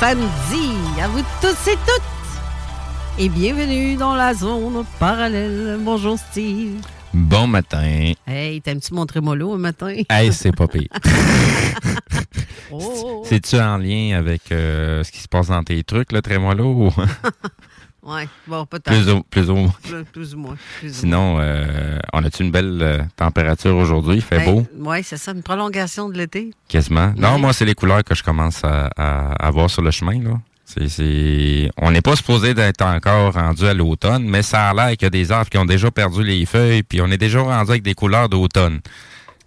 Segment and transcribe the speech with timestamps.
[0.00, 3.18] Samedi à vous tous et toutes.
[3.18, 5.76] Et bienvenue dans la zone parallèle.
[5.80, 6.80] Bonjour Steve.
[7.12, 8.12] Bon matin.
[8.24, 9.92] Hey, t'aimes-tu mon trémolo un matin?
[10.08, 10.86] Hey, c'est pas pire.
[12.70, 13.24] oh.
[13.24, 16.92] C'est-tu en lien avec euh, ce qui se passe dans tes trucs, le trémolo?
[18.08, 18.84] Ouais, bon, peut-être.
[18.84, 20.56] plus, ou, plus, ou, Plus, plus ou moins.
[20.80, 24.16] plus ou Sinon, euh, on a-tu une belle euh, température aujourd'hui?
[24.16, 24.54] Il fait moins.
[24.62, 24.66] beau?
[24.74, 26.50] Ben, ouais, c'est ça, une prolongation de l'été.
[26.68, 27.12] Quasiment.
[27.16, 27.38] Non, Ouais.
[27.38, 30.22] moi, c'est les couleurs que je commence à, à, à voir sur le chemin.
[30.22, 30.38] Là.
[30.64, 31.70] C'est, c'est...
[31.78, 35.06] On n'est pas supposé d'être encore rendu à l'automne, mais ça a l'air qu'il y
[35.06, 37.82] a des arbres qui ont déjà perdu les feuilles, puis on est déjà rendu avec
[37.82, 38.80] des couleurs d'automne.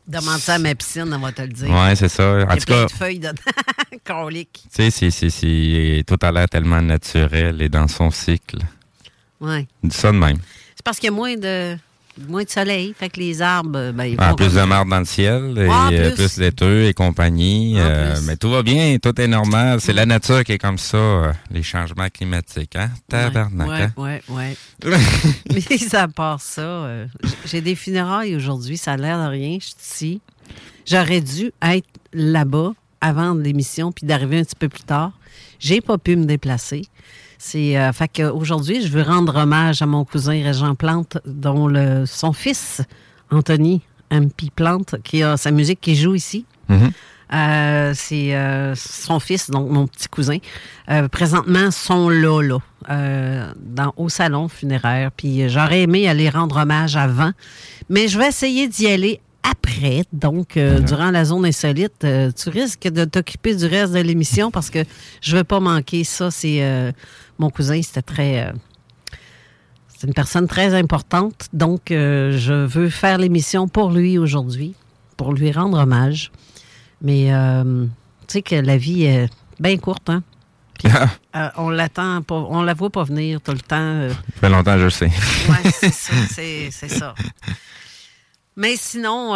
[0.07, 1.69] Demande ça à ma piscine, on va te le dire.
[1.69, 2.31] Ouais, c'est ça.
[2.31, 3.33] En Il y a tout cas, de feuilles dedans.
[4.03, 4.63] Colique.
[4.73, 6.03] tu sais, c'est...
[6.07, 8.59] tout a l'air tellement naturel et dans son cycle.
[9.39, 9.67] Ouais.
[9.83, 10.37] Dis ça de même.
[10.75, 11.77] C'est parce qu'il y a moins de,
[12.27, 12.93] moins de soleil.
[12.97, 15.91] Fait que les arbres, ben, ils En plus de marde dans le ciel, et En
[15.91, 16.15] euh, plus.
[16.15, 17.75] plus laiteux et compagnie.
[17.77, 19.79] Euh, mais tout va bien, tout est normal.
[19.81, 22.75] C'est la nature qui est comme ça, euh, les changements climatiques.
[22.75, 22.89] Hein?
[23.09, 23.91] Tabarnak, Ouais, hein?
[23.97, 24.55] ouais, ouais.
[25.53, 27.05] Mais à part ça, euh,
[27.45, 28.77] j'ai des funérailles aujourd'hui.
[28.77, 29.57] Ça a l'air de rien.
[29.59, 30.21] Je suis ici.
[30.85, 35.11] J'aurais dû être là-bas avant l'émission puis d'arriver un petit peu plus tard.
[35.59, 36.83] J'ai pas pu me déplacer.
[37.43, 42.05] C'est euh, fait qu'aujourd'hui, je veux rendre hommage à mon cousin Régent Plante, dont le,
[42.05, 42.83] son fils
[43.31, 43.81] Anthony
[44.11, 46.45] MP Plante, qui a sa musique qui joue ici.
[46.69, 46.91] Mhm.
[47.33, 50.37] Euh, c'est euh, son fils, donc mon petit cousin.
[50.91, 52.59] Euh, présentement, sont là, là,
[52.91, 55.09] euh, dans, au salon funéraire.
[55.11, 57.31] Puis j'aurais aimé aller rendre hommage avant,
[57.89, 60.03] mais je vais essayer d'y aller après.
[60.13, 64.51] Donc, euh, durant la zone insolite, euh, tu risques de t'occuper du reste de l'émission
[64.51, 64.79] parce que
[65.21, 66.31] je veux pas manquer ça.
[66.31, 66.91] C'est euh,
[67.41, 68.45] mon cousin, c'était très.
[68.47, 68.51] euh,
[69.87, 74.73] c'est une personne très importante, donc euh, je veux faire l'émission pour lui aujourd'hui,
[75.17, 76.31] pour lui rendre hommage.
[77.03, 77.85] Mais euh,
[78.27, 79.29] tu sais que la vie est
[79.59, 80.23] bien courte, hein?
[81.35, 84.09] Euh, on l'attend on la voit pas venir tout le temps.
[84.09, 85.11] Ça fait longtemps, je le sais.
[85.49, 86.13] Ouais, c'est ça,
[86.71, 87.13] c'est, ça.
[88.55, 89.35] Mais sinon,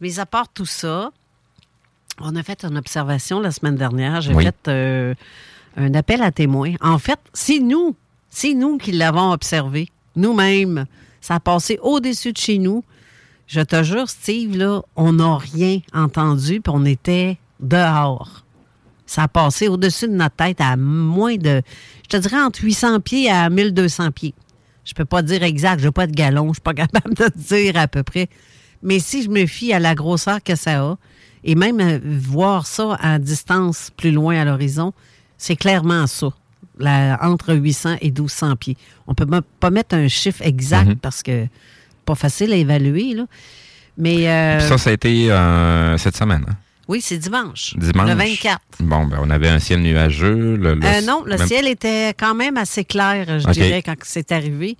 [0.00, 1.10] mis à part tout ça,
[2.20, 4.20] on a fait une observation la semaine dernière.
[4.20, 4.44] J'ai Oui.
[4.44, 5.16] fait
[5.76, 6.74] un appel à témoins.
[6.80, 7.96] En fait, c'est nous,
[8.28, 10.86] c'est nous qui l'avons observé, nous-mêmes.
[11.20, 12.84] Ça a passé au-dessus de chez nous.
[13.46, 18.44] Je te jure, Steve, là, on n'a rien entendu, puis on était dehors.
[19.06, 21.62] Ça a passé au-dessus de notre tête à moins de,
[22.04, 24.34] je te dirais, entre 800 pieds à 1200 pieds.
[24.84, 27.28] Je peux pas dire exact, je n'ai pas de galon, je suis pas capable de
[27.36, 28.28] dire à peu près.
[28.82, 30.96] Mais si je me fie à la grosseur que ça a,
[31.42, 34.92] et même euh, voir ça à distance plus loin à l'horizon,
[35.40, 36.28] c'est clairement ça,
[36.78, 38.76] la- entre 800 et 1200 pieds.
[39.06, 40.96] On peut m- pas mettre un chiffre exact Mhm.
[40.96, 41.46] parce que
[42.04, 43.24] pas facile à évaluer, là.
[43.96, 46.44] Mais euh, Ça, ça a été euh, cette semaine.
[46.48, 46.54] hein?
[46.88, 47.74] oui, c'est dimanche.
[47.76, 48.08] Dimanche.
[48.08, 48.60] Le 24.
[48.80, 50.56] Bon, ben, on avait un ciel nuageux.
[50.56, 53.94] Le, le- Euh, non, le même- ciel était quand même assez clair, je dirais, quand
[54.02, 54.76] c'est arrivé.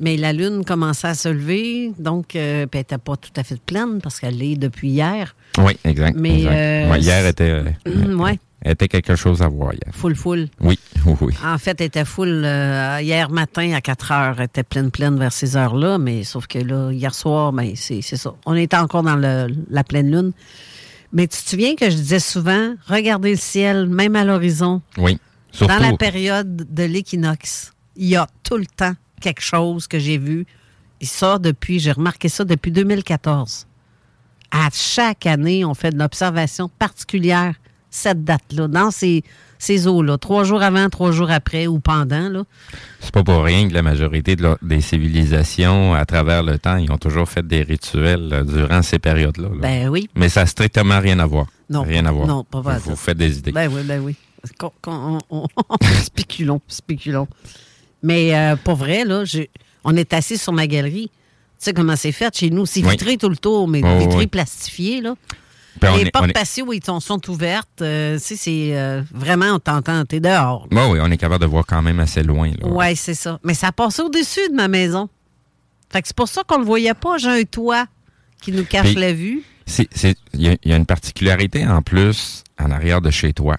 [0.00, 3.60] Mais la lune commençait à se lever, donc euh, elle n'était pas tout à fait
[3.60, 5.34] pleine parce qu'elle l'est depuis hier.
[5.58, 6.16] Oui, exact.
[6.18, 6.52] Mais, exact.
[6.54, 9.92] euh, Ouais, hier était, euh, ouais, était quelque chose à voir hier.
[9.94, 10.48] full full?
[10.60, 10.78] Oui,
[11.22, 11.34] oui.
[11.44, 14.34] En fait, elle était full euh, hier matin à 4 heures.
[14.38, 18.02] Elle était pleine pleine vers ces heures-là, mais sauf que là, hier soir, ben, c'est
[18.02, 18.34] ça.
[18.44, 20.32] On était encore dans le- la pleine lune.
[21.12, 25.18] Mais tu te souviens que je disais souvent, regardez le ciel, même à l'horizon, Oui.
[25.52, 29.98] Surtout, dans la période de l'équinoxe, il y a tout le temps quelque chose que
[29.98, 30.46] j'ai vu.
[31.00, 33.66] Et ça, depuis, j'ai remarqué ça depuis 2014.
[34.52, 37.54] À chaque année, on fait de l'observation particulière,
[37.90, 39.24] cette date-là, dans ces
[39.60, 42.30] ces eaux-là, trois jours avant, trois jours après ou pendant.
[42.30, 42.44] Là.
[43.00, 46.90] C'est pas pour rien que la majorité de des civilisations, à travers le temps, ils
[46.90, 49.48] ont toujours fait des rituels euh, durant ces périodes-là.
[49.60, 50.08] Ben oui.
[50.14, 51.46] Mais ça n'a strictement rien à voir.
[51.68, 51.82] Non.
[51.82, 52.26] Rien à voir.
[52.26, 53.52] Non, pas pas Vous, vous faites des idées.
[53.52, 54.16] Ben oui, ben oui.
[56.02, 57.28] spéculons, spéculons.
[58.02, 59.24] Mais euh, pour vrai, là,
[59.84, 61.10] on est assis sur ma galerie.
[61.58, 62.64] Tu sais comment c'est fait chez nous?
[62.64, 65.14] C'est vitré tout le tour, mais vitré plastifié, là.
[65.80, 67.82] Ben, les portes patio, ils sont, ouvertes.
[67.82, 70.66] Euh, c'est euh, vraiment, on t'entend, t'es dehors.
[70.70, 72.50] Oui, oui, on est capable de voir quand même assez loin.
[72.62, 73.38] Oui, c'est ça.
[73.44, 75.08] Mais ça passe au-dessus de ma maison.
[75.90, 77.18] Fait que c'est pour ça qu'on le voyait pas.
[77.18, 77.86] J'ai un toit
[78.40, 79.42] qui nous cache la vue.
[80.34, 83.56] Il y, a une particularité en plus en arrière de chez toi.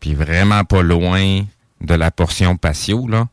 [0.00, 1.42] Puis vraiment pas loin
[1.80, 3.26] de la portion patio, là.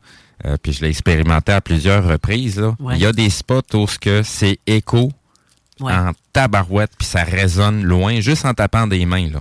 [0.44, 2.62] Euh, puis je l'ai expérimenté à plusieurs reprises.
[2.92, 3.86] Il y a des spots où
[4.24, 5.10] c'est écho
[5.80, 9.30] en tabarouette, puis ça résonne loin, juste en tapant des mains.
[9.30, 9.40] Là.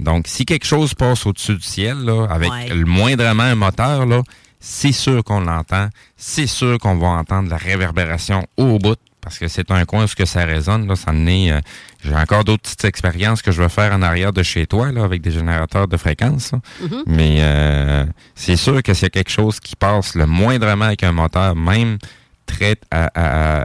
[0.00, 4.22] Donc, si quelque chose passe au-dessus du ciel, là, avec le moindrement un moteur, là,
[4.60, 5.88] c'est sûr qu'on l'entend.
[6.16, 10.08] C'est sûr qu'on va entendre la réverbération au bout, parce que c'est un coin où
[10.14, 10.86] que ça résonne.
[10.86, 11.60] Là, ça est, euh,
[12.04, 15.02] j'ai encore d'autres petites expériences que je vais faire en arrière de chez toi, là,
[15.02, 16.52] avec des générateurs de fréquence.
[16.82, 17.02] Mm-hmm.
[17.06, 21.56] Mais euh, c'est sûr que c'est quelque chose qui passe le moindrement avec un moteur,
[21.56, 21.98] même
[22.46, 23.64] très à,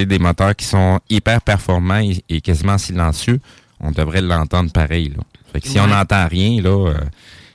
[0.00, 3.40] des moteurs qui sont hyper performants et, quasiment silencieux,
[3.80, 5.10] on devrait l'entendre pareil.
[5.10, 5.22] Là.
[5.52, 6.98] Fait que si on n'entend rien, là, euh,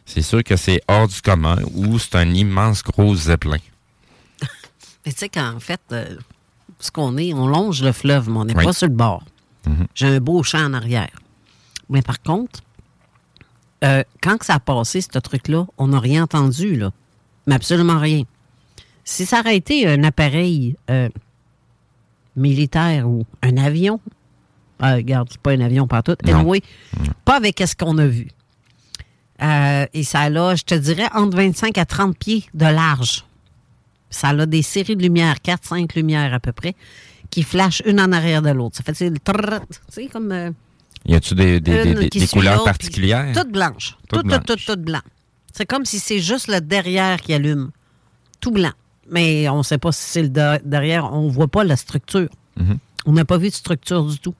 [0.05, 3.57] c'est sûr que c'est hors du commun ou c'est un immense gros zeppelin.
[5.05, 6.15] Mais tu sais qu'en fait, euh,
[6.79, 9.23] ce qu'on est, on longe le fleuve, mais on n'est pas sur le bord.
[9.65, 9.87] Mhm.
[9.95, 11.09] J'ai un beau champ en arrière.
[11.89, 12.61] Mais par contre,
[13.83, 16.91] euh, quand ça a passé, ce truc-là, on n'a rien entendu, là.
[17.47, 18.23] Mais absolument rien.
[19.05, 20.75] Si ça aurait été un appareil
[22.37, 23.99] militaire ou un avion.
[24.79, 26.15] Ah, regarde, c'est pas un avion partout.
[26.23, 26.61] Anyway,
[27.25, 28.27] pas avec ce qu'on a vu.
[29.41, 33.25] Euh, et ça a, je te dirais, entre 25 à 30 pieds de large.
[34.09, 36.75] Ça a des séries de lumières, 4-5 lumières à peu près,
[37.29, 38.77] qui flashent une en arrière de l'autre.
[38.77, 39.13] Ça fait, tu
[39.89, 40.31] sais, comme...
[40.31, 40.51] Euh,
[41.05, 43.31] y a-tu des, des, des, couleurs particulières?
[43.33, 43.97] Toutes blanches.
[44.09, 45.01] Toutes, toutes, toutes, toutes blanches.
[45.53, 47.71] C'est comme si c'est juste le derrière qui allume.
[48.39, 48.73] Tout blanc
[49.09, 51.13] mais on ne sait pas si c'est le derrière.
[51.13, 52.29] On ne voit pas la structure.
[52.57, 52.77] Mhm.
[53.05, 54.35] On n'a pas vu de structure du tout.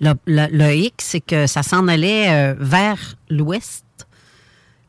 [0.00, 3.84] Le, X, c'est que ça s'en allait euh, vers l'ouest,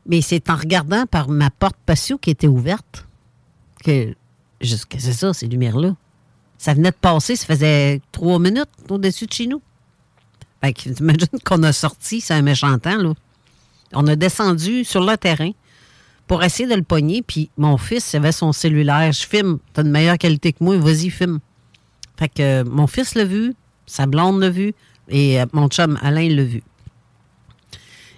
[0.06, 3.06] mais c'est en regardant par ma porte patio qui était ouverte
[3.84, 4.14] que,
[4.60, 5.94] c'est ça, ces lumières-là.
[6.58, 9.62] Ça venait de passer, ça faisait trois minutes au-dessus de chez nous.
[10.62, 13.14] Fait que, imagine qu'on a sorti, c'est un méchant temps, là.
[13.92, 15.52] On a descendu sur le terrain
[16.26, 17.22] pour essayer de le pogner.
[17.22, 19.12] Puis mon fils avait son cellulaire.
[19.12, 19.58] Je filme.
[19.72, 20.76] T'as une meilleure qualité que moi.
[20.76, 21.40] Vas-y, filme.
[22.18, 24.74] Fait que euh, mon fils l'a vu, sa blonde l'a vu
[25.08, 26.62] et euh, mon chum Alain l'a vu.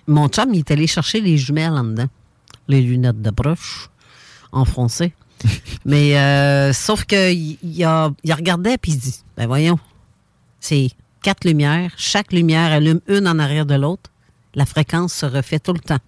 [0.06, 2.08] Mon chum, il est allé chercher les jumelles en dedans.
[2.69, 3.90] Les lunettes de broche
[4.52, 5.12] en français.
[5.84, 9.78] Mais euh, sauf qu'il il a, il regardait puis il dit Ben voyons,
[10.60, 10.90] c'est
[11.22, 11.93] quatre lumières.
[11.96, 14.10] Chaque lumière allume une en arrière de l'autre.
[14.55, 15.99] La fréquence se refait tout le temps.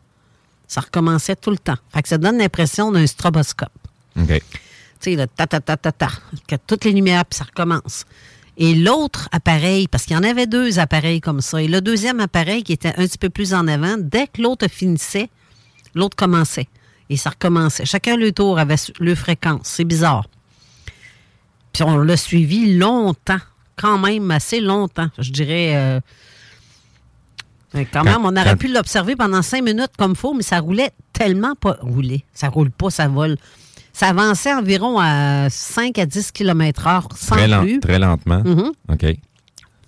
[0.71, 1.79] Ça recommençait tout le temps.
[1.93, 3.73] Fait que ça donne l'impression d'un stroboscope.
[4.17, 4.29] OK.
[4.29, 4.41] Tu
[5.01, 6.11] sais, le ta-ta-ta-ta-ta,
[6.47, 8.05] que toutes les lumières, puis ça recommence.
[8.57, 12.21] Et l'autre appareil, parce qu'il y en avait deux appareils comme ça, et le deuxième
[12.21, 15.29] appareil qui était un petit peu plus en avant, dès que l'autre finissait,
[15.97, 16.69] l'autre commençait.
[17.09, 17.85] Et ça recommençait.
[17.85, 19.63] Chacun le tour avait le fréquence.
[19.65, 20.27] C'est bizarre.
[21.73, 23.41] Puis on l'a suivi longtemps,
[23.75, 25.09] quand même assez longtemps.
[25.19, 26.01] Je dirais euh,
[27.93, 31.55] quand même, on aurait pu l'observer pendant cinq minutes comme faut, mais ça roulait tellement
[31.55, 31.79] pas.
[31.81, 32.25] roulé.
[32.35, 33.37] Ça roule pas, ça vole.
[33.93, 37.81] Ça avançait environ à 5 à 10 km heure sans très plus.
[37.81, 38.41] Très lentement.
[38.43, 38.73] Mm-hmm.
[38.93, 39.17] OK.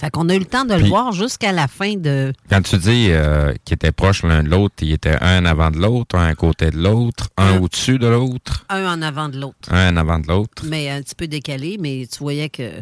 [0.02, 2.32] Fait qu'on a eu le temps de le voir jusqu'à la fin de.
[2.50, 5.78] Quand tu dis euh, qu'ils étaient proches l'un de l'autre, ils étaient un avant de
[5.78, 8.66] l'autre, un à côté de l'autre, un, au-dessus de l'autre.
[8.68, 9.72] Un en avant de l'autre.
[9.72, 10.64] Un en avant de l'autre.
[10.66, 12.72] Mais un petit peu décalé, mais tu voyais que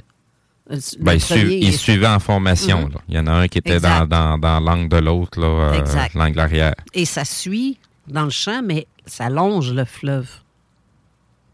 [1.01, 2.83] ben, il, suivait en formation.
[2.83, 2.95] Mhm.
[3.09, 5.83] Il y en a un qui était dans, dans, l'angle de l'autre, euh,
[6.15, 6.75] l'angle arrière.
[6.95, 10.29] Et ça suit dans le champ, mais ça longe le fleuve.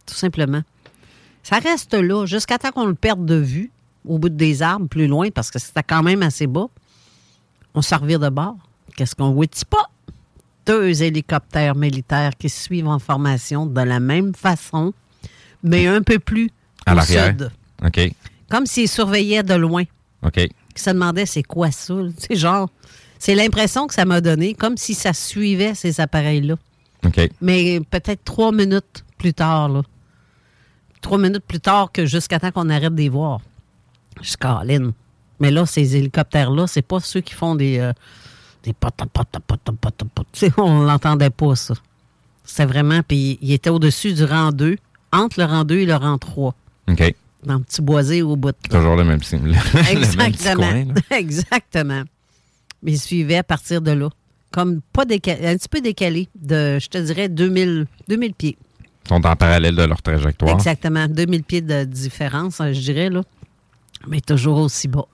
[0.06, 0.62] Tout simplement.
[1.42, 3.70] Ça reste là jusqu'à temps qu'on le perde de vue
[4.06, 6.66] au bout des arbres, plus loin, parce que c'était quand même assez bas.
[7.74, 8.56] On s'en revient de bord.
[8.96, 9.46] Qu'est-ce qu'on voit?
[9.68, 9.90] Pas?
[10.66, 14.92] Deux hélicoptères militaires qui suivent en formation de la même façon,
[15.62, 16.50] mais un peu plus
[16.84, 17.34] à l'arrière.
[17.84, 18.10] OK.
[18.50, 19.84] Comme s'ils surveillaient de loin.
[20.22, 20.34] OK.
[20.74, 21.94] Qui se demandaient c'est quoi ça?
[22.18, 22.68] C'est genre.
[23.18, 26.56] C'est l'impression que ça m'a donné, comme si ça suivait ces appareils-là.
[27.06, 27.30] OK.
[27.40, 29.82] Mais peut-être trois minutes plus tard, là.
[31.00, 33.40] Trois minutes plus tard que jusqu'à temps qu'on arrête de les voir.
[34.20, 34.34] Je
[35.40, 37.92] Mais là, ces hélicoptères-là, c'est pas ceux qui font des, euh,
[38.62, 38.74] Des
[40.56, 41.74] on l'entendait pas, ça.
[42.44, 43.00] C'était vraiment.
[43.06, 44.76] Puis il était au-dessus du rang 2,
[45.12, 46.54] entre le rang 2 et le rang 3.
[46.88, 47.14] OK.
[47.44, 48.56] Dans le petit boisé au bout.
[48.68, 49.42] Toujours le même signe.
[49.74, 50.70] même Exactement.
[50.70, 50.86] coin.
[51.16, 52.02] Exactement.
[52.82, 54.08] Mais il suivait à partir de là.
[54.50, 58.56] Comme pas décalé, un petit peu décalé de, je te dirais, 2000, 2000 pieds.
[59.04, 60.56] Ils sont en parallèle de leur trajectoire.
[60.56, 61.06] Exactement.
[61.08, 63.22] 2000 pieds de différence, hein, je dirais, là.
[64.08, 65.06] Mais toujours aussi bas.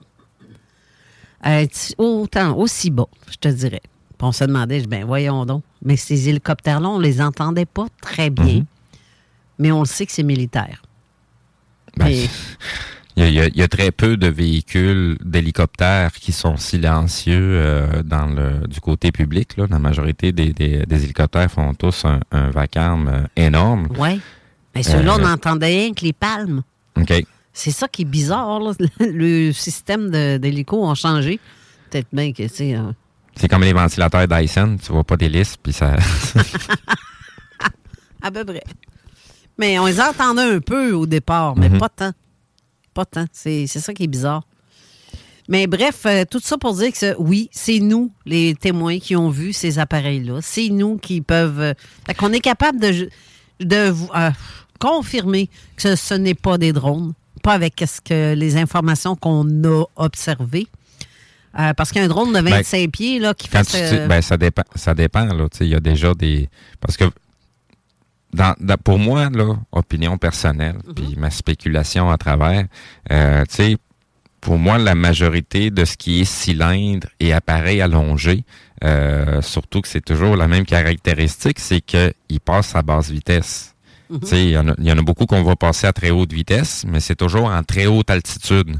[1.45, 1.65] Euh,
[1.97, 3.81] autant, aussi bas, je te dirais.
[4.17, 5.63] Puis on se demandait, je ben voyons donc.
[5.83, 8.59] Mais ces hélicoptères-là, on les entendait pas très bien.
[8.59, 8.65] Mhm.
[9.59, 10.81] Mais on le sait que c'est militaire.
[11.97, 12.29] Ben, Et-
[13.15, 18.25] Il y, a, il y très peu de véhicules, d'hélicoptères qui sont silencieux euh, dans
[18.25, 19.55] le du côté public.
[19.55, 19.67] Là.
[19.69, 23.87] La majorité des, des- des hélicoptères font tous un, un vacarme euh, énorme.
[23.99, 24.17] Ouais.
[24.73, 26.63] Mais ceux-là, Euh, on n'entendait rien que les palmes.
[26.99, 27.13] OK.
[27.53, 28.59] C'est ça qui est bizarre.
[28.59, 28.71] Là.
[28.99, 30.09] Le système
[30.39, 31.39] d'hélico a changé.
[31.91, 32.91] Peut-être bien que, tu euh,
[33.35, 35.97] C'est comme les ventilateurs Dyson, tu vois pas d'hélice, puis ça.
[38.23, 38.63] à peu près.
[39.57, 41.77] Mais on les entendait un peu au départ, mais Mhm.
[41.77, 42.11] pas tant.
[42.93, 43.25] Pas tant.
[43.31, 44.43] C'est ça qui est bizarre.
[45.49, 49.29] Mais bref, euh, tout ça pour dire que oui, c'est nous, les témoins, qui ont
[49.29, 50.39] vu ces appareils-là.
[50.41, 51.59] C'est nous qui peuvent.
[51.59, 51.73] euh,
[52.07, 53.09] fait qu'on est capable de,
[53.59, 54.31] de euh,
[54.79, 59.83] confirmer que ce, n'est pas des drones, pas avec ce que, les informations qu'on a
[59.97, 60.67] observées.
[61.59, 63.63] Euh, parce qu'un drone de 25 pieds là, qui fait.
[63.65, 64.63] tu dis- ben, ça dépend.
[64.75, 65.27] Ça dépend,
[65.59, 66.49] il y a déjà des.
[66.79, 67.03] Parce que
[68.33, 70.93] dans, dans- pour moi, là, opinion personnelle, Mhm.
[70.95, 72.65] puis ma spéculation à travers,
[73.11, 73.77] euh, tu sais,
[74.41, 78.43] pour moi, la majorité de ce qui est cylindre et appareil allongé,
[78.83, 83.69] euh, surtout que c'est toujours la même caractéristique, c'est qu'il passe à basse vitesse.
[84.21, 85.93] Tu sais, il y, en a- il y en a beaucoup qu'on va passer à
[85.93, 88.75] très haute vitesse, mais c'est toujours en très haute altitude.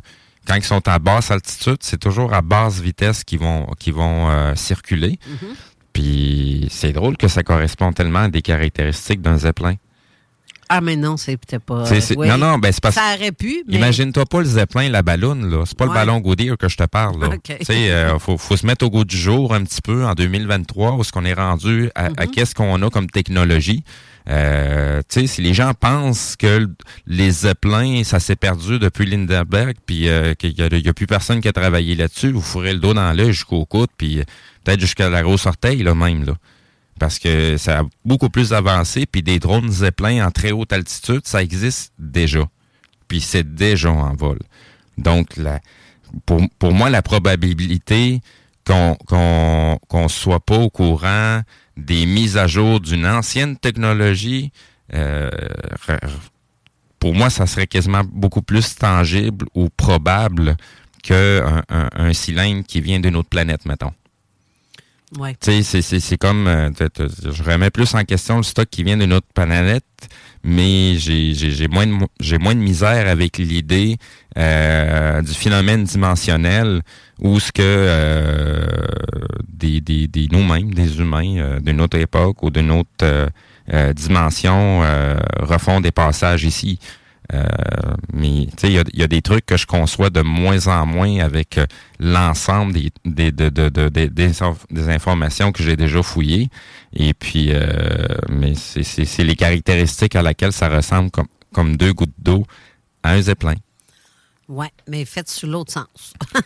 [0.46, 4.30] Quand ils sont à basse altitude, c'est toujours à basse vitesse qu'ils vont, qu'ils vont
[4.30, 5.18] euh, circuler.
[5.26, 5.56] Mhm.
[5.94, 9.76] Puis c'est drôle que ça correspond tellement à des caractéristiques d'un zeppelin.
[10.70, 11.84] Ah, mais non, c'est peut-être pas.
[12.18, 12.28] Oui.
[12.28, 13.76] Non, non, ben c'est parce Ça aurait pu, mais.
[13.76, 15.66] Imagine-toi pas le zeppelin, la balloune, là.
[15.68, 17.28] C'est pas le ballon Goodyear que je te parle, là.
[17.28, 17.58] OK.
[17.60, 20.14] Tu sais, euh, faut, faut se mettre au goût du jour un petit peu en
[20.14, 22.32] 2023, où est-ce qu'on est rendu à, à Mhm.
[22.32, 23.84] qu'est-ce qu'on a comme technologie.
[24.30, 26.70] Euh, si les gens pensent que
[27.08, 31.48] les zeppelins, ça s'est perdu depuis Lindenberg, puis euh, qu'il y a, plus personne qui
[31.48, 34.24] a travaillé là-dessus, vous ferez le dos dans l'œil jusqu'au coude, puis euh,
[34.64, 36.36] peut-être jusqu'à la grosse orteil, là, même, là.
[37.00, 41.22] Parce que ça a beaucoup plus avancé, puis des drones zeppelins en très haute altitude,
[41.26, 42.46] ça existe déjà.
[43.08, 44.40] Puis c'est déjà en vol.
[44.98, 45.60] Donc, la,
[46.26, 48.22] pour, pour moi, la probabilité
[48.66, 51.42] qu'on qu'on qu'on soit pas au courant
[51.78, 54.52] des mises à jour d'une ancienne technologie,
[54.94, 55.30] euh,
[57.00, 60.56] pour moi, ça serait quasiment beaucoup plus tangible ou probable
[61.02, 63.92] qu'un un, un cylindre qui vient d'une autre planète, mettons.
[65.18, 65.36] Ouais.
[65.40, 69.14] Tu sais, c'est- comme, euh, je remets plus en question le stock qui vient d'une
[69.14, 69.84] autre planète,
[70.44, 73.98] mais j'ai moins, de moins de misère avec l'idée
[74.38, 76.82] euh, du phénomène dimensionnel
[77.22, 78.66] où ce que euh,
[79.48, 83.28] des, des, des nous-mêmes, des humains euh, d'une autre époque ou d'une autre euh,
[83.74, 86.80] euh, dimension euh, refont des passages ici.
[87.34, 87.46] Euh,
[88.12, 90.22] mais tu sais, il y a, il y a des trucs que je conçois de
[90.22, 91.66] moins en moins avec euh,
[92.00, 96.50] l'ensemble des, des, de- de- de- des, des inf- des informations que j'ai déjà fouillées.
[96.94, 102.14] Et puis, euh, mais c'est- les caractéristiques à laquelle ça ressemble comme, comme deux gouttes
[102.20, 102.46] d'eau
[103.04, 103.56] à un zeppelin.
[104.50, 106.14] Ouais, mais faites sous l'autre sens.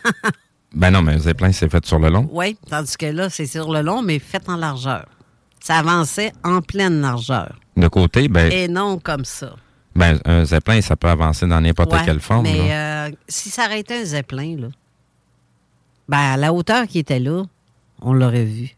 [0.74, 2.28] Ben non, mais un zeppelin, c'est fait sur le long.
[2.30, 5.06] Oui, tandis que là, c'est sur le long, mais fait en largeur.
[5.60, 7.58] Ça avançait en pleine largeur.
[7.78, 9.56] De côté, ben, Et non comme ça.
[9.98, 12.44] Ben un zeppelin, ça peut avancer dans n'importe Ouais, quelle forme.
[12.44, 13.06] Mais là.
[13.06, 14.68] euh, si ça aurait été un zeppelin, là,
[16.08, 17.44] ben, à la hauteur qui était là,
[18.00, 18.76] on l'aurait vu.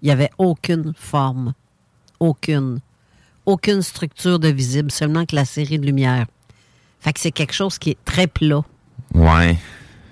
[0.00, 1.52] Il n'y avait aucune forme.
[2.18, 2.80] Aucune.
[3.46, 6.26] Aucune structure de visible, seulement que la série de lumière.
[7.00, 8.62] Fait que c'est quelque chose qui est très plat.
[9.14, 9.56] Ouais.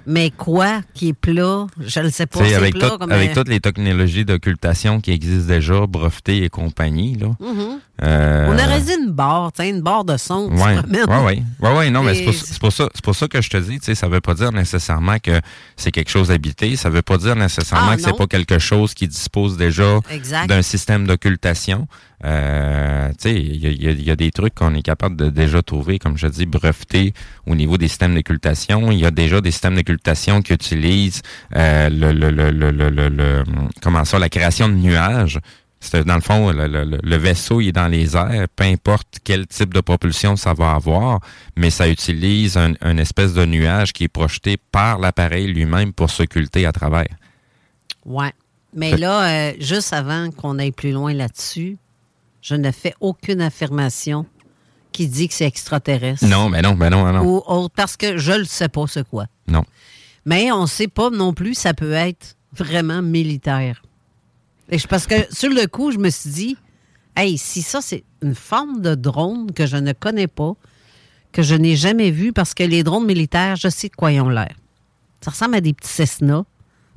[0.07, 2.41] Mais quoi qui est plat, je ne sais pas.
[2.45, 6.43] C'est avec, plat tout- comme avec un- toutes les technologies d'occultation qui existent déjà, brevetées
[6.45, 7.29] et compagnie, là.
[7.41, 7.79] Mhm.
[8.03, 10.49] euh, On aurait dit une barre, une barre de son.
[10.49, 11.45] te Ouais, promènes.
[11.61, 14.09] ouais, ouais, non, mais c'est pour, ça, c'est pour ça que je te dis, ça
[14.09, 15.41] veut pas dire nécessairement que
[15.77, 18.95] c'est quelque chose d'habité, ça veut pas dire nécessairement Ah, que c'est pas quelque chose
[18.95, 20.01] qui dispose déjà
[20.49, 21.87] d'un système d'occultation.
[22.23, 26.27] Euh, il y y a des trucs qu'on est capable de déjà trouver, comme je
[26.27, 27.15] dis, brevetés
[27.47, 28.91] au niveau des systèmes d'occultation.
[28.93, 31.23] Il y a déjà des systèmes d'occultation qui utilisent
[31.57, 33.45] euh, le, le, le, le, le, le- le-
[33.83, 35.39] comment ça, la création de nuages.
[35.83, 39.19] C'est dans le fond, le, le- le vaisseau il est dans les airs, peu importe
[39.25, 41.21] quel type de propulsion ça va avoir,
[41.57, 46.11] mais ça utilise un, une espèce de nuage qui est projeté par l'appareil lui-même pour
[46.11, 47.09] s'occulter à travers.
[48.05, 48.33] Ouais.
[48.75, 51.79] Mais là, euh, juste avant qu'on aille plus loin là-dessus,
[52.43, 54.27] je ne fais aucune affirmation
[54.93, 56.27] qui dit que c'est extraterrestre.
[56.27, 57.23] Non, mais non, mais non, non.
[57.25, 59.27] Ou autre, parce que je ne sais pas c'est quoi.
[59.51, 59.65] Non.
[60.25, 63.83] Mais on ne sait pas non plus, ça peut être vraiment militaire.
[64.89, 66.57] Parce que sur le coup, je me suis dit,
[67.17, 70.55] hey, si ça, c'est une forme de drone que je ne connais pas,
[71.33, 74.21] que je n'ai jamais vu, parce que les drones militaires, je sais de quoi ils
[74.21, 74.55] ont l'air.
[75.21, 76.45] Ça ressemble à des petits Cessna,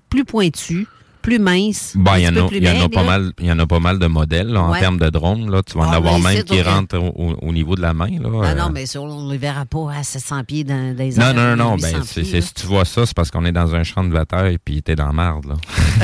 [0.09, 0.87] plus pointus,
[1.23, 1.93] plus minces.
[1.95, 3.97] Ben, il y en a, y en pas mal, il y en a pas mal
[3.97, 5.49] de modèles là, en termes de drones.
[5.49, 7.81] Là, tu vas en Ah, avoir ben, même qui rentrent au, au- au niveau de
[7.81, 8.09] la main.
[8.19, 11.33] Là, Euh, non, mais on ne les verra pas à 700 pieds dans, les non,
[11.33, 12.41] non, non, non, 800 ben, pieds, là.
[12.41, 14.95] si tu vois ça, c'est parce qu'on est dans un champ de bataille puis t'es
[14.95, 15.45] dans la marde.
[15.45, 15.55] Là.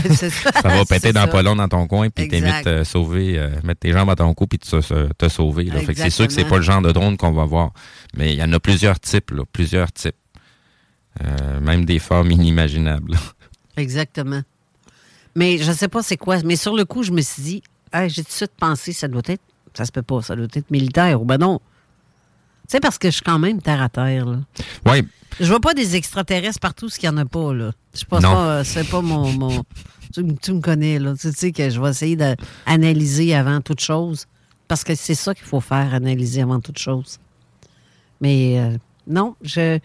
[0.15, 0.29] Ça.
[0.29, 3.49] Ça va péter dans pas long dans ton coin puis t'es vite euh, sauver, euh,
[3.63, 5.69] mettre tes jambes à ton cou puis te, te- sauver.
[5.95, 7.71] C'est sûr que c'est pas le genre de drone qu'on va voir.
[8.15, 10.15] Mais il y en a plusieurs types, plusieurs types.
[11.61, 13.17] Même des formes inimaginables.
[13.77, 14.41] Exactement.
[15.39, 16.38] Mais je sais pas c'est quoi.
[16.43, 19.08] Mais sur le coup, je me suis dit, Hey, j'ai tout de suite pensé, ça
[19.08, 19.41] doit être,
[19.74, 21.22] ça se peut pas, ça doit être militaire.
[21.22, 21.60] Ou ben non.
[22.67, 24.39] Tu sais, parce que je suis quand même terre à terre, là.
[24.86, 25.03] Ouais,
[25.39, 27.72] Je vois pas des extraterrestres partout, ce qu'il y en a pas, là.
[27.98, 28.34] Je pense Non.
[28.34, 29.31] pas, c'est pas mon.
[29.31, 29.63] mon-
[30.12, 31.13] tu me connais, là.
[31.19, 34.25] Tu sais que je vais essayer d'analyser avant toute chose.
[34.67, 37.17] Parce que c'est ça qu'il faut faire, analyser avant toute chose.
[38.22, 38.77] Mais euh,
[39.08, 39.79] non, je.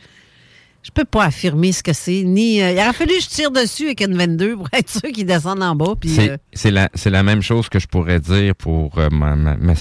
[0.85, 2.61] Je peux pas affirmer ce que c'est, ni.
[2.63, 5.25] euh, il aurait fallu que je tire dessus avec une 22 pour être sûr qu'il
[5.25, 5.95] descende en bas.
[6.05, 9.35] C'est euh, c'est la, c'est la même chose que je pourrais dire pour euh, ma,
[9.35, 9.73] ma, ma,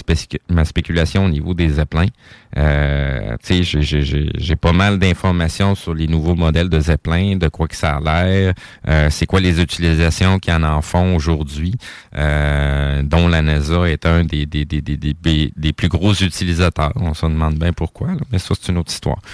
[0.49, 2.07] ma spéculation au niveau des zeppelins.
[2.55, 6.79] Euh, tu sais, j'ai- j'ai- j'ai j'ai pas mal d'informations sur les nouveaux modèles de
[6.79, 8.53] zeppelin, de quoi que ça a l'air,
[8.87, 11.73] euh, c'est quoi les utilisations qu'il y en en font aujourd'hui,
[12.15, 16.13] euh, dont la NASA est un des, des, des, des, des, des- des plus gros
[16.13, 16.93] utilisateurs.
[16.95, 19.19] On se demande bien pourquoi, là, mais ça, c'est une autre histoire.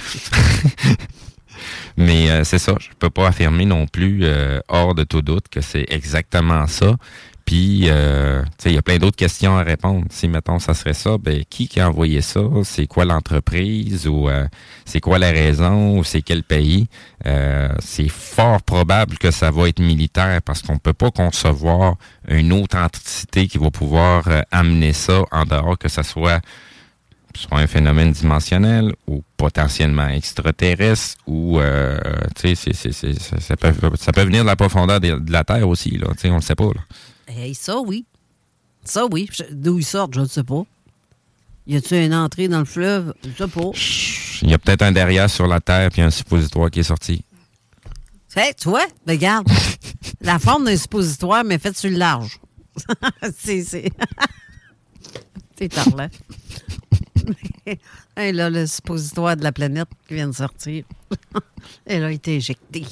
[2.00, 5.50] Mais euh, c'est ça, je peux pas affirmer non plus euh, hors de tout doute
[5.50, 6.96] que c'est exactement ça.
[7.44, 10.06] Puis, euh, il y a plein d'autres questions à répondre.
[10.12, 12.42] Si, mettons, ça serait ça, ben, qui qui a envoyé ça?
[12.64, 14.08] C'est quoi l'entreprise?
[14.08, 14.48] Ou euh,
[14.86, 15.98] c'est quoi la raison?
[15.98, 16.88] Ou c'est quel pays?
[17.26, 21.96] Euh, c'est fort probable que ça va être militaire parce qu'on peut pas concevoir
[22.28, 26.42] une autre entité qui va pouvoir euh, amener ça en dehors que ça soit
[27.36, 32.00] soit un phénomène dimensionnel ou potentiellement extraterrestre ou euh,
[32.36, 35.32] tu sais c'est- c'est- c'est- ça, peut, ça peut venir de la profondeur de, de
[35.32, 36.82] la Terre aussi là tu sais on le sait pas là.
[37.28, 38.06] hey, ça, oui.
[38.84, 39.30] Ça, oui.
[39.52, 40.64] D'où ils sortent, je ne sais pas.
[41.68, 43.14] Y a-tu une entrée dans le fleuve?
[43.24, 43.70] Je sais pas.
[44.42, 47.24] il y a peut-être un derrière sur la Terre puis un suppositoire qui est sorti
[48.36, 49.48] Hey, tu vois, regarde.
[50.22, 52.40] la forme d'un suppositoire, mais faite sur le large.
[53.38, 53.64] c'est.
[53.64, 53.92] C'est
[55.58, 56.08] c'est parlant.
[58.18, 60.84] hey, là, le suppositoire de la planète qui vient de sortir.
[61.86, 62.86] Elle a été éjectée.
[62.86, 62.88] il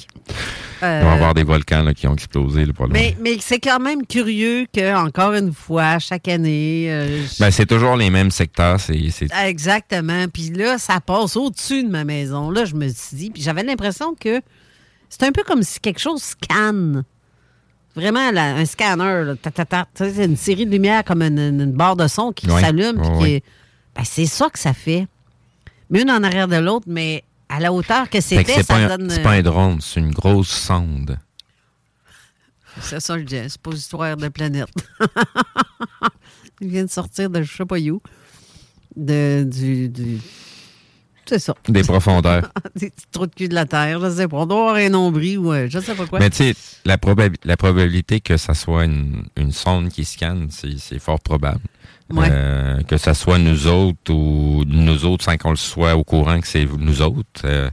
[0.80, 2.86] va y Euh, avoir des volcans là, qui ont explosé loin.
[2.90, 6.86] mais mais c'est quand même curieux que, encore une fois, chaque année.
[6.90, 8.98] euh, je- Ben, c'est toujours les mêmes secteurs c'est
[9.46, 10.26] Exactement.
[10.32, 12.50] Puis là, ça passe au-dessus de ma maison.
[12.50, 14.40] Là, je me suis dit, puis j'avais l'impression que
[15.08, 17.04] c'est un peu comme si quelque chose scanne.
[17.96, 19.86] Vraiment, là, un scanner, là, ta, ta, ta.
[20.22, 23.00] Une série de lumières comme une, barre de son qui s'allume.
[23.98, 25.06] Ben, c'est ça que ça fait.
[25.90, 28.96] Mais une en arrière de l'autre, mais à la hauteur que c'était, c'est ça pas,
[28.96, 29.10] donne.
[29.10, 31.18] c'est pas un drone c'est une grosse sonde
[32.80, 34.68] C'est ça le dit, suppositoire de planète.
[36.60, 38.00] Il vient de sortir de je sais pas où.
[38.96, 40.18] De, du, du-
[41.26, 41.54] C'est ça.
[41.68, 44.38] des profondeurs Des petits trous de cul de la Terre, je sais pas.
[44.38, 46.18] On doit avoir un nombril ou euh, je sais pas quoi.
[46.18, 50.48] Mais tu sais, la, probabi- la probabilité que ça soit une, une sonde qui scanne,
[50.50, 51.60] c'est fort probable.
[52.30, 56.40] Euh, que ça soit nous autres ou nous autres sans qu'on le soit au courant
[56.40, 57.68] que c'est nous autres, euh,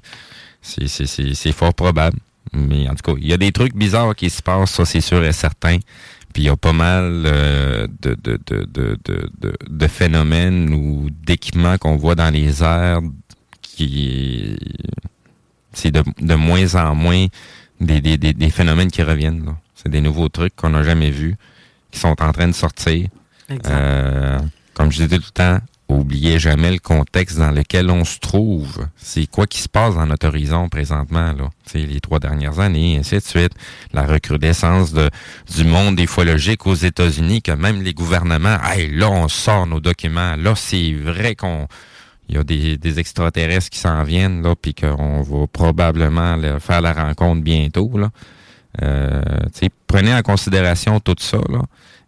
[0.62, 2.18] c'est- fort probable.
[2.54, 5.02] Mais en tout cas, il y a des trucs bizarres qui se passent, ça c'est
[5.02, 5.78] sûr et certain.
[6.34, 8.98] Puis il y a pas mal euh, de, de, de,
[9.70, 13.00] de, phénomènes ou d'équipements qu'on voit dans les airs
[13.62, 14.58] qui
[15.72, 17.26] c'est de, moins en moins
[17.80, 19.56] des, des, des, des phénomènes qui reviennent.
[19.76, 21.36] C'est des nouveaux trucs qu'on n'a jamais vus,
[21.92, 23.08] qui sont en train de sortir.
[23.52, 24.40] Euh,
[24.74, 28.88] comme je disais tout le temps, oubliez jamais le contexte dans lequel on se trouve.
[28.98, 31.50] C'est quoi qui se passe dans notre horizon présentement, là?
[31.66, 33.54] Tu sais, les trois dernières années, ainsi de suite.
[33.94, 35.10] La recrudescence de,
[35.56, 40.36] du monde ufologique aux États-Unis, que même les gouvernements, hey, là, on sort nos documents.
[40.36, 41.68] Là, c'est vrai qu'on
[42.28, 46.82] il y a des, des extraterrestres qui s'en viennent, là, puis qu'on va probablement faire
[46.82, 48.10] la rencontre bientôt, là.
[48.82, 49.22] Euh,
[49.88, 51.62] prenez en considération tout ça, là,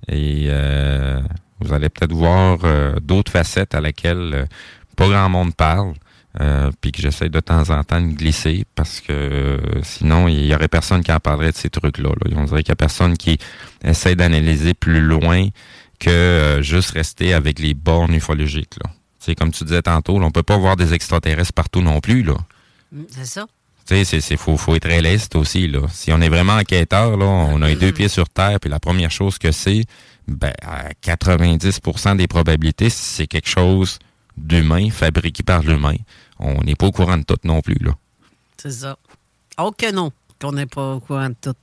[0.07, 1.21] et euh,
[1.59, 4.45] vous allez peut-être voir euh, d'autres facettes à laquelle euh,
[4.95, 5.93] pas grand monde parle.
[6.39, 10.45] Euh, puis que j'essaie de temps en temps de glisser parce que euh, sinon, il
[10.45, 12.09] y aurait personne qui en parlerait de ces trucs-là.
[12.35, 13.39] On dirait qu'il y a personne qui
[13.83, 15.47] essaie d'analyser plus loin
[15.99, 18.75] que euh, juste rester avec les bornes ufologiques.
[18.83, 18.91] Là.
[19.35, 22.21] Comme tu disais tantôt, on peut pas voir des extraterrestres partout non plus.
[22.21, 22.35] là.
[22.91, 23.47] Mm, c'est ça.
[23.87, 25.81] Tu sais, c'est faut, faut être réaliste aussi là.
[25.91, 28.79] Si on est vraiment enquêteur là, on a les deux pieds sur terre, puis la
[28.79, 29.85] première chose que c'est,
[30.27, 33.99] ben à 90% des probabilités, c'est quelque chose
[34.35, 35.95] d'humain fabriqué par l'humain
[36.39, 37.77] on n'est pas au courant de tout non plus.
[37.81, 37.95] là.
[38.57, 38.97] C'est ça.
[39.57, 41.55] Oh que non, qu'on n'est pas au courant de tout.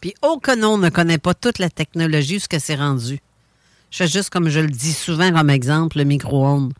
[0.00, 3.20] Puis oh que non, on ne connaît pas toute la technologie, ce que c'est rendu.
[3.90, 6.72] Je fais juste comme je le dis souvent comme exemple, le micro-ondes.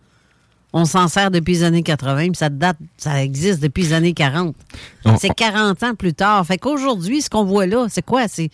[0.73, 4.15] On s'en sert depuis les années 80, puis ça date, ça existe depuis les années
[4.15, 4.57] 40.
[5.19, 6.47] C'est 40 ans plus tard.
[6.47, 8.27] Fait qu'aujourd'hui, ce qu'on voit là, c'est quoi?
[8.29, 8.51] C'est,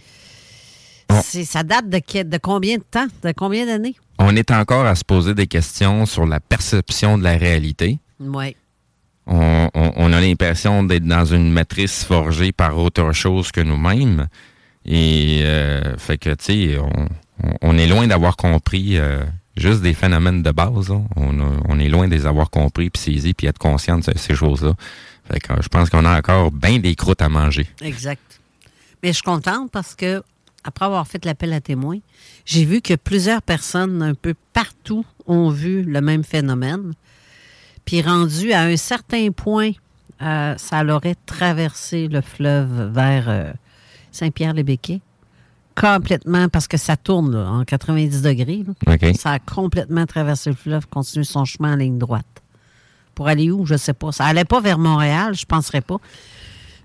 [1.44, 3.06] ça date de, de combien de temps?
[3.22, 3.94] De combien d'années?
[4.18, 7.98] On est encore à se poser des questions sur la perception de la réalité.
[8.18, 8.56] Oui
[9.28, 14.28] on, a l'impression d'être dans une matrice forgée par autre chose que nous-mêmes.
[14.84, 16.78] Et euh, fait que, tu sais,
[17.60, 19.22] on, est loin d'avoir compris euh,
[19.58, 20.90] juste des phénomènes de base.
[21.16, 24.74] On, est loin de les avoir compris, puis saisis, puis être conscient de ces choses-là.
[25.30, 27.66] Fait que je pense qu'on a encore bien des croûtes à manger.
[27.80, 28.40] Exact.
[29.02, 30.22] Mais je suis contente parce que,
[30.64, 31.98] après avoir fait l'appel à témoins,
[32.44, 36.94] j'ai vu que plusieurs personnes un peu partout ont vu le même phénomène.
[37.84, 39.70] Puis rendu à un certain point,
[40.20, 43.52] euh, ça l'aurait traversé le fleuve vers euh,
[44.10, 45.00] Saint-Pierre-les-Béquets.
[45.80, 48.64] Complètement, parce que ça tourne en 90 degrés.
[49.14, 52.26] Ça a complètement traversé le fleuve, continué son chemin en ligne droite.
[53.14, 54.12] Pour aller où, je ne sais pas.
[54.12, 55.98] Ça allait pas vers Montréal, je ne penserais pas.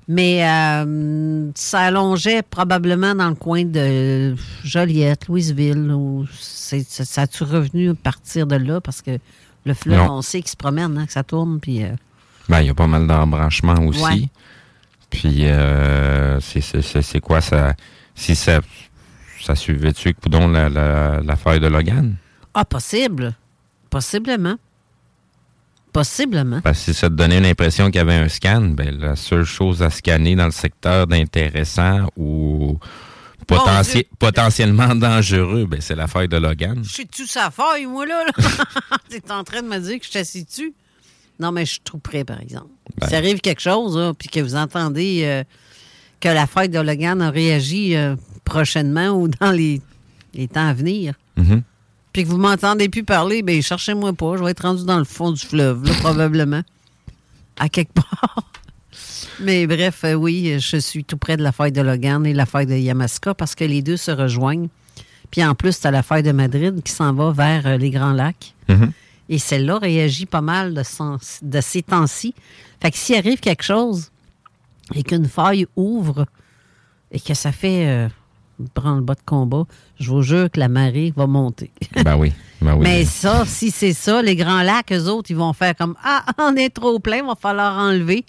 [0.07, 5.91] Mais euh, ça allongeait probablement dans le coin de Joliette, Louisville.
[5.91, 8.81] Ou ça a-tu revenu à partir de là?
[8.81, 9.17] Parce que
[9.65, 11.59] le fleuve, on sait qu'il se promène, hein, que ça tourne.
[11.59, 11.89] Puis, euh,
[12.49, 14.29] ben, il y a pas mal d'embranchements aussi.
[15.09, 17.73] Puis, euh, c'est quoi ça?
[18.15, 18.61] Si ça,
[19.41, 22.15] ça suivait-tu, coudon, l'affaire de Logan?
[22.53, 23.33] Ah, possible.
[23.89, 24.55] Possiblement.
[25.91, 26.61] Possiblement.
[26.61, 29.43] Parce que si ça te donnait l'impression qu'il y avait un scan, ben, la seule
[29.43, 32.79] chose à scanner dans le secteur d'intéressant ou
[34.17, 36.81] potentiellement dangereux, ben, c'est l'affaire de Logan.
[36.83, 38.25] Je suis-tu sa faille, moi, là?
[39.09, 40.73] tu es en train de me dire que je t'assis-tu?
[41.39, 42.69] Non, mais je suis trop près, par exemple.
[42.99, 43.07] Ben.
[43.07, 45.43] S'il arrive quelque chose, puis que vous entendez euh,
[46.23, 49.81] que la fête de Logan a réagi euh, prochainement ou dans les,
[50.47, 51.61] temps à venir, mm-hmm.
[52.13, 54.37] puis que vous m'entendez plus parler, ben cherchez-moi pas.
[54.37, 56.61] Je vais être rendu dans le fond du fleuve, probablement.
[57.59, 58.49] À quelque part.
[59.41, 62.45] Mais bref, euh, oui, je suis tout près de la faille de Logan et la
[62.45, 64.69] faille de Yamaska parce que les deux se rejoignent.
[65.29, 67.89] Puis en plus, tu as la faille de Madrid qui s'en va vers euh, les
[67.89, 68.53] Grands Lacs.
[68.69, 68.91] Mm-hmm.
[69.27, 70.83] Et celle-là réagit pas mal de,
[71.41, 72.33] de ces temps-ci.
[72.81, 74.12] Fait que s'il arrive quelque chose
[74.93, 76.25] et qu'une faille ouvre
[77.11, 78.09] et que ça fait euh,
[78.73, 79.65] prendre le bas de combat,
[79.99, 81.71] je vous jure que la marée va monter.
[82.03, 82.33] ben oui.
[82.61, 82.83] Ben oui.
[82.83, 86.23] Mais ça, si c'est ça, les Grands Lacs, eux autres, ils vont faire comme Ah,
[86.39, 88.25] on est trop plein, il va falloir enlever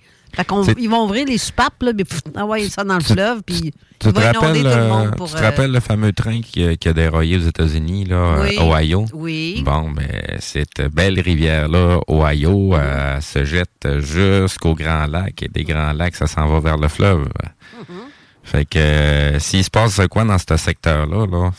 [0.78, 4.20] ils vont ouvrir les soupapes, là, puis envoyer ça dans le fleuve, puis tu te,
[4.20, 7.48] rappelles, tout le monde pour, tu te rappelles le fameux train qui, a déraillé aux
[7.48, 9.04] États-Unis, là, oui, Ohio?
[9.12, 9.62] Oui.
[9.64, 15.92] Bon, ben, cette belle rivière-là, Ohio, euh, se jette jusqu'au Grand Lac, et des Grands
[15.92, 17.24] Lacs, ça s'en va vers le fleuve.
[17.24, 18.14] Mm-hmm.
[18.44, 21.50] Fait que euh, s'il se passe quoi dans ce secteur-là, là,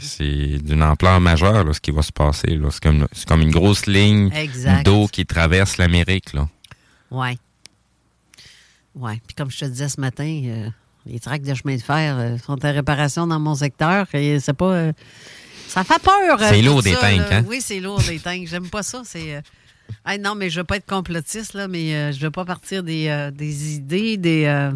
[0.00, 2.58] c'est d'une ampleur majeure ce qui va se passer.
[2.70, 4.30] C'est comme, comme, une grosse ligne
[4.82, 6.32] d'eau qui traverse l'Amérique.
[7.10, 7.38] Oui.
[8.94, 9.20] Oui.
[9.26, 10.68] Puis comme je te disais ce matin, euh,
[11.06, 14.06] les tracts de chemin de fer euh, sont en réparation dans mon secteur.
[14.14, 14.72] Et c'est pas.
[14.72, 14.92] Euh,
[15.68, 16.38] ça fait peur.
[16.38, 17.44] c'est lourd des tanks, hein?
[17.46, 18.46] Oui, c'est lourd des tanks.
[18.46, 19.02] J'aime pas ça.
[19.04, 19.42] C'est.
[20.20, 23.76] non, mais je veux pas être complotiste, là, mais je veux pas partir des, des
[23.76, 24.70] idées, des,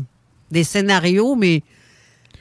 [0.50, 1.62] des scénarios, mais.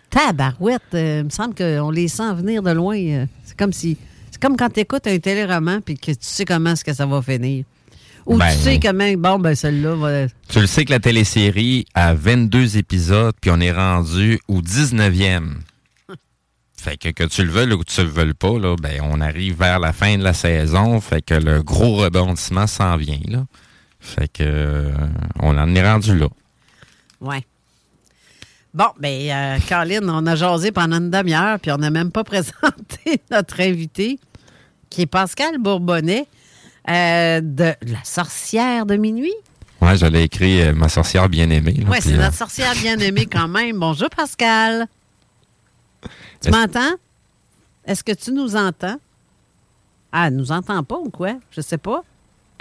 [0.08, 3.26] Tabarouette, il me semble qu'on les sent venir de loin.
[3.44, 3.98] c'est comme si.
[4.32, 7.06] C'est comme quand tu écoutes un téléroman puis que tu sais comment est-ce que ça
[7.06, 7.66] va finir.
[8.26, 10.28] Ou ben, tu sais quand même, bon, ben celle-là va...
[10.50, 15.58] Tu le sais que la télésérie a 22 épisodes, puis on est rendu au 19e.
[16.78, 19.22] Fait que que tu le veuilles ou que tu le veuilles pas, là, ben on
[19.22, 21.00] arrive vers la fin de la saison.
[21.02, 23.46] Fait que le gros rebondissement s'en vient, là.
[24.00, 24.92] Fait que euh,
[25.40, 26.28] on en est rendu là.
[27.22, 27.44] Ouais.
[28.74, 32.24] Bon, ben, euh, Caroline, on a jasé pendant une demi-heure, puis on n'a même pas
[32.26, 34.20] présenté notre invité,
[34.90, 36.28] qui est Pascal Bourbonnais.
[36.90, 39.34] Euh, de La sorcière de minuit.
[39.82, 41.84] Oui, j'allais écrire euh, Ma sorcière bien-aimée.
[41.88, 43.80] Oui, c'est notre sorcière bien-aimée quand même.
[43.80, 44.88] Bonjour, Pascal.
[46.42, 46.94] Tu m'entends?
[47.86, 48.98] Est-ce que tu nous entends?
[50.12, 51.34] Ah, elle nous entend pas ou quoi?
[51.52, 52.02] Je sais pas.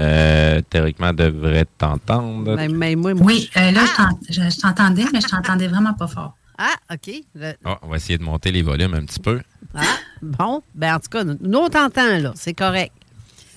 [0.00, 2.56] euh, théoriquement, devrait t'entendre.
[2.56, 3.86] Ben, mais moi, Oui, euh, là, Ah!
[3.86, 6.34] je t'ent- je, je t'entendais, mais je t'entendais vraiment pas fort.
[6.58, 7.12] Ah, OK.
[7.36, 9.40] Le- Ah, on va essayer de monter les volumes un petit peu.
[9.74, 9.82] Ah,
[10.20, 10.62] bon.
[10.74, 12.32] Ben, en tout cas, nous, on t'entend, là.
[12.34, 12.92] C'est correct.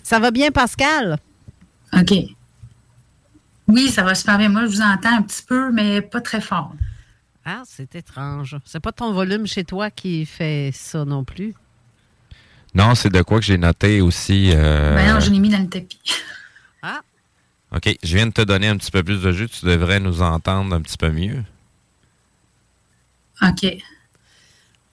[0.08, 1.18] Ça va bien, Pascal?
[1.92, 2.14] OK.
[3.68, 4.48] Oui, ça va super bien.
[4.48, 6.74] Moi, je vous entends un petit peu, mais pas très fort.
[7.44, 8.56] Ah, c'est étrange.
[8.64, 11.54] C'est pas ton volume chez toi qui fait ça non plus?
[12.74, 14.52] Non, c'est de quoi que j'ai noté aussi.
[14.56, 16.00] euh, Ben non, je l'ai mis dans le tapis.
[16.82, 17.02] Ah,
[17.76, 19.50] OK, je viens de te donner un petit peu plus de jus.
[19.50, 21.44] Tu devrais nous entendre un petit peu mieux.
[23.42, 23.66] OK.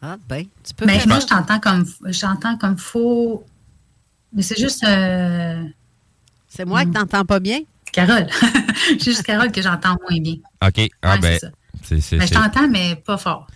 [0.03, 1.27] ah ben, tu peux Mais faire moi, ça.
[1.27, 3.46] je t'entends comme, je t'entends comme faux.
[4.35, 5.62] Mais c'est juste euh,
[6.49, 7.61] C'est moi qui t'entends pas bien?
[7.92, 8.27] Carole.
[8.88, 10.35] c'est juste Carole que j'entends moins bien.
[10.66, 10.88] OK.
[11.03, 11.53] Ah, Ouais, ben, c'est ça.
[11.83, 13.47] c'est c'est- Mais je t'entends, mais pas fort.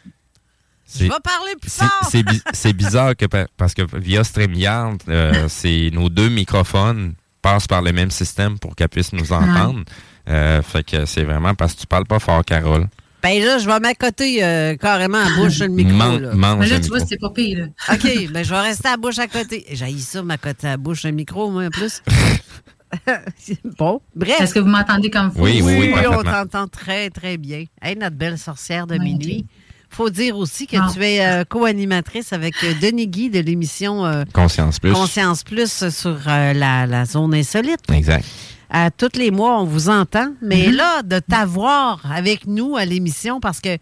[0.90, 2.08] Je vais parler plus c'est- fort!
[2.10, 7.14] c'est bi- c'est bizarre que pa- parce que via StreamYard, euh, c'est nos deux microphones
[7.42, 9.82] passent par le même système pour qu'elle puisse nous entendre.
[10.28, 12.86] Euh, fait que c'est vraiment parce que tu parles pas fort, Carole.
[13.22, 15.92] Ben là, je vais m'accoter euh, carrément à bouche le micro.
[15.92, 16.56] Man- là.
[16.56, 17.58] Mais là, tu vois, c'était pas pire.
[17.58, 17.94] Là.
[17.94, 19.66] OK, ben je vais rester à bouche à côté.
[19.72, 22.00] J'ai ça, m'accoter à bouche le micro, moi, en plus.
[23.78, 24.40] bon, bref.
[24.40, 25.40] Est-ce que vous m'entendez comme faux?
[25.42, 27.64] Oui, oui, oui, on t'entend très, très bien.
[27.82, 29.46] Hey, notre belle sorcière de Ouais, minuit.
[29.90, 34.24] faut dire aussi que tu es euh, co-animatrice avec euh, Denis Guy de l'émission euh,
[34.32, 34.92] Conscience plus.
[34.92, 37.80] Conscience Plus sur euh, la, la zone insolite.
[37.92, 38.24] Exact.
[38.70, 40.32] À tous les mois, on vous entend.
[40.42, 40.74] Mais Mhm.
[40.74, 43.76] là, de t'avoir avec nous à l'émission, parce que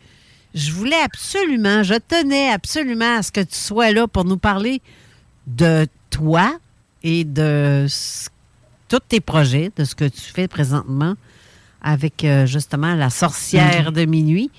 [0.54, 4.80] je voulais absolument, je tenais absolument à ce que tu sois là pour nous parler
[5.46, 6.56] de toi
[7.02, 8.28] et de ce-
[8.88, 11.14] tous tes projets, de ce que tu fais présentement
[11.82, 14.50] avec euh, justement la sorcière de minuit.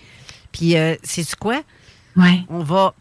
[0.51, 1.61] Puis, euh, c'est quoi?
[2.15, 2.43] Ouais.
[2.49, 2.93] On va,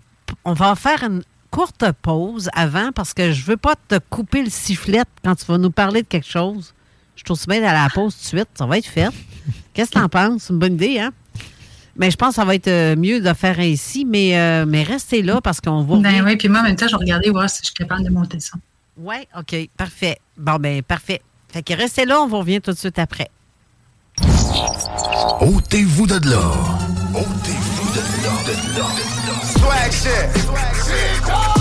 [0.45, 4.51] on va faire une courte pause avant parce que je veux pas te couper le
[4.51, 6.73] sifflet quand tu vas nous parler de quelque chose.
[7.17, 8.49] Je trouve bien d'aller à la pause tout de suite.
[8.55, 9.09] Ça va être fait.
[9.75, 10.45] Qu'est-ce que tu en penses?
[10.45, 11.13] C'est une bonne idée, hein?
[11.97, 14.83] Mais je pense que ça va être euh, mieux de faire ainsi, mais, euh, mais
[14.83, 15.97] restez là parce qu'on va.
[15.97, 18.11] Ben oui, puis moi, en même temps, je regardais voir si je suis capable de
[18.11, 18.59] monter son.
[18.99, 20.19] Oui, OK, parfait.
[20.37, 21.23] Bon, ben parfait.
[21.49, 23.31] Fait que restez là, on vous revient tout de suite après.
[25.41, 26.41] Ôtez-vous de là.
[27.15, 28.33] Ôtez-vous de là.
[28.47, 28.87] De là.
[29.43, 30.43] Swag shit.
[30.43, 31.56] Swag shit.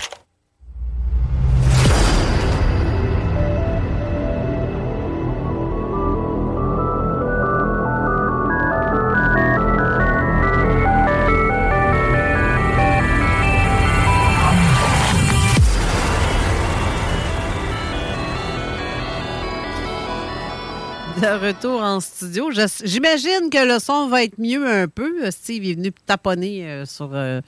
[21.31, 22.49] De retour en studio.
[22.83, 25.31] J'imagine que le son va être mieux un peu.
[25.31, 27.39] Steve est venu taponner euh, sur euh,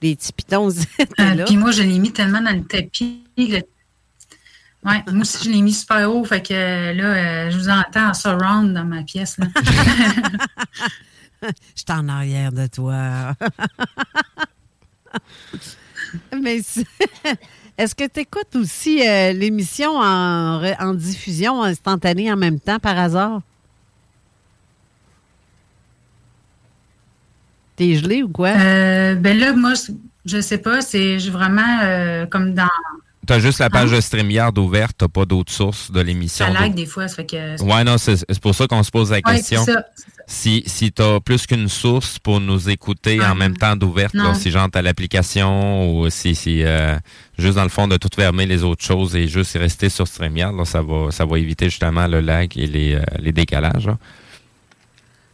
[0.00, 0.70] les petits pitons.
[1.18, 1.44] Là.
[1.44, 3.22] puis moi, je l'ai mis tellement dans le tapis.
[3.36, 3.60] le-
[4.82, 6.24] Ouais, moi aussi, je l'ai mis super haut.
[6.24, 9.36] Fait que là, euh, je vous entends en surround dans ma pièce.
[9.36, 9.46] Là.
[11.42, 13.34] Je suis en arrière de toi.
[16.40, 16.60] Mais
[17.82, 22.98] est-ce que tu écoutes aussi euh, l'émission en, en diffusion instantanée en même temps par
[22.98, 23.40] hasard?
[27.76, 28.48] T'es gelé ou quoi?
[28.50, 29.92] Euh, ben là, moi, je-
[30.26, 30.80] je sais pas.
[30.82, 32.68] C'est vraiment euh, comme dans.
[33.26, 33.96] T'as juste la page Ah.
[33.96, 36.46] de StreamYard ouverte, t'as pas d'autres sources de l'émission.
[36.46, 37.06] Ça lag des fois.
[37.06, 37.62] Ça fait que.
[37.62, 39.64] Ouais, non, c'est pour ça qu'on se pose la Ouais, c'est question.
[39.64, 39.84] ça.
[40.26, 44.50] Si, si tu as plus qu'une source pour nous écouter en même temps d'ouverte, si
[44.50, 46.96] genre t'as l'application ou si, si euh,
[47.38, 50.54] juste dans le fond de tout fermer les autres choses et juste rester sur StreamYard,
[50.56, 53.86] là, ça va ça va éviter justement le lag et les, euh, les décalages.
[53.86, 53.98] là.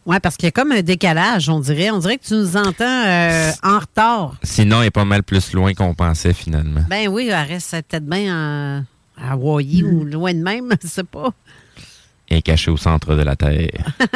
[0.07, 1.91] Oui, parce qu'il y a comme un décalage, on dirait.
[1.91, 4.35] On dirait que tu nous entends euh, en retard.
[4.41, 6.81] Sinon, il est pas mal plus loin qu'on pensait finalement.
[6.89, 8.83] Ben oui, elle reste peut-être bien en-
[9.21, 11.29] à Hawaii ou loin de même, je sais pas.
[12.29, 13.69] Il est caché au centre de la Terre.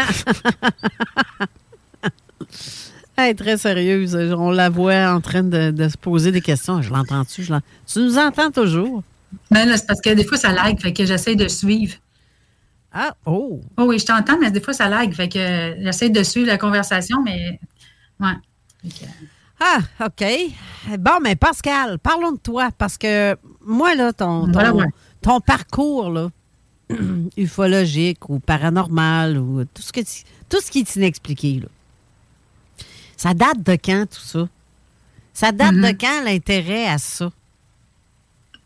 [3.17, 4.15] Elle est très sérieuse.
[4.15, 6.81] On la voit en train de, de se poser des questions.
[6.81, 7.43] Je l'entends-tu?
[7.43, 7.53] Je
[7.91, 9.03] tu nous entends toujours?
[9.51, 10.79] Ben là, c'est parce que des fois, ça lag.
[10.79, 11.95] Fait que j'essaie de suivre.
[12.93, 13.61] Ah, oh!
[13.77, 15.13] Oh oui, je t'entends, mais des fois, ça lag.
[15.13, 17.59] Fait que euh, j'essaie de suivre la conversation, mais.
[18.19, 18.33] Ouais.
[18.83, 19.05] Que,
[19.59, 20.25] Ah, OK.
[20.99, 24.85] Bon, mais Pascal, parlons de toi, parce que moi, là, ton, ton, Voilà, ouais.
[25.21, 26.29] ton parcours, là,
[27.37, 31.67] ufologique ou paranormal ou tout ce, que tu- tout ce qui est inexpliqué, là,
[33.15, 34.47] ça date de quand, tout ça?
[35.33, 37.31] Ça date de quand l'intérêt à ça?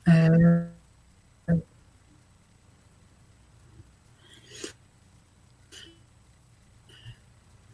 [0.08, 0.66] euh,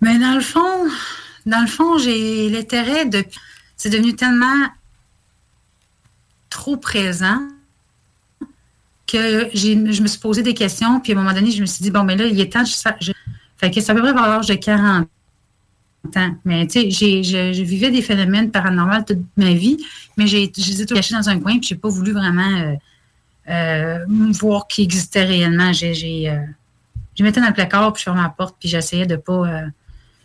[0.01, 0.87] Mais dans le fond,
[1.45, 3.23] dans le fond, j'ai l'intérêt de.
[3.77, 4.67] C'est devenu tellement
[6.49, 7.39] trop présent
[9.07, 11.83] que je me suis posé des questions, puis à un moment donné, je me suis
[11.83, 13.11] dit, bon, mais là, il est temps, je, je-
[13.57, 15.07] fait que ça à peu près l'âge de 40
[16.15, 16.35] ans.
[16.45, 19.77] Mais tu sais, j'ai, je, je vivais des phénomènes paranormaux toute ma vie,
[20.17, 22.41] mais j'ai, je les ai tous cachés dans un coin, puis j'ai pas voulu vraiment
[22.57, 22.75] euh,
[23.49, 25.73] euh, voir qui existait réellement.
[25.73, 26.39] J'ai, j'ai, euh,
[27.17, 29.63] je mettais dans le placard, puis je fermais la porte, puis j'essayais de pas.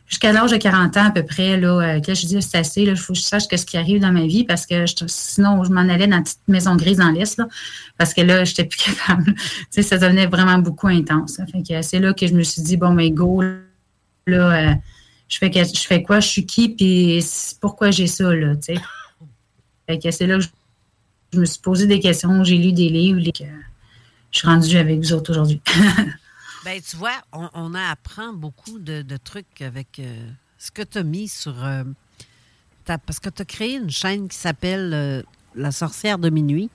[0.07, 2.83] Jusqu'à l'âge de 40 ans à peu près, là, euh, que je dis c'est assez,
[2.83, 5.65] il faut que je sache ce qui arrive dans ma vie, parce que je- sinon,
[5.65, 7.49] je m'en allais dans une petite maison grise dans l'Est, là,
[7.99, 9.35] parce que là, j'étais plus capable.
[9.35, 11.41] tu sais, ça devenait vraiment beaucoup intense.
[11.51, 13.43] Fait que c'est là que je me suis dit, bon, mais go,
[14.27, 14.75] là, euh,
[15.29, 17.25] je, fais je fais quoi, je suis qui, puis
[17.61, 18.81] pourquoi j'ai ça, là, tu sais?
[19.89, 20.49] Fait que c'est là que je,
[21.33, 23.45] je me suis posé des questions, j'ai lu des livres, et que
[24.31, 25.61] je suis rendue avec vous autres aujourd'hui.
[26.67, 30.99] Ben, tu vois, on, on apprend beaucoup de, de trucs avec euh, ce que tu
[30.99, 31.65] as mis sur.
[31.65, 31.85] euh,
[32.85, 35.23] parce que tu as créé une chaîne qui s'appelle euh,
[35.55, 36.69] La sorcière de minuit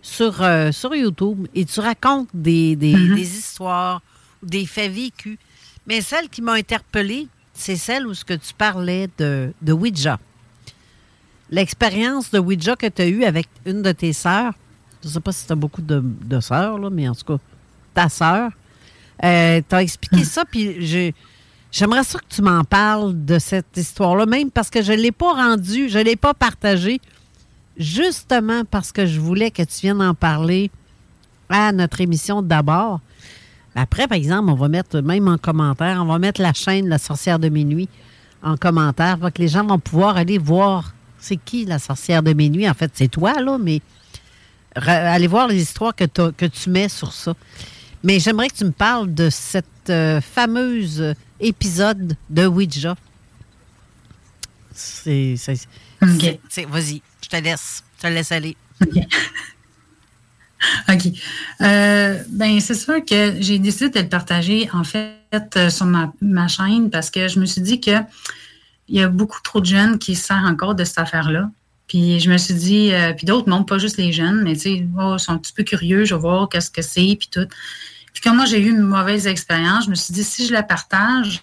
[0.00, 3.14] sur, sur YouTube et tu racontes des, des, Mhm.
[3.16, 4.00] des histoires,
[4.42, 5.36] des faits vécus.
[5.86, 10.18] Mais celle qui m'a interpellée, c'est celle où ce que tu parlais de, de Ouija.
[11.50, 14.54] L'expérience de Ouija que tu as eue avec une de tes sœurs.
[15.02, 17.42] Je ne sais pas si tu as beaucoup de, de sœurs, mais en tout cas,
[17.92, 18.52] ta sœur.
[19.24, 21.14] Euh, tu as expliqué ça, puis j'ai-
[21.70, 25.12] j'aimerais ça que tu m'en parles de cette histoire-là, même parce que je ne l'ai
[25.12, 27.00] pas rendue, je ne l'ai pas partagée,
[27.76, 30.70] justement parce que je voulais que tu viennes en parler
[31.48, 33.00] à notre émission d'abord.
[33.74, 36.98] Après, par exemple, on va mettre, même en commentaire, on va mettre la chaîne La
[36.98, 37.88] sorcière de minuit
[38.42, 42.32] en commentaire, pour que les gens vont pouvoir aller voir c'est qui la sorcière de
[42.32, 42.68] minuit.
[42.68, 43.82] En fait, c'est toi, là, mais
[44.74, 47.34] aller voir les histoires que tu mets sur ça.
[48.02, 52.96] Mais j'aimerais que tu me parles de cette euh, fameuse épisode de Ouija.
[54.74, 55.34] C'est.
[55.36, 55.66] c'est-
[56.02, 56.08] OK.
[56.20, 57.82] c'est- c'est- Vas-y, je te laisse.
[57.98, 58.56] Je te laisse aller.
[60.88, 61.06] OK.
[61.62, 65.16] Euh, ben, c'est sûr que j'ai décidé de le partager, en fait,
[65.56, 67.92] euh, sur ma, ma chaîne parce que je me suis dit que
[68.88, 71.50] il y a beaucoup trop de jeunes qui se servent encore de cette affaire-là.
[71.90, 74.60] Puis je me suis dit, euh, puis d'autres, non, pas juste les jeunes, mais tu
[74.60, 77.28] sais, oh, ils sont un petit peu curieux, je vais voir qu'est-ce que c'est, puis
[77.28, 77.48] tout.
[78.12, 80.62] Puis comme moi, j'ai eu une mauvaise expérience, je me suis dit, si je la
[80.62, 81.42] partage,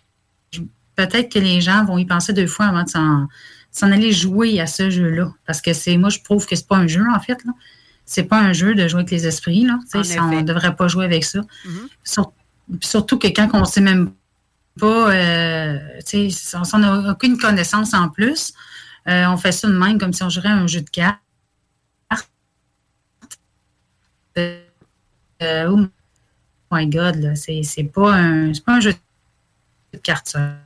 [0.96, 3.28] peut-être que les gens vont y penser deux fois avant de s'en,
[3.74, 5.34] s'en aller jouer à ce jeu-là.
[5.46, 7.52] Parce que c'est, moi, je prouve que c'est pas un jeu, en fait, là.
[8.06, 9.80] C'est pas un jeu de jouer avec les esprits, là.
[9.96, 10.00] On
[10.38, 11.42] ne devrait pas jouer avec ça.
[11.66, 11.90] Mhm.
[12.06, 12.32] Sur-
[12.80, 14.14] surtout que quand on ne sait même
[14.80, 18.54] pas, euh, tu sais, si on n'a aucune connaissance en plus,
[19.08, 21.22] euh, on fait ça de même comme si on jouerait à un jeu de cartes.
[24.38, 25.86] Euh, oh
[26.72, 28.94] my God, là, c'est pas, un- pas un jeu
[29.94, 30.58] de cartes, ça.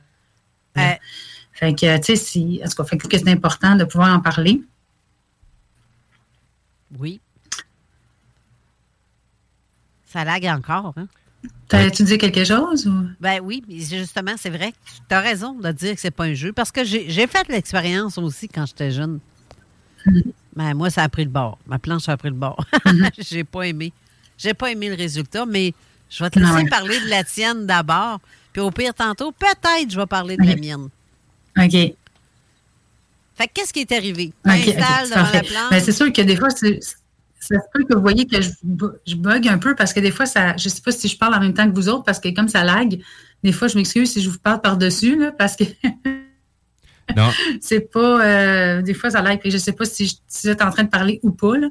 [1.52, 4.20] Fait que, tu sais, si, en tout cas, fait que c'est important de pouvoir en
[4.20, 4.62] parler.
[6.98, 7.20] oui.
[10.06, 11.06] Ça lag encore, hein?
[11.68, 12.86] T'as-tu dit quelque chose?
[12.86, 13.06] Ou?
[13.20, 14.72] Ben oui, mais justement, c'est vrai.
[15.08, 16.52] Tu as raison de dire que c'est pas un jeu.
[16.52, 19.20] Parce que j'ai fait l'expérience aussi quand j'étais jeune.
[20.54, 21.58] Ben, moi, ça a pris le bord.
[21.66, 22.62] Ma planche a pris le bord.
[23.18, 23.92] j'ai pas aimé.
[24.36, 25.72] J'ai pas aimé le résultat, mais
[26.10, 26.68] je vais te laisser ouais.
[26.68, 28.20] parler de la tienne d'abord.
[28.52, 30.88] Puis au pire, tantôt, peut-être je vais parler de la mienne.
[31.58, 31.70] OK.
[33.34, 34.32] Fait que qu'est-ce qui est arrivé?
[34.44, 35.36] Tu OK, OK, t'installes devant parfait.
[35.38, 35.70] la planche.
[35.70, 36.80] Ben, c'est sûr que des fois, c'est-
[37.44, 40.00] ça se peut que vous voyez que je, bu- je bug un peu parce que
[40.00, 41.88] des fois, ça, je ne sais pas si je parle en même temps que vous
[41.88, 43.00] autres parce que comme ça lag,
[43.42, 45.64] des fois, je m'excuse si je vous parle par-dessus là, parce que
[47.16, 47.30] Non,
[47.60, 48.24] c'est pas.
[48.24, 49.38] euh, des fois, ça lag.
[49.40, 51.32] puis Je ne sais pas si, je- si vous êtes en train de parler ou
[51.32, 51.56] pas.
[51.58, 51.68] Là.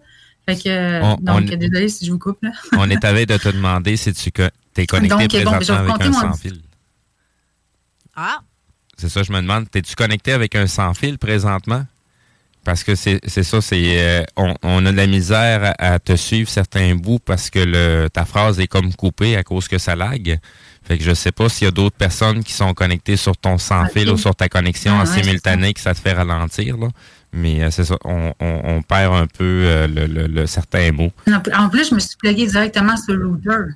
[0.48, 2.40] Fait que, euh, On- donc, on- désolé si je vous coupe.
[2.44, 2.52] Là.
[2.78, 5.96] on est avec de te demander si tu es connecté Donc, bon, je vais présentement
[5.96, 6.62] avec un sans fil.
[8.16, 8.42] Ah,
[8.98, 11.86] C'est ça, je me demande, es-tu connecté avec un sans fil présentement?
[12.64, 16.16] Parce que c'est ça, c'est euh, on, on a de la misère à, à te
[16.16, 19.96] suivre certains bouts parce que le, ta phrase est comme coupée à cause que ça
[19.96, 20.38] lag.
[20.84, 23.58] Fait que je sais pas s'il y a d'autres personnes qui sont connectées sur ton
[23.58, 26.78] sans fil ou sur ta connexion Ah en ouais, simultané que ça te fait ralentir.
[26.78, 26.90] Là.
[27.34, 30.92] Mais euh, c'est ça, on, on, on perd un peu euh, le, le, le certain
[30.92, 31.12] mot.
[31.28, 33.72] En en plus, je me suis plugué directement sur le router.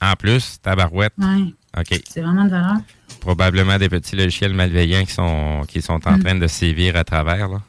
[0.00, 1.12] En plus, tabarouette.
[1.18, 1.54] Oui.
[1.78, 2.00] OK.
[2.08, 2.76] C'est vraiment de valeur.
[3.20, 6.22] Probablement des petits logiciels malveillants qui sont, qui sont en Mm.
[6.24, 7.48] train de sévir à travers.
[7.48, 7.60] Là.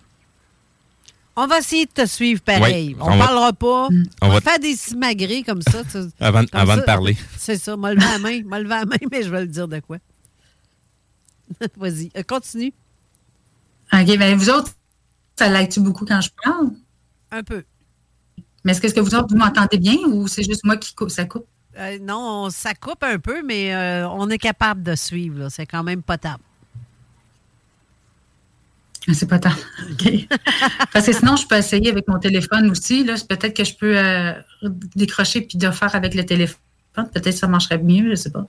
[1.38, 2.89] On va essayer de te suivre pareil.
[2.89, 3.89] Oui, on va- parlera pas.
[3.89, 4.03] Mm.
[4.21, 5.83] On, On va va- faire des simagrées comme ça.
[5.83, 6.79] tu- Avant, comme avant ça.
[6.81, 7.17] de parler.
[7.38, 7.75] C'est ça.
[7.75, 8.41] M'a levé la main.
[8.45, 9.97] M'a levé la main, mais je vais le dire de quoi.
[11.77, 12.09] Vas-y.
[12.17, 12.73] Euh, continue.
[13.93, 14.71] OK, bien, vous autres,
[15.38, 16.69] ça lag-tu beaucoup quand je parle?
[17.31, 17.63] Un peu.
[18.63, 21.25] Mais est-ce que, vous autres, vous m'entendez bien ou c'est juste moi qui coupe, ça
[21.25, 21.45] coupe?
[21.77, 25.49] Euh, non, ça coupe un peu, mais euh, on est capable de suivre.
[25.49, 26.41] C'est quand même potable.
[29.07, 29.49] Ah, C'est pas tant.
[29.91, 30.27] OK.
[30.91, 33.03] Parce que sinon, je peux essayer avec mon téléphone aussi.
[33.03, 33.15] Là.
[33.27, 34.33] Peut-être que je peux euh,
[34.95, 36.59] décrocher puis de faire avec le téléphone.
[36.93, 38.47] Peut-être que ça marcherait mieux, je sais pas.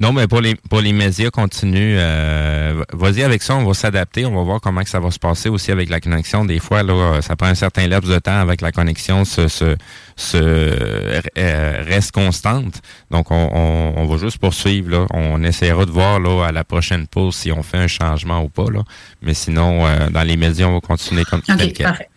[0.00, 1.96] Non, mais pour les, pour les médias, continue.
[1.98, 4.24] euh, Vas-y avec ça, on va s'adapter.
[4.24, 6.46] On va voir comment que ça va se passer aussi avec la connexion.
[6.46, 9.76] Des fois, là, ça prend un certain laps de temps avec la connexion se, se,
[10.16, 12.80] se euh, reste constante.
[13.10, 14.88] Donc, on, on, on va juste poursuivre.
[14.90, 15.06] Là.
[15.12, 18.48] On essaiera de voir là, à la prochaine pause si on fait un changement ou
[18.48, 18.70] pas.
[18.70, 18.80] Là.
[19.20, 21.86] Mais sinon, euh, dans les médias, on va continuer comme tel OK, quel.
[21.86, 22.08] parfait.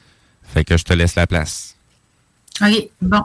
[0.54, 1.76] Fait que je te laisse la place.
[2.62, 3.24] OK, bon.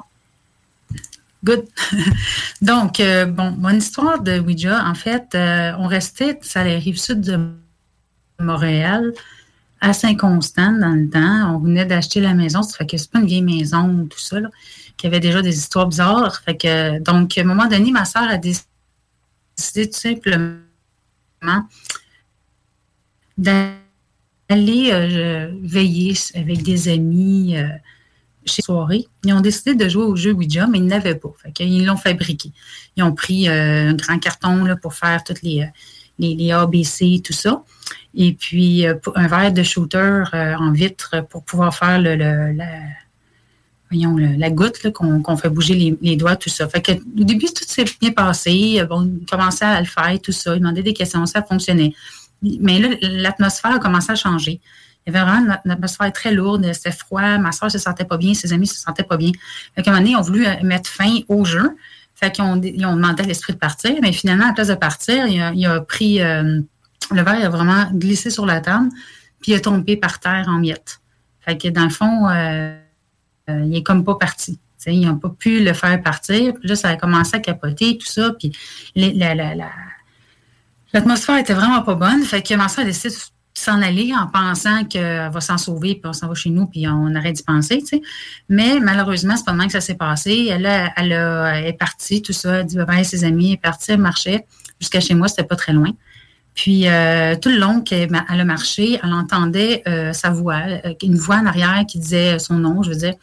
[2.62, 6.98] Donc, euh, bon, mon histoire de Ouija, en fait, euh, on restait, ça la rive
[6.98, 7.38] sud de
[8.40, 9.12] Montréal,
[9.80, 11.54] à Saint-Constant dans le temps.
[11.54, 14.38] On venait d'acheter la maison, ça fait que c'est pas une vieille maison, tout ça,
[14.96, 16.42] qui avait déjà des histoires bizarres.
[17.00, 20.58] Donc, à un moment donné, ma soeur a décidé tout simplement
[23.36, 27.56] d'aller euh, veiller avec des amis.
[28.48, 31.32] Chez Soirée, ils ont décidé de jouer au jeu Ouija, mais ils n'avaient pas.
[31.42, 32.52] Fait qu'ils l'ont fabriqué.
[32.96, 35.66] Ils ont pris euh, un grand carton là, pour faire toutes les, euh,
[36.18, 37.62] les, les ABC, tout ça.
[38.14, 42.66] Et puis, euh, un verre de shooter en vitre pour pouvoir faire le, la,
[43.90, 46.68] la goutte qu'on fait bouger les, doigts, tout ça.
[46.68, 48.82] Fait que, au début, tout s'est bien passé.
[48.88, 50.54] Bon, ils commençaient à le faire, tout ça.
[50.54, 51.94] Ils demandaient des questions, ça fonctionnait.
[52.42, 54.60] Mais là, l'atmosphère a commencé à changer.
[55.08, 58.34] Y avait vraiment une atmosphère très lourde, c'était froid, ma soeur se sentait pas bien,
[58.34, 59.32] ses amis se sentaient pas bien.
[59.74, 61.76] Fait qu'à un moment donné, ils ont voulu euh, mettre fin au jeu.
[62.14, 64.68] Fait qu'ils ont, ils ont demandé à l'esprit de partir, mais finalement, à la place
[64.68, 66.60] de partir, il a, pris euh,
[67.10, 68.88] le verre, il a vraiment glissé sur la table,
[69.40, 71.00] puis il a tombé par terre en miettes.
[71.40, 72.76] Fait que dans le fond, euh,
[73.48, 74.58] il est comme pas parti.
[74.86, 76.54] Ils n'ont pas pu le faire partir.
[76.54, 78.32] Puis là, ça a commencé à capoter, tout ça.
[78.38, 78.52] Puis
[78.94, 79.34] les- la,
[80.92, 82.22] l'atmosphère était vraiment pas bonne.
[82.24, 83.14] Fait que ma soeur a décidé
[83.58, 86.86] s'en aller en pensant qu'elle va s'en sauver, puis on s'en va chez nous, puis
[86.88, 88.02] on arrête d'y penser, tu sais.
[88.48, 90.48] Mais malheureusement, c'est même que ça s'est passé.
[90.50, 91.12] Elle, elle,
[91.66, 94.46] est partie, tout ça, elle dit bye à ses amis, elle est partie, elle marchait.
[94.80, 95.90] Jusqu'à chez moi, c'était pas très loin.
[96.58, 101.14] Puis euh, tout le long qu'elle a marché, elle entendait euh, sa voix, euh, une
[101.14, 103.14] voix en arrière qui disait son nom, je veux dire.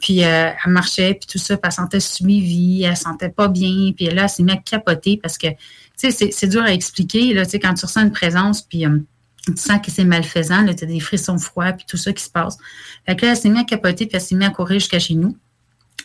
[0.00, 4.06] Puis elle marchait, puis tout ça, puis elle sentait suivie, elle sentait pas bien, puis
[4.06, 7.44] là, elle s'est mise à capoter parce que, tu sais, c'est- dur à expliquer, là,
[7.44, 8.98] tu sais, quand tu ressens une présence, puis euh,
[9.46, 12.30] tu sens que c'est malfaisant, tu as des frissons froids, puis tout ça qui se
[12.30, 12.58] passe.
[13.06, 14.98] Fait que là, elle s'est mise à capoter, puis elle s'est mise à courir jusqu'à
[14.98, 15.36] chez nous.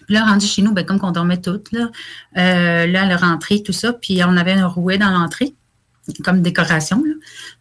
[0.05, 1.89] Puis là, rendu chez nous, ben, comme qu'on dormait toutes, là,
[2.37, 5.55] euh, là, tout ça, puis on avait un rouet dans l'entrée
[6.23, 7.03] comme décoration.
[7.03, 7.13] Là.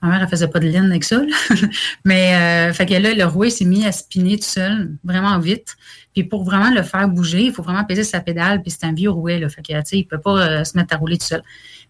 [0.03, 1.23] Ma mère, elle faisait pas de laine avec ça.
[2.05, 2.35] Mais,
[2.69, 5.77] euh, fait que là, le rouet s'est mis à spinner tout seul, vraiment vite.
[6.13, 8.93] Puis pour vraiment le faire bouger, il faut vraiment peser sa pédale, puis c'est un
[8.93, 9.49] vieux rouet, là.
[9.49, 11.43] Fait que, tu sais, il peut pas euh, se mettre à rouler tout seul.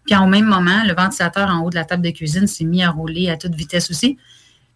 [0.05, 2.83] Puis au même moment, le ventilateur en haut de la table de cuisine s'est mis
[2.83, 4.17] à rouler à toute vitesse aussi.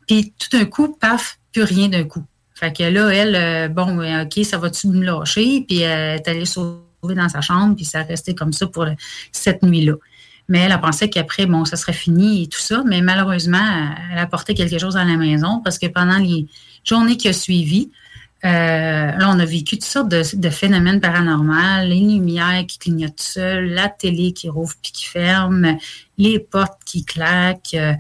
[0.08, 2.24] Puis tout d'un coup, paf, plus rien d'un coup.
[2.56, 5.64] Fait que là, elle, euh, bon, euh, OK, ça va-tu me lâcher?
[5.68, 8.86] Puis elle est allée sauver dans sa chambre, puis ça a resté comme ça pour
[9.32, 9.94] cette nuit-là.
[10.50, 12.84] Mais elle a pensé qu'après, bon, ça serait fini et tout ça.
[12.86, 13.64] Mais malheureusement,
[14.12, 16.48] elle a apporté quelque chose à la maison parce que pendant les
[16.84, 17.92] journées qui ont suivi,
[18.46, 18.48] euh,
[19.12, 23.90] là, on a vécu toutes sortes de, phénomènes paranormaux, les lumières qui clignotent seules, la
[23.90, 25.78] télé qui rouvre puis qui ferme,
[26.18, 27.74] les portes qui claquent.
[27.74, 27.94] euh,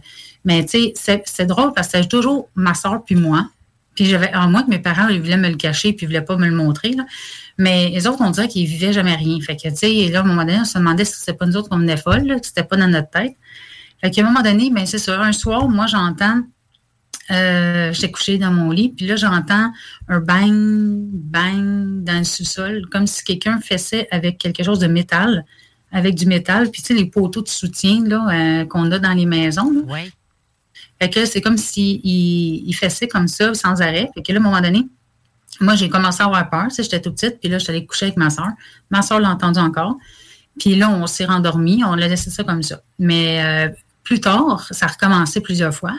[0.45, 3.49] mais tu sais, c'est- c'est drôle parce que c'était toujours ma soeur puis moi.
[3.95, 6.21] Puis j'avais, à moins que mes parents ils voulaient me le cacher puis ils voulaient
[6.21, 6.93] pas me le montrer.
[6.93, 7.03] Là.
[7.57, 9.37] Mais les autres, on dirait qu'ils vivaient jamais rien.
[9.41, 11.45] Fait que, tu sais, là, à un moment donné, on se demandait si c'était pas
[11.45, 13.33] nous autres qu'on venait folles, là, que c'était pas dans notre tête.
[13.99, 15.19] Fait qu'à un moment donné, ben, c'est ça.
[15.21, 16.43] Un soir, moi, j'entends,
[17.31, 19.71] euh, j'étais couchée dans mon lit, puis là, j'entends
[20.07, 20.51] un bang,
[21.11, 25.45] bang dans le sous-sol, comme si quelqu'un fessait avec quelque chose de métal,
[25.91, 26.69] avec du métal.
[26.71, 29.81] Puis, tu sais, les poteaux de soutien, là, euh, qu'on a dans les maisons, là.
[29.87, 30.11] Oui.
[31.01, 34.09] Fait que c'est comme s'il il, il fessait comme ça, sans arrêt.
[34.13, 34.85] Fait que là, à un moment donné,
[35.61, 36.65] moi, j'ai commencé à avoir peur.
[36.69, 38.49] Tu sais, j'étais toute petite, puis là, allée coucher avec ma soeur.
[38.89, 39.97] Ma soeur l'a entendu encore.
[40.59, 42.81] Puis là, on s'est rendormi, on l'a laissé ça comme ça.
[42.97, 43.73] Mais euh,
[44.03, 45.93] plus tard, ça a recommencé plusieurs fois.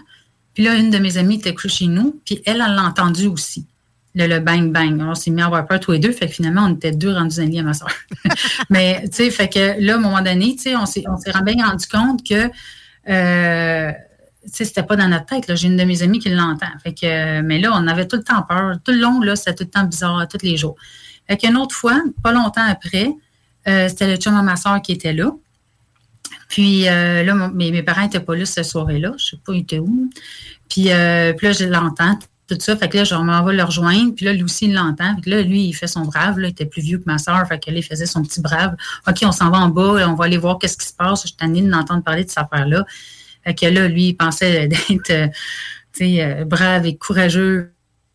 [0.55, 3.26] Puis là, une de mes amies était couchée chez nous, puis elle, elle l'a entendu
[3.26, 3.66] aussi.
[4.14, 5.01] le, le bang bang.
[5.01, 6.12] On s'est mis à avoir peur tous les deux.
[6.12, 7.92] Fait que finalement, on était deux rendus lit à ma soeur.
[8.70, 11.05] Mais, tu sais, fait que là, à un moment donné, tu sais, on s'est,
[11.44, 12.51] bien rendu compte que,
[13.09, 13.92] euh,
[14.42, 15.55] tu sais, c'était pas dans notre tête.
[15.55, 16.66] J'ai une de mes amies qui l'entend.
[16.82, 18.76] Fait que, mais là, on avait tout le temps peur.
[18.84, 20.76] Tout le long, là, c'était tout le temps bizarre, tous les jours.
[21.28, 23.09] Fait qu'une autre fois, pas longtemps après,
[23.68, 25.30] euh, c'était le chum à ma soeur qui était là.
[26.51, 29.14] Puis euh, là, mes, parents n'étaient pas là cette soirée-là.
[29.16, 30.11] Je sais pas, ils étaient où.
[30.68, 32.76] Puis, euh, puis là, je l'entends, tout ça.
[32.76, 34.12] Fait que là, je m'en vais le rejoindre.
[34.16, 35.14] Puis là, il l'entend.
[35.20, 36.40] Que là, lui, il fait son brave.
[36.40, 37.46] Là, il était plus vieux que ma soeur.
[37.46, 38.74] Fait que là, il faisait son petit brave.
[39.07, 40.09] OK, on s'en va en bas.
[40.09, 41.22] On va aller voir qu'est-ce qui se passe.
[41.22, 42.84] Je suis d'entendre parler de cette affaire-là.
[43.44, 45.28] Fait que là, lui, il pensait d'être euh,
[46.03, 47.72] euh, brave et courageux.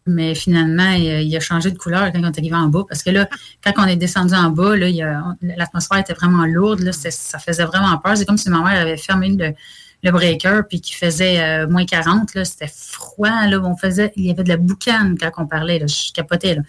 [0.07, 2.83] Mais finalement, il, a- il a changé de couleur quand on est arrivé en bas.
[2.87, 3.27] Parce que là,
[3.63, 6.81] quand on est descendu en bas, l'atmosphère était vraiment lourde.
[6.81, 8.15] Là, ça faisait vraiment peur.
[8.17, 12.35] C'est comme si ma mère avait fermé le, breaker puis qu'il faisait euh, moins 40.
[12.35, 13.47] Là, c'était froid.
[13.47, 15.79] Là, on faisait, il y avait de la boucane quand on parlait.
[15.79, 16.53] Là, je capotais.
[16.53, 16.61] Là.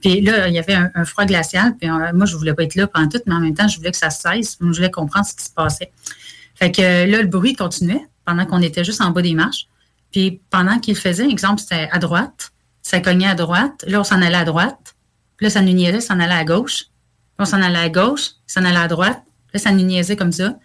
[0.00, 1.76] Puis là, il y avait un, froid glacial.
[1.76, 3.76] Puis euh, moi, je voulais pas être là pendant tout, mais en même temps, je
[3.76, 4.56] voulais que ça cesse.
[4.60, 5.92] Je voulais comprendre ce qui se passait.
[6.54, 9.66] Fait que euh, là, le bruit continuait pendant qu'on était juste en bas des marches.
[10.12, 12.52] Puis pendant qu'il faisait, exemple, c'était à droite,
[12.90, 13.84] ça cognait à droite.
[13.86, 14.96] Là, on s'en allait à droite.
[15.36, 16.86] Puis là, ça nous niaisait, ça s'en allait à gauche.
[16.86, 19.22] Puis on s'en allait à gauche, ça s'en allait à droite.
[19.54, 20.58] Là, ça nous niaisait comme ça.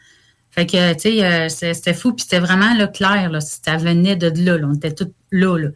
[0.49, 2.13] Fait que, tu sais, euh, c'était fou.
[2.13, 3.29] Puis c'était vraiment là, clair.
[3.29, 4.57] Là, ça venait de là.
[4.63, 5.57] On était tous là.
[5.57, 5.69] là.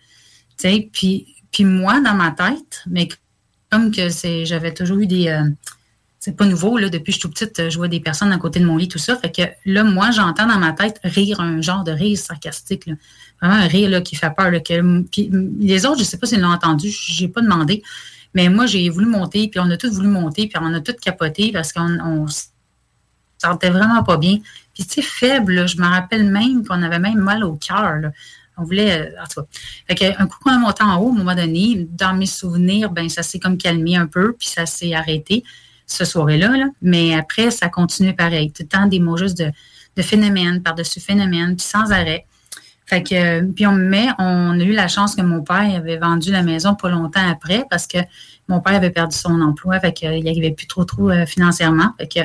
[0.57, 3.07] Tu puis, moi, dans ma tête, mais
[3.69, 4.07] comme que
[4.43, 5.27] j'avais toujours eu des...
[5.27, 5.43] euh,
[6.19, 8.37] c'est pas nouveau, là, depuis que je suis tout petite, je vois des personnes à
[8.37, 9.15] côté de mon lit, tout ça.
[9.15, 12.95] Fait que là, moi, j'entends dans ma tête rire, un genre de rire sarcastique, là.
[13.41, 14.51] Vraiment un rire là, qui fait peur.
[14.51, 17.81] Là, que, puis les autres, je sais pas s'ils l'ont entendu, j'ai pas demandé.
[18.33, 20.97] Mais moi, j'ai voulu monter, puis on a tous voulu monter, puis on a tous
[21.01, 22.47] capoté parce qu'on on se
[23.37, 24.39] sentait vraiment pas bien.
[24.73, 28.11] Puis tu sais, faible, là, je me rappelle même qu'on avait même mal au cœur.
[28.57, 29.47] On voulait, euh, en tout cas.
[29.87, 32.25] Fait que, un coup qu'on est monté en haut, à un moment donné, dans mes
[32.25, 35.45] souvenirs, ben ça s'est comme calmé un peu, puis ça s'est arrêté
[35.91, 36.55] ce soirée-là.
[36.55, 36.65] là.
[36.81, 38.51] Mais après, ça continuait pareil.
[38.51, 39.51] Tout le temps des mots juste de,
[39.97, 42.25] de phénomène par-dessus phénomène, puis sans arrêt.
[42.85, 46.31] Fait que, puis on met, on a eu la chance que mon père avait vendu
[46.31, 47.99] la maison pas longtemps après parce que
[48.47, 51.93] mon père avait perdu son emploi, fait qu'il n'arrivait plus trop trop euh, financièrement.
[51.99, 52.19] Fait que,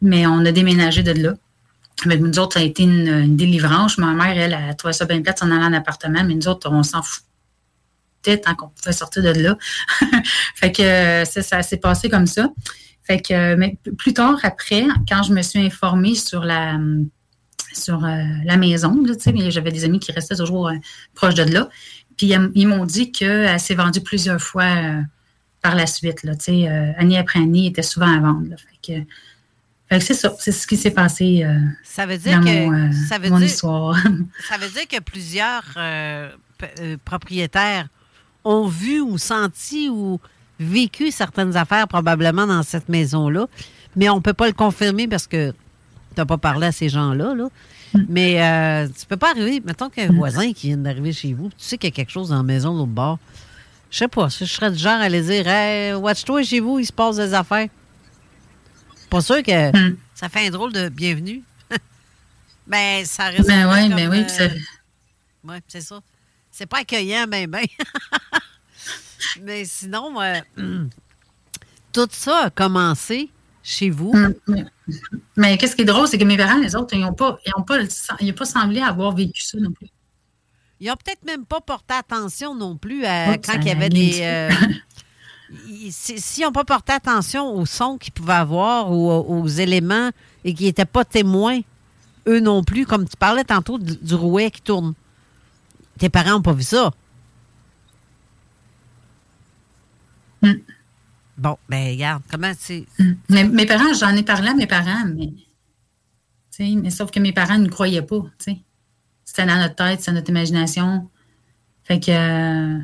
[0.00, 1.34] mais on a déménagé de là.
[2.04, 3.96] Mais nous autres, ça a été une, délivrance.
[3.98, 6.68] Ma mère, elle, elle, trouvait ça bien plate, en allant en appartement, mais nous autres,
[6.68, 9.56] on s'en foutait tant qu'on pouvait sortir de là.
[10.56, 12.48] fait que ça, ça s'est passé comme ça.
[13.04, 16.78] Fait que, euh, mais plus tard, après, quand je me suis informée sur la
[17.72, 19.02] sur euh, la maison,
[19.48, 20.74] j'avais des amis qui restaient toujours euh,
[21.14, 21.70] proches de là.
[22.18, 25.00] Puis ils m'ont dit qu'elle s'est vendue plusieurs fois euh,
[25.62, 26.22] par la suite.
[26.22, 26.32] Là,
[26.98, 28.50] année après année, elle était souvent à vendre.
[28.50, 28.56] là.
[28.56, 29.06] Fait que,
[30.00, 32.92] c'est ça, c'est ce qui s'est passé euh, Ça veut dire dans que mon, euh,
[33.08, 33.96] ça veut mon dire histoire.
[34.48, 36.30] ça veut dire que plusieurs euh,
[37.04, 37.88] propriétaires
[38.44, 40.18] ont vu ou senti ou
[40.60, 43.46] vécu certaines affaires probablement dans cette maison-là,
[43.96, 45.56] mais on ne peut pas le confirmer parce que tu
[46.18, 47.34] n'as pas parlé à ces gens-là.
[47.34, 47.48] Là.
[48.08, 51.12] Mais euh, tu peux pas arriver, mettons qu'il y a un voisin qui vient d'arriver
[51.12, 53.18] chez vous, tu sais qu'il y a quelque chose dans la maison de l'autre bord.
[53.90, 56.86] Je sais pas, je serais du genre à aller dire Hey, watch-toi chez vous, il
[56.86, 57.68] se passe des affaires.
[59.10, 59.96] Pas sûr que Hmm.
[60.14, 61.42] ça fait un drôle de bienvenue.
[62.66, 63.46] ben, ça reste.
[63.46, 64.24] ben oui, ben oui.
[64.40, 64.48] euh,
[65.44, 66.00] oui, c'est ça.
[66.50, 67.64] C'est pas accueillant, ben, ben.
[69.42, 70.40] Mais sinon, euh,
[71.92, 73.30] tout ça a commencé
[73.62, 74.12] chez vous.
[74.14, 74.64] Mm, Mais,
[75.36, 77.52] mais qu'est-ce qui est drôle, c'est que mes parents, les autres, ils n'ont pas, ils
[77.56, 77.78] ont pas,
[78.20, 79.88] ils ont pas semblé avoir vécu ça non plus.
[80.80, 84.18] Ils n'ont peut-être même pas porté attention non plus à quand il y avait des.
[84.22, 84.50] euh,
[85.68, 89.46] ils- si- S'ils n'ont pas porté attention aux sons qu'ils pouvaient avoir ou aux, aux
[89.46, 90.10] éléments
[90.44, 91.60] et qu'ils n'étaient pas témoins,
[92.26, 94.94] eux non plus, comme tu parlais tantôt du, du rouet qui tourne.
[95.98, 96.90] Tes parents n'ont pas vu ça.
[100.42, 100.52] Mm.
[101.38, 102.86] Bon, ben regarde, comment c'est.
[103.28, 105.44] Mais mes parents, j'en ai parlé à mes parents, mais, tu
[106.50, 108.20] sais, mais sauf que mes parents ne croyaient pas.
[108.38, 108.58] tu sais.
[109.24, 111.08] C'était dans notre tête, c'était notre imagination.
[111.84, 112.10] Fait que.
[112.10, 112.78] euh,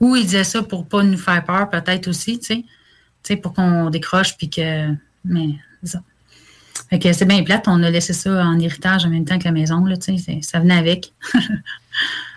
[0.00, 2.64] ou ils disaient ça pour pas nous faire peur, peut-être aussi, tu sais.
[3.22, 4.92] Tu sais, pour qu'on décroche, puis que.
[5.24, 6.02] Mais, c'est ça.
[6.90, 9.44] Fait que c'est bien plate, on a laissé ça en héritage en même temps que
[9.44, 11.12] la maison, là, tu Ça venait avec.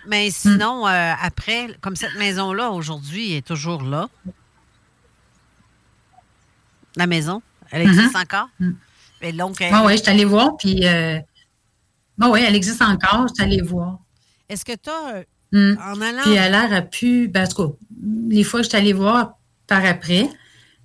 [0.08, 4.08] Mais sinon, euh, après, comme cette maison-là, aujourd'hui, est toujours là.
[6.96, 8.48] La maison, elle existe encore?
[8.58, 8.70] Mm.
[9.22, 10.86] Et donc, elle- Oui, oui, je suis allée voir, puis.
[10.86, 11.18] Euh,
[12.22, 13.98] oui, elle existe encore, je suis allée voir.
[14.48, 15.78] est-ce que tu as, Mm.
[15.80, 16.22] en allant.
[16.22, 17.28] Puis elle a pu.
[17.28, 17.74] Ben, en tout cas,
[18.28, 20.28] les fois que je suis allée voir par après,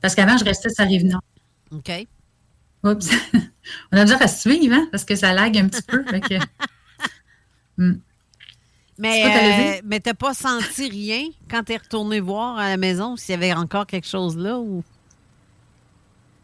[0.02, 1.22] parce qu'avant, je restais sur la rive nord.
[1.72, 1.92] OK.
[2.84, 3.10] Oups.
[3.92, 6.04] On a besoin à suivre, hein, parce que ça lag un petit peu.
[6.06, 6.36] fait que-
[8.98, 13.32] Mais, euh, mais t'as pas senti rien quand t'es retourné voir à la maison s'il
[13.32, 14.84] y avait encore quelque chose là ou?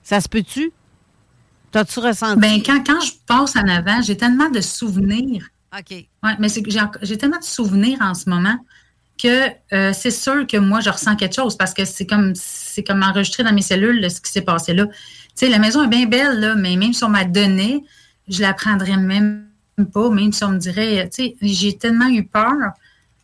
[0.08, 0.72] Ça se peut-tu?
[1.70, 2.40] T'as-tu ressenti?
[2.40, 5.50] Ben, quand, quand je passe en avant, j'ai tellement de souvenirs.
[5.78, 5.92] OK.
[5.92, 6.48] Ouais, mais
[7.02, 8.58] j'ai tellement de souvenirs en ce moment
[9.22, 12.86] que euh, c'est sûr que moi, je ressens quelque chose parce que c'est comme c'est
[12.86, 14.86] comme enregistré dans mes cellules là, ce qui s'est passé là.
[14.86, 14.94] Tu
[15.36, 17.84] sais, la maison est bien belle, là, mais même si on m'a donné,
[18.30, 19.46] je la prendrais même
[19.94, 22.54] pas, même si on me dirait, tu sais, j'ai tellement eu peur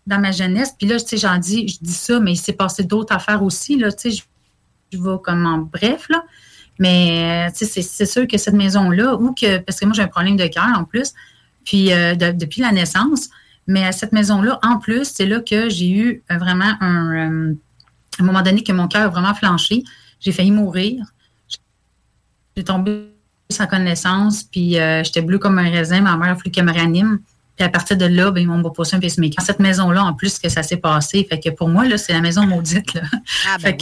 [0.05, 0.73] dans ma jeunesse.
[0.77, 3.41] Puis là, tu sais, j'en dis, je dis ça, mais il s'est passé d'autres affaires
[3.41, 4.23] aussi, là, tu sais, je,
[4.91, 6.25] je vais comme en bref, là.
[6.79, 10.01] Mais, euh, tu sais, c'est- sûr que cette maison-là, ou que, parce que moi, j'ai
[10.01, 11.13] un problème de cœur en plus,
[11.65, 13.29] puis euh, de- depuis la naissance.
[13.67, 17.11] Mais à cette maison-là, en plus, c'est là que j'ai eu euh, vraiment un.
[17.51, 17.53] euh,
[18.19, 19.83] à un moment donné, que mon cœur a vraiment flanché.
[20.19, 21.03] J'ai failli mourir.
[22.55, 23.09] J'ai tombé
[23.49, 26.01] sans connaissance, puis euh, j'étais bleue comme un raisin.
[26.01, 27.19] Ma mère a fallu qu'elle me réanime.
[27.55, 29.43] Puis à partir de là, ben, ils m'ont posé un pacemaker.
[29.43, 31.25] Cette maison-là, en plus, que ça s'est passé.
[31.29, 32.93] Fait que pour moi, là, c'est la maison maudite.
[32.95, 33.01] Là.
[33.47, 33.77] Ah, ben fait oui,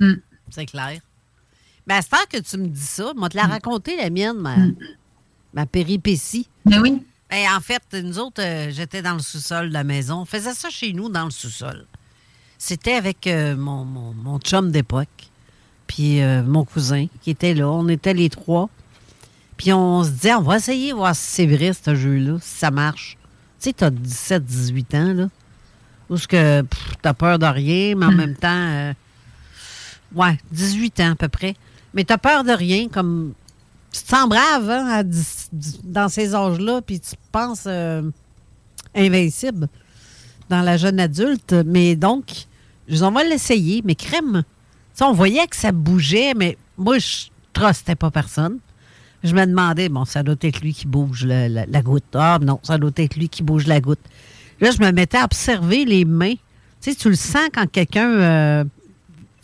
[0.00, 0.06] que.
[0.06, 0.16] euh,
[0.50, 0.98] c'est clair.
[1.88, 4.36] Ben, à ce temps que tu me dis ça, moi, te la raconter, la mienne,
[4.38, 4.76] ma, Mm.
[5.54, 6.46] ma péripétie.
[6.66, 7.02] mais oui.
[7.30, 10.20] Ben, en fait, nous autres, euh, j'étais dans le sous-sol de la maison.
[10.20, 11.86] On faisait ça chez nous, dans le sous-sol.
[12.58, 15.08] C'était avec euh, mon, mon, mon chum d'époque,
[15.86, 17.68] puis euh, mon cousin qui était là.
[17.68, 18.68] On était les trois.
[19.56, 22.70] Puis on se disait, on va essayer, voir si c'est vrai, ce jeu-là, si ça
[22.70, 23.16] marche.
[23.60, 25.28] Tu sais, t'as 17, 18 ans, là.
[26.10, 26.64] Ou ce que
[27.02, 28.94] t'as peur de rien, mais en même temps,
[30.14, 31.54] ouais, 18 ans à peu près.
[31.94, 33.32] Mais t'as peur de rien, comme
[33.92, 35.02] tu te sens brave hein,
[35.84, 38.02] dans ces âges-là, puis tu penses euh,
[38.94, 39.68] invincible
[40.48, 41.54] dans la jeune adulte.
[41.66, 42.46] Mais donc,
[42.88, 44.44] je dis, on va l'essayer, mais crème.
[44.96, 48.58] Tu on voyait que ça bougeait, mais moi, je trustais pas personne.
[49.24, 52.04] Je me demandais, bon, ça doit être lui qui bouge la goutte.
[52.14, 54.00] Ah, non, ça doit être lui qui bouge la goutte.
[54.60, 56.34] Là, je me mettais à observer les mains.
[56.80, 58.64] Tu sais, tu le sens quand quelqu'un, euh,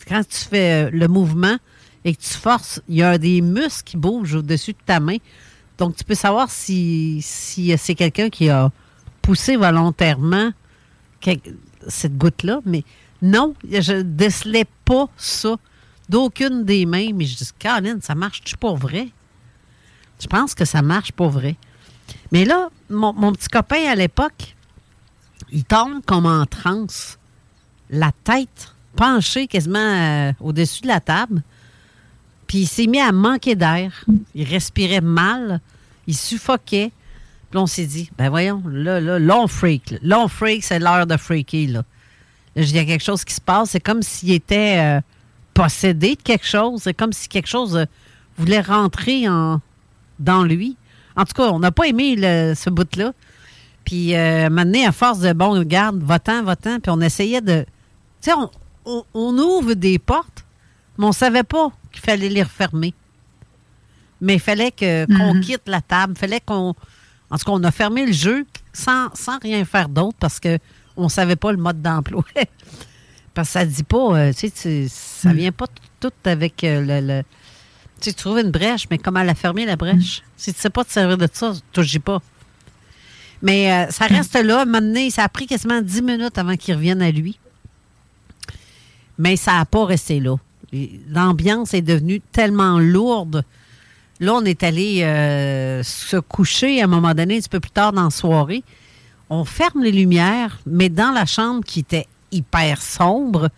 [0.06, 1.56] quand tu fais euh, le mouvement
[2.04, 5.16] et que tu forces, il y a des muscles qui bougent au-dessus de ta main.
[5.78, 8.70] Donc, tu peux savoir si, c'est quelqu'un qui a
[9.22, 10.50] poussé volontairement
[11.88, 12.60] cette goutte-là.
[12.66, 12.84] Mais
[13.22, 15.56] non, je décelais pas ça
[16.08, 17.10] d'aucune des mains.
[17.14, 19.08] Mais je dis, Caroline, ça marche-tu pour vrai?
[20.20, 21.56] Je pense que ça marche pour vrai.
[22.30, 24.54] Mais là, mon, mon petit copain à l'époque,
[25.50, 27.18] il tombe comme en transe,
[27.90, 31.42] la tête penchée quasiment euh, au-dessus de la table.
[32.46, 34.04] Puis il s'est mis à manquer d'air.
[34.34, 35.60] Il respirait mal.
[36.06, 36.92] Il suffoquait.
[37.50, 39.94] Puis on s'est dit, ben voyons, là, là, on freak.
[40.10, 41.82] On freak, c'est l'heure de freaker, là.
[42.56, 43.70] Il y a quelque chose qui se passe.
[43.70, 45.00] C'est comme s'il était euh,
[45.54, 46.82] possédé de quelque chose.
[46.82, 47.84] C'est comme si quelque chose euh,
[48.38, 49.60] voulait rentrer en,
[50.18, 50.76] dans lui.
[51.16, 52.16] En tout cas, on n'a pas aimé
[52.54, 53.12] ce bout-là.
[53.84, 57.64] Puis, euh, maintenant, à force de, bon, regarde, va-t'en, va-t'en, puis on essayait de...
[58.22, 58.50] Tu sais, on,
[58.84, 60.44] on- on ouvre des portes,
[60.98, 62.92] mais on savait pas qu'il fallait les refermer.
[64.20, 65.40] Mais il fallait que- qu'on Mhm.
[65.40, 66.16] quitte la table.
[66.16, 66.74] fallait qu'on...
[67.30, 70.58] En tout cas, on a fermé le jeu sans, sans rien faire d'autre parce que
[70.96, 72.24] on savait pas le mode d'emploi.
[73.34, 74.16] parce que ça dit pas...
[74.18, 75.66] euh, tu sais, ça vient pas
[76.00, 77.06] tout avec euh, le...
[77.06, 77.22] le-
[78.00, 80.22] tu sais, tu trouves une brèche, mais comment la fermer, la brèche?
[80.36, 82.20] Si tu sais pas te servir de ça, touche pas.
[83.42, 84.58] Mais euh, ça reste là.
[84.60, 87.38] À un moment donné, ça a pris quasiment 10 minutes avant qu'il revienne à lui.
[89.18, 90.36] Mais ça n'a pas resté là.
[91.08, 93.44] L'ambiance est devenue tellement lourde.
[94.20, 97.70] Là, on est allé euh, se coucher à un moment donné, un petit peu plus
[97.70, 98.62] tard dans la soirée.
[99.30, 103.48] On ferme les lumières, mais dans la chambre qui était hyper sombre,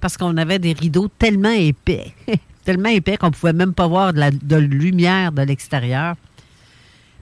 [0.00, 2.14] parce qu'on avait des rideaux tellement épais,
[2.64, 6.16] tellement épais qu'on pouvait même pas voir de lumière de l'extérieur.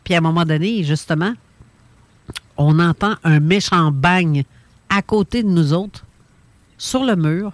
[0.05, 1.33] Puis à un moment donné, justement,
[2.57, 4.43] on entend un méchant bang
[4.89, 6.05] à côté de nous autres,
[6.77, 7.53] sur le mur.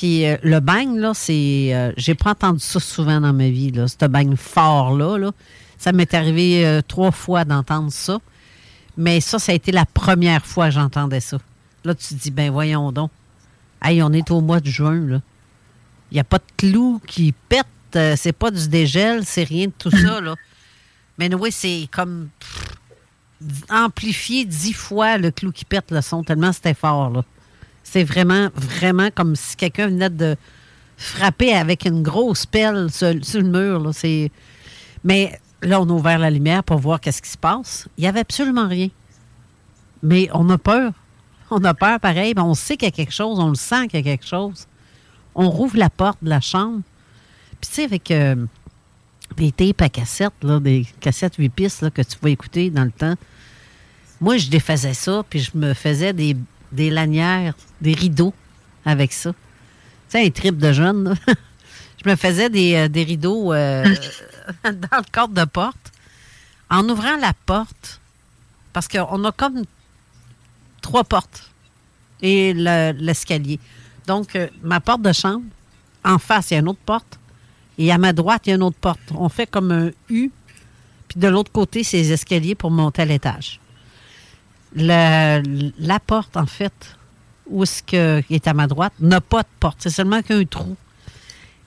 [0.00, 1.74] Puis euh, le bang, là, c'est.
[1.74, 5.18] euh, J'ai pas entendu ça souvent dans ma vie, là, ce bang fort-là.
[5.18, 5.30] Là.
[5.76, 8.18] Ça m'est arrivé euh, trois fois d'entendre ça.
[8.96, 11.36] Mais ça, ça a été la première fois que j'entendais ça.
[11.84, 13.10] Là, tu te dis, ben voyons donc.
[13.82, 15.20] Hey, on est au mois de juin, là.
[16.10, 17.66] Il n'y a pas de clou qui pète,
[18.16, 20.34] c'est pas du dégel, c'est rien de tout ça, là.
[21.18, 22.30] Mais oui, c'est comme
[23.68, 27.22] amplifié dix fois le clou qui pète le son, tellement c'était fort, là.
[27.92, 30.36] C'est vraiment, vraiment comme si quelqu'un venait de
[30.96, 33.90] frapper avec une grosse pelle sur, le mur, là.
[35.02, 37.88] Mais là, on a ouvert la lumière pour voir qu'est-ce qui se passe.
[37.98, 38.90] Il n'y avait absolument rien.
[40.04, 40.92] Mais on a peur.
[41.50, 42.32] On a peur pareil.
[42.36, 43.40] mais on sait qu'il y a quelque chose.
[43.40, 44.68] On le sent qu'il y a quelque chose.
[45.34, 46.82] On rouvre la porte de la chambre.
[47.60, 48.36] Puis tu sais, avec euh,
[49.36, 52.84] des tapes à cassette, là, des cassettes 8 pistes là, que tu vas écouter dans
[52.84, 53.16] le temps,
[54.20, 56.36] moi, je défaisais ça, puis je me faisais des,
[56.72, 58.34] des lanières, des rideaux
[58.84, 59.30] avec ça.
[59.32, 59.36] Tu
[60.18, 61.14] sais, un trip de jeune.
[62.04, 63.84] je me faisais des, euh, rideaux euh,
[64.64, 65.92] dans le cadre de porte.
[66.70, 68.00] En ouvrant la porte,
[68.72, 69.64] parce qu'on a comme
[70.80, 71.50] trois portes
[72.22, 73.58] et le- l'escalier.
[74.06, 75.44] Donc, euh, ma porte de chambre,
[76.04, 77.18] en face, il y a une autre porte.
[77.78, 79.00] Et à ma droite, il y a une autre porte.
[79.14, 80.30] On fait comme un U.
[81.08, 83.58] Puis de l'autre côté, c'est les escaliers pour monter à l'étage.
[84.74, 86.96] Le- la porte, en fait,
[87.46, 89.78] où est-ce que, est à ma droite, n'a pas de porte.
[89.80, 90.76] C'est seulement qu'un trou.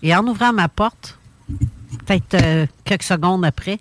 [0.01, 1.17] Et en ouvrant ma porte,
[2.05, 3.79] peut-être euh, quelques secondes après,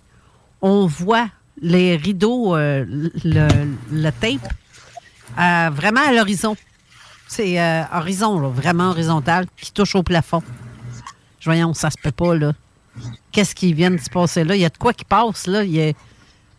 [0.61, 1.29] on voit
[1.61, 2.85] les rideaux, euh,
[3.25, 4.53] le, tape,
[5.39, 6.57] euh, vraiment à l'horizon.
[7.29, 7.59] C'est
[7.93, 10.43] horizon, là, vraiment horizontal, qui touche au plafond.
[11.45, 12.53] Voyons, ça se peut pas, là.
[13.31, 14.55] Qu'est-ce qui vient de se passer là?
[14.55, 15.64] Il y a de quoi qui passe, là.
[15.64, 15.95] Il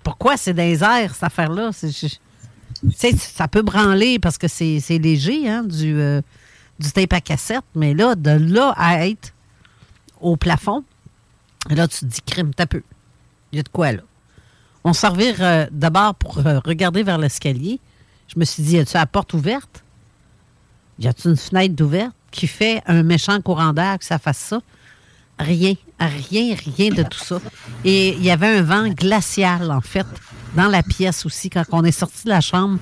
[0.04, 1.70] Pourquoi c'est les airs, cette affaire-là?
[2.92, 6.22] Ça peut branler parce que c'est léger, hein, du, euh,
[6.80, 9.34] du tape à cassette, mais là, de là à être
[10.20, 10.84] au plafond,
[11.70, 12.84] là, tu te dis, crime, t'as peu.
[13.52, 14.02] Il y a de quoi, là.
[14.84, 17.80] On s'en revire euh, d'abord pour euh, regarder vers l'escalier.
[18.28, 19.84] Je me suis dit, y a-tu la porte ouverte?
[21.00, 24.60] Y a-tu une fenêtre d'ouverte qui fait un méchant courant d'air que ça fasse ça?
[25.40, 27.40] Rien, rien, rien de tout ça.
[27.86, 30.06] Et il y avait un vent glacial, en fait,
[30.56, 31.50] dans la pièce aussi.
[31.50, 32.80] Quand on est sorti de la chambre,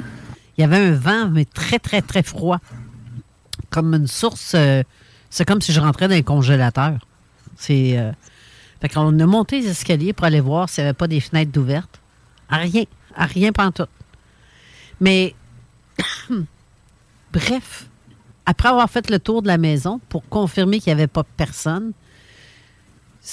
[0.58, 2.60] il y avait un vent, mais très, très, très froid.
[3.70, 4.54] Comme une source.
[4.56, 4.84] euh,
[5.30, 7.00] c'est comme si je rentrais dans un congélateur.
[7.56, 7.98] C'est.
[7.98, 8.12] euh,
[8.82, 11.52] fait qu'on a monté les escaliers pour aller voir s'il n'y avait pas des fenêtres
[11.52, 12.02] d'ouvertes.
[12.50, 12.84] À rien.
[13.16, 13.90] À rien pantoute.
[15.00, 15.36] Mais.
[17.34, 17.88] Bref,
[18.46, 21.94] après avoir fait le tour de la maison pour confirmer qu'il n'y avait pas personne,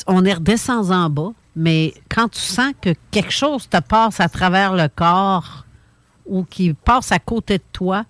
[0.07, 4.29] on est redescendu en bas, mais quand tu sens que quelque chose te passe à
[4.29, 5.65] travers le corps
[6.25, 8.05] ou qui passe à côté de toi,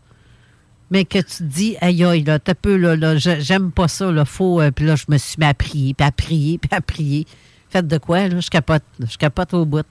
[0.91, 4.13] mais que tu te dis, aïe, aïe, là, t'as peu, là, là, j'aime pas ça,
[4.13, 4.61] là, faut.
[4.61, 7.27] euh, puis là, je me suis mis à prier, puis à prier, puis à prier.
[7.71, 8.39] Faites de quoi, là?
[8.39, 9.87] Je capote, je capote au bout.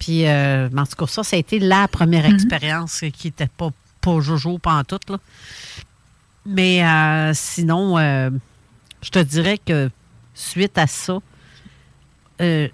[0.00, 3.70] Puis, euh, en tout cas, ça, ça a été la première expérience qui était pas,
[4.00, 5.18] pas jojo, pas en tout, là.
[6.44, 8.30] Mais euh, sinon, euh,
[9.00, 9.90] je te dirais que
[10.34, 11.20] suite à ça,
[12.40, 12.68] euh,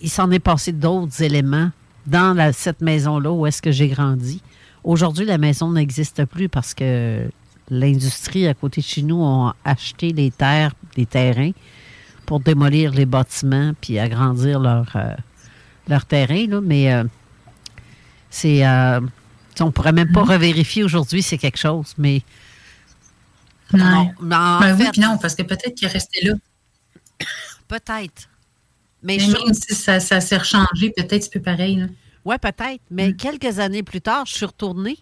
[0.00, 1.70] il s'en est passé d'autres éléments
[2.06, 4.42] dans la- cette maison-là où est-ce que j'ai grandi.
[4.84, 7.28] Aujourd'hui, la maison n'existe plus parce que
[7.70, 11.52] l'industrie à côté de chez nous a acheté les terres, les terrains
[12.26, 15.14] pour démolir les bâtiments puis agrandir leur, euh,
[15.88, 16.46] leur terrain.
[16.48, 16.60] Là.
[16.60, 17.04] Mais euh,
[18.30, 18.66] c'est.
[18.66, 19.00] euh,
[19.60, 21.94] on pourrait même pas revérifier aujourd'hui, c'est quelque chose.
[21.98, 22.22] Mais.
[23.72, 26.34] Non, mais en Ben oui, fait, puis non, parce que peut-être qu'il est resté là.
[27.68, 28.28] peut-être.
[29.02, 31.86] Mais je- si ça, ça s'est rechangé, peut-être c'est peu pareil.
[32.24, 32.80] Oui, peut-être.
[32.90, 33.16] Mais Mm.
[33.16, 34.98] quelques années plus tard, je suis retournée,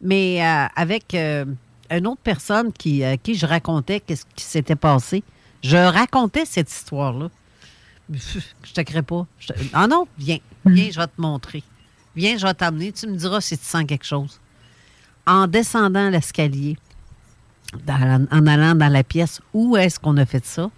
[0.00, 1.44] mais euh, avec euh,
[1.90, 5.22] une autre personne qui, à qui je racontais qu'est-ce qui s'était passé.
[5.62, 7.28] Je racontais cette histoire-là.
[8.64, 9.26] Je te crée pas.
[9.46, 10.38] Te- Ah non, viens.
[10.66, 11.62] Viens, je vais te montrer.
[12.16, 12.92] Viens, je vais t'amener.
[12.92, 14.38] Tu me diras si tu sens quelque chose.
[15.26, 16.76] En descendant l'escalier,
[17.88, 20.70] en allant dans la pièce, où est-ce qu'on a fait ça?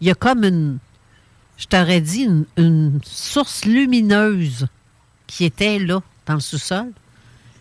[0.00, 0.78] Il y a comme une,
[1.62, 4.66] je t'aurais dit, une, source lumineuse
[5.28, 6.90] qui était là, dans le sous-sol.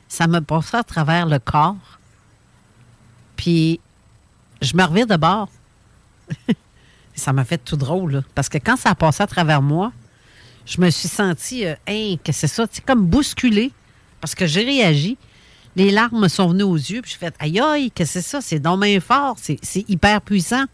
[0.07, 1.99] Ça me passait à travers le corps.
[3.35, 3.79] Puis,
[4.59, 5.49] je me reviens de bord.
[7.13, 9.93] ça m'a fait tout drôle, parce que quand ça a passé à travers moi,
[10.65, 13.71] je me suis sentie, euh, Hein, que c'est ça, sais, comme bousculée,
[14.19, 15.15] parce que j'ai réagi.
[15.75, 18.41] Les larmes me sont venues aux yeux, puis je fais, aïe, aïe, que c'est ça,
[18.41, 20.65] c'est bien fort, c'est c'est hyper puissant.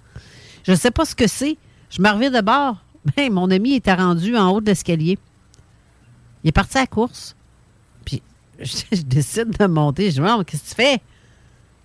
[0.66, 1.58] Je ne sais pas ce que c'est.
[1.90, 2.78] Je me reviens de bord.
[3.16, 5.18] Ben, mon ami était rendu en haut de l'escalier.
[6.44, 7.36] Il est parti à la course.
[8.06, 8.22] Puis,
[8.60, 10.12] je, je décide de monter.
[10.12, 11.02] Je me Oh, qu'est-ce que tu fais?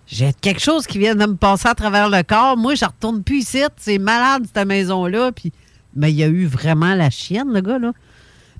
[0.05, 2.57] J'ai quelque chose qui vient de me passer à travers le corps.
[2.57, 3.61] Moi, je retourne plus ici.
[3.77, 5.31] C'est malade, cette maison-là.
[5.31, 5.51] Puis,
[5.95, 7.93] mais il y a eu vraiment la chienne, le gars, là.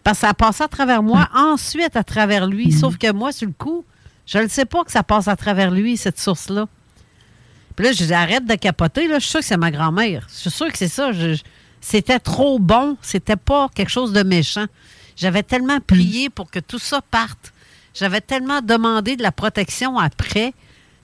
[0.03, 2.71] Parce que ça a passé à travers moi, ensuite à travers lui.
[2.71, 3.85] Sauf que moi, sur le coup,
[4.25, 6.67] je ne sais pas que ça passe à travers lui, cette source-là.
[7.75, 9.07] Puis là, je dis, arrête de capoter.
[9.07, 9.15] Là.
[9.19, 10.27] Je suis sûre que c'est ma grand-mère.
[10.29, 11.11] Je suis sûre que c'est ça.
[11.11, 11.43] Je- je-
[11.83, 12.97] c'était trop bon.
[13.01, 14.65] C'était pas quelque chose de méchant.
[15.17, 17.53] J'avais tellement prié pour que tout ça parte.
[17.93, 20.53] J'avais tellement demandé de la protection après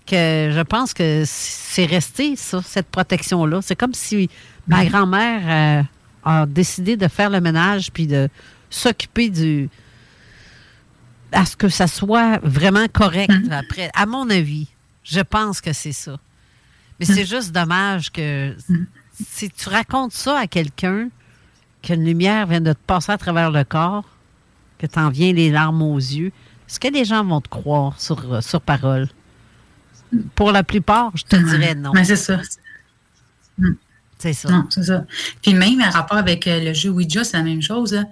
[0.07, 3.59] que je pense que c'est resté, ça, cette protection-là.
[3.61, 4.29] C'est comme si
[4.67, 5.83] ma grand-mère euh,
[6.23, 8.29] a décidé de faire le ménage puis de
[8.69, 9.69] s'occuper du.
[11.33, 13.91] à ce que ça soit vraiment correct après.
[13.93, 14.69] À mon avis,
[15.03, 16.17] je pense que c'est ça.
[16.99, 18.55] Mais c'est juste dommage que
[19.27, 21.09] si tu racontes ça à quelqu'un,
[21.81, 24.05] qu'une lumière vient de te passer à travers le corps,
[24.77, 26.31] que t'en viens les larmes aux yeux,
[26.67, 29.07] est-ce que les gens vont te croire sur, euh, sur parole?
[30.35, 31.91] Pour la plupart, je te dirais non.
[31.93, 32.39] Mais c'est ça.
[34.17, 34.49] C'est ça.
[34.49, 35.05] Non, c'est ça.
[35.41, 37.93] Puis même en rapport avec euh, le jeu Ouija, c'est la même chose.
[37.93, 38.03] là.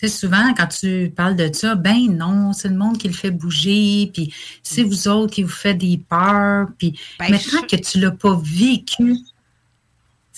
[0.00, 3.14] Tu sais, souvent, quand tu parles de ça, ben non, c'est le monde qui le
[3.14, 4.34] fait bouger, puis
[4.64, 6.66] c'est vous autres qui vous faites des peurs.
[6.78, 9.16] Puis Ben, maintenant je- que tu l'as pas vécu,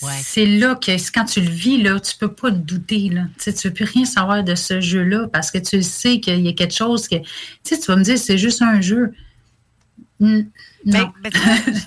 [0.03, 0.11] Ouais.
[0.21, 3.09] c'est là que quand tu le vis, là, tu peux pas te douter.
[3.09, 3.23] Là.
[3.37, 6.39] Tu sais, tu veux plus rien savoir de ce jeu-là parce que tu sais qu'il
[6.41, 7.15] y a quelque chose que.
[7.15, 7.25] Tu
[7.63, 9.11] sais, tu vas me dire, c'est juste un jeu.
[10.19, 10.41] Mm,
[10.85, 11.11] Ben, non.
[11.23, 11.31] ben,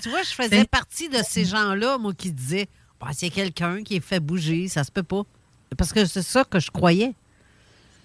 [0.01, 2.67] tu vois, je faisais partie de ces gens-là, moi, qui disaient
[2.99, 5.23] bah, c'est quelqu'un qui est fait bouger, ça se peut pas.
[5.77, 7.13] Parce que c'est ça que je croyais.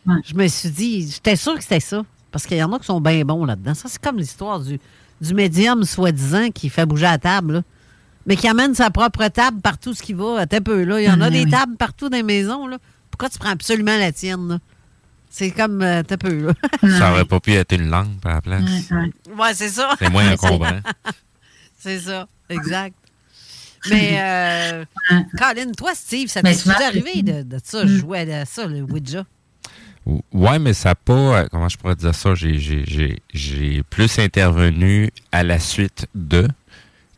[0.06, 0.14] Ouais.
[0.24, 2.04] Je me suis dit, j'étais sûre que c'était ça.
[2.30, 3.74] Parce qu'il y en a qui sont bien bons là-dedans.
[3.74, 4.78] Ça, c'est comme l'histoire du,
[5.20, 7.62] du médium soi-disant qui fait bouger la table, là.
[8.26, 10.40] Mais qui amène sa propre table partout ce qui va.
[10.40, 11.00] Attends un peu, là.
[11.00, 11.50] Il y en a Ah, des oui.
[11.50, 12.78] tables partout dans les maisons, là.
[13.10, 14.58] Pourquoi tu prends absolument la tienne, là?
[15.30, 16.52] C'est comme, euh, peu, là.
[16.98, 18.62] Ça aurait pas pu être une lampe à la place.
[18.90, 19.34] Ouais, ouais.
[19.38, 19.90] ouais, c'est ça.
[19.98, 20.80] C'est moins encombrant.
[21.78, 22.94] C'est ça, exact.
[23.88, 24.84] Mais, euh,
[25.38, 27.88] Colin, toi, Steve, ça t'est arrivé de, de ça, Mm.
[27.88, 29.24] jouer à ça, le Ouija?
[30.32, 31.12] Ouais, mais ça n'a pas.
[31.12, 32.34] euh, Comment je pourrais dire ça?
[32.34, 36.48] J'ai- J'ai j'ai- j'ai plus intervenu à la suite de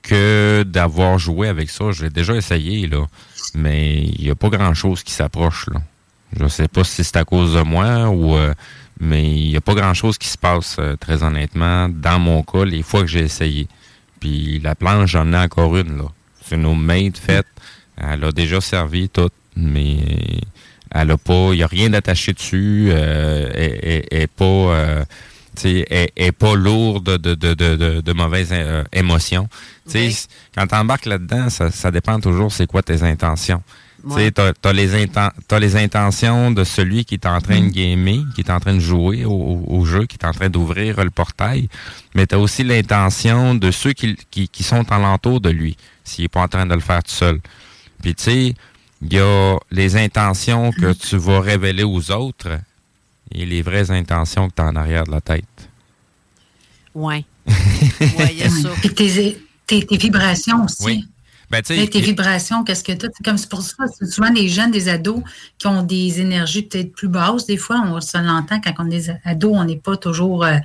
[0.08, 1.90] que d'avoir joué avec ça.
[1.92, 3.06] Je l'ai déjà essayé, là.
[3.54, 5.80] Mais il n'y a pas grand-chose qui s'approche, là.
[6.38, 8.34] Je sais pas si c'est à cause de moi ou.
[8.36, 8.52] euh,
[9.00, 12.64] mais il n'y a pas grand-chose qui se passe, euh, très honnêtement, dans mon cas,
[12.64, 13.68] les fois que j'ai essayé.
[14.20, 16.04] Puis la planche, j'en ai encore une, là.
[16.44, 17.46] C'est une homemade faite.
[17.96, 19.98] Elle a déjà servi toute, mais
[20.90, 22.88] elle a pas, il y a rien d'attaché dessus.
[22.90, 24.44] Euh, elle- elle est pas,
[25.60, 29.48] tu elle est pas lourde de, de, de, de, de mauvaises euh, émotions.
[29.86, 30.16] Tu sais, Oui.
[30.54, 33.62] quand t'embarques là-dedans, ça, ça dépend toujours c'est quoi tes intentions.
[34.00, 34.26] Tu Ouais.
[34.26, 37.68] sais, t'as, t'as les inten- t'as les intentions de celui qui est en train de
[37.68, 41.02] gamer, qui est en train de jouer au, au- jeu, qui est en train d'ouvrir
[41.02, 41.68] le portail,
[42.14, 46.28] mais t'as aussi l'intention de ceux qui, qui, qui sont alentour de lui, s'il est
[46.28, 47.40] pas en train de le faire tout seul.
[48.00, 48.54] Puis tu sais,
[49.02, 52.50] il y a les intentions que tu vas révéler aux autres
[53.32, 55.44] et les vraies intentions que tu as en arrière de la tête.
[56.94, 57.24] Ouais.
[58.00, 58.68] Ouais, il y a ça.
[58.80, 60.84] Puis tes, tes, tes vibrations aussi.
[60.84, 61.04] Oui.
[61.50, 63.08] Ben, tes vibrations, qu'est-ce que tu as?
[63.16, 65.22] C'est comme c'est pour ça, c'est souvent des jeunes, des ados
[65.56, 67.46] qui ont des énergies peut-être plus basses.
[67.46, 70.44] Des fois, on se l'entend quand on est ado, on n'est pas toujours.
[70.44, 70.56] euh,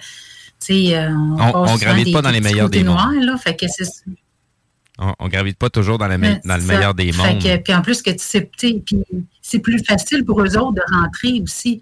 [0.69, 2.95] euh, On- souvent gravite des- pas dans les meilleurs des mondes.
[2.95, 3.37] noirs, là.
[3.37, 3.85] Fait que c'est
[4.99, 6.67] on, on gravite pas toujours dans, la me- dans le ça.
[6.73, 7.41] meilleur des Fait mondes.
[7.41, 8.49] que- puis en plus que tu sais,
[9.41, 11.81] c'est plus facile pour eux autres de rentrer aussi.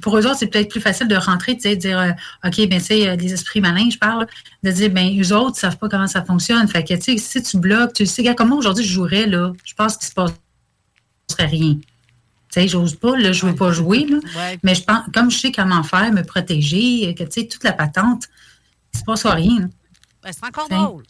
[0.00, 2.10] Pour eux autres, c'est peut-être plus facile de rentrer, de dire, euh,
[2.44, 4.26] OK, ben, tu sais, euh, les esprits malins, je parle,
[4.62, 6.66] de dire, ben, eux autres, ils savent pas comment ça fonctionne.
[6.68, 9.52] Fait que, tu sais, si tu bloques, tu sais, regarde, comment aujourd'hui je jouerais, là,
[9.64, 11.74] je pense qu'il se passerait rien.
[11.74, 11.82] Tu
[12.62, 14.16] sais, j'ose pas, là, je veux pas jouer, là.
[14.36, 14.58] Ouais.
[14.62, 17.72] Mais je pense, comme je sais comment faire, me protéger, que, tu sais, toute la
[17.74, 18.24] patente,
[18.94, 19.68] il se passe rien.
[20.22, 21.02] Ben, c'est encore drôle.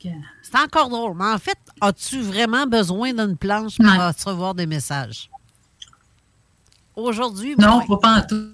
[0.00, 1.16] C'est encore drôle.
[1.16, 4.08] Mais en fait, as-tu vraiment besoin d'une planche pour Ouais.
[4.08, 5.30] recevoir des messages?
[6.98, 7.86] Aujourd'hui, Non, moins.
[7.86, 8.48] pas, pas en tout.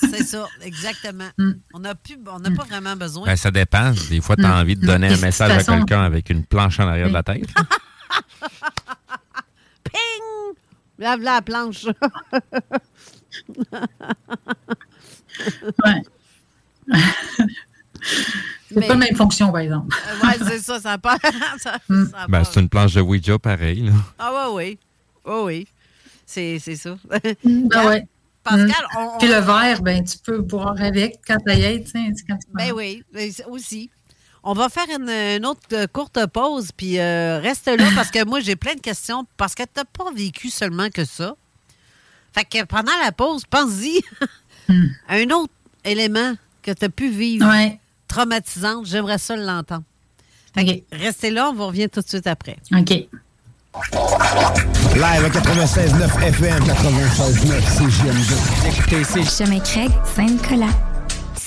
[0.00, 1.28] c'est ça, exactement.
[1.38, 1.52] Mm.
[1.72, 3.26] On n'a plus, on n'a pas vraiment besoin.
[3.26, 3.92] Ben, ça dépend.
[4.10, 4.60] Des fois, tu as Mm.
[4.60, 7.46] envie de donner un message à quelqu'un avec une planche en arrière de la tête.
[9.84, 10.54] Ping!
[10.98, 11.86] Lave la planche.
[15.84, 16.02] Ouais.
[18.72, 19.94] C'est pas la même fonction, par exemple.
[20.22, 20.96] ouais, c'est ça, ça
[21.58, 22.04] ça, Mm.
[22.10, 23.82] ça Ben, c'est une planche de Ouija pareil.
[23.86, 23.92] là.
[24.18, 24.78] Ah, ouais, oui.
[25.26, 25.68] Oui, oui.
[26.30, 26.96] C'est ça.
[27.72, 28.06] Ah ouais.
[28.42, 29.18] Pascal, on.
[29.18, 32.72] Puis le verre, ben, tu peux boire avec quand tu y es, quand tu Ben
[32.72, 33.90] oui, ben, aussi.
[34.42, 38.24] On va faire une, une autre euh, courte pause, puis euh, reste là parce que
[38.24, 41.34] moi, j'ai plein de questions parce que tu n'as pas vécu seulement que ça.
[42.32, 44.00] Fait que pendant la pause, pense-y
[44.70, 44.72] à
[45.16, 45.52] un autre
[45.84, 47.78] élément que tu as pu vivre Ouais.
[48.08, 48.82] traumatisant.
[48.84, 49.84] J'aimerais ça l'entendre.
[50.56, 50.82] OK.
[50.92, 52.56] Restez là, on va revient tout de suite après.
[52.74, 53.08] OK.
[53.72, 58.32] Live à 96.9 FM, 96.9 CGMD.
[58.66, 60.89] Écoutez, c'est Chemin Craig, Saint-Nicolas.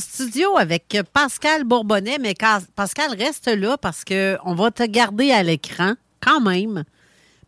[0.00, 2.34] Studio avec Pascal Bourbonnet, mais
[2.74, 6.84] Pascal, reste là parce qu'on va te garder à l'écran quand même.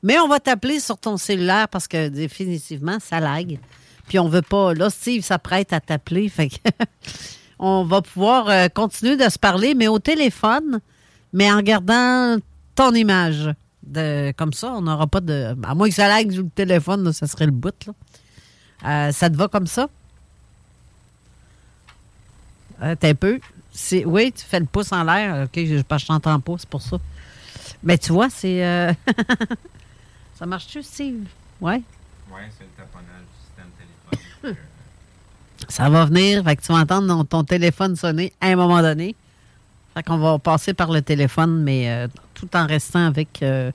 [0.02, 3.58] Mais on va t'appeler sur ton cellulaire parce que définitivement, ça lag.
[4.06, 4.74] Puis on veut pas.
[4.74, 6.28] Là, Steve s'apprête à t'appeler.
[6.28, 6.50] Fait
[7.58, 10.80] on va pouvoir euh, continuer de se parler, mais au téléphone,
[11.32, 12.36] mais en gardant
[12.74, 13.50] ton image.
[14.36, 15.56] Comme ça, on n'aura pas de.
[15.62, 17.74] À moins que ça lag le téléphone, ça serait le bout.
[17.86, 17.92] Là.
[18.84, 19.88] Euh, ça te va comme ça?
[22.82, 23.40] Euh, T'es un peu.
[24.06, 25.44] Oui, tu fais le pouce en l'air.
[25.44, 26.96] OK, je, je t'entends pas, c'est pour ça.
[27.82, 28.64] Mais tu vois, c'est.
[28.64, 28.92] euh,
[30.38, 31.24] ça marche-tu, Steve?
[31.60, 31.82] Ouais.
[32.30, 34.58] Oui, c'est le taponnage du système téléphonique.
[35.68, 36.44] Ça va venir.
[36.44, 39.14] Fait que tu vas entendre ton, ton téléphone sonner à un moment donné.
[39.94, 43.70] Fait qu'on va passer par le téléphone, mais euh, tout en restant avec euh,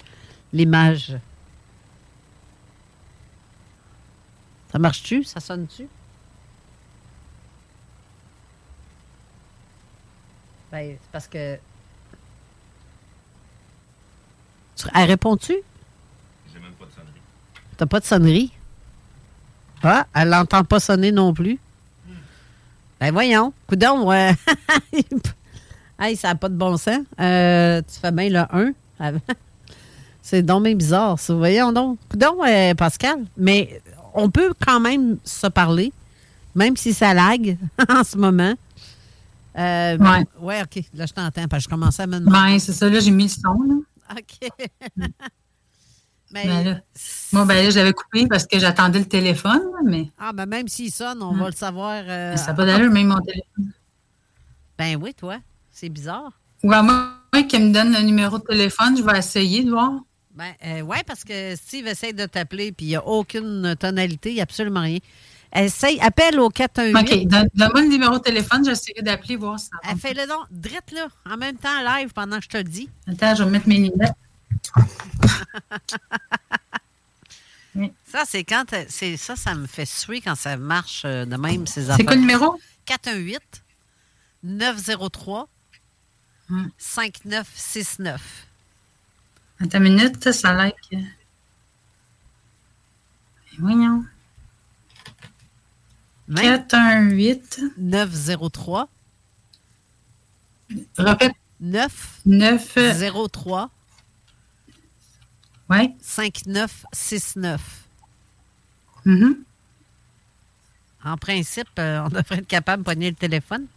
[0.53, 1.15] l'image.
[4.71, 5.23] Ça marche-tu?
[5.23, 5.87] Ça sonne-tu?
[10.71, 11.57] Ben, c'est parce que.
[14.75, 15.55] Tu- Elle répond-tu?
[16.53, 17.21] J'ai même pas de sonnerie.
[17.77, 18.51] T'as pas de sonnerie?
[19.83, 21.59] Ah, elle l'entend pas sonner non plus.
[22.99, 23.53] Ben voyons.
[23.67, 24.35] Coudon, ouais.
[25.99, 26.99] hey, ça n'a pas de bon sens.
[27.19, 28.71] Euh, tu fais bien le 1.
[28.99, 29.19] avant.
[30.21, 31.33] C'est donc bien bizarre, ça.
[31.33, 31.97] Voyons donc.
[32.09, 33.23] Coudon, euh, Pascal.
[33.37, 33.81] Mais
[34.13, 35.93] on peut quand même se parler,
[36.55, 37.57] même si ça lag
[37.89, 38.53] en ce moment.
[39.57, 40.25] Euh, Ouais.
[40.39, 40.83] ouais, OK.
[40.93, 42.31] Là, je t'entends parce que je commençais à me demander.
[42.53, 43.75] Ben, c'est ça, là, j'ai mis le son, là.
[44.11, 44.49] OK.
[46.31, 46.79] Mais- Ben là,
[47.33, 50.91] moi, ben là, j'avais coupé parce que j'attendais le téléphone, mais Ah, ben même s'il
[50.91, 52.03] sonne, on va le savoir.
[52.07, 53.71] euh, ça n'a pas d'allure, même mon téléphone.
[54.77, 55.39] Ben oui, toi.
[55.71, 56.39] C'est bizarre.
[56.63, 59.93] Ou à moins qu'elle me donne le numéro de téléphone, je vais essayer de voir.
[60.35, 64.29] Ben euh, ouais, parce que Steve essaie de t'appeler, puis il n'y a aucune tonalité,
[64.29, 64.99] il n'y a absolument rien.
[65.55, 66.95] Essaye, appelle au 418.
[66.95, 69.91] OK, donne- donne-moi le numéro de téléphone, j'essaierai d'appeler, voir si ça va.
[69.91, 72.63] Elle fait le don, drette là, en même temps live pendant que je te le
[72.65, 72.89] dis.
[73.07, 74.13] Attends, je vais mettre mes lunettes.
[78.05, 81.67] Ça, c'est quand c'est ça, ça me fait suer quand ça marche euh, de même,
[81.67, 82.59] ces C'est quoi le numéro?
[82.85, 83.39] 418
[84.43, 85.47] 903
[86.49, 86.67] Hmm.
[86.79, 88.47] 5969.
[89.61, 90.75] Attends une minute, ça, like.
[93.59, 94.03] Voyons.
[96.35, 98.89] 418 903
[100.97, 101.31] Répète.
[101.61, 102.77] 9 9
[103.31, 103.69] 03
[105.69, 105.93] Ouais.
[106.01, 107.61] 5969.
[109.05, 109.43] Mhm.
[111.05, 113.67] En principe, euh, on devrait être capable de pogner le téléphone.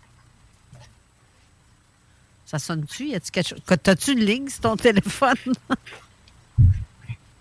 [2.47, 3.09] Ça sonne-tu?
[3.09, 3.61] Y a-tu quelque chose?
[3.83, 5.37] T'as-tu une ligne sur ton téléphone?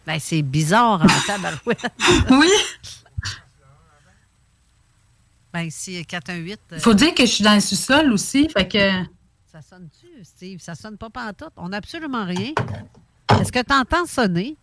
[0.06, 1.86] ben, c'est bizarre en tabarouette.
[2.30, 2.48] Oui.
[5.54, 6.60] Ben, si 418.
[6.72, 9.04] euh, Il faut dire que je suis dans le sous-sol aussi, fait que.
[9.52, 10.60] Ça sonne-tu, Steve?
[10.62, 11.52] Ça sonne pas pantoute.
[11.58, 12.54] On n'a absolument rien.
[13.40, 14.56] Est-ce que tu entends sonner?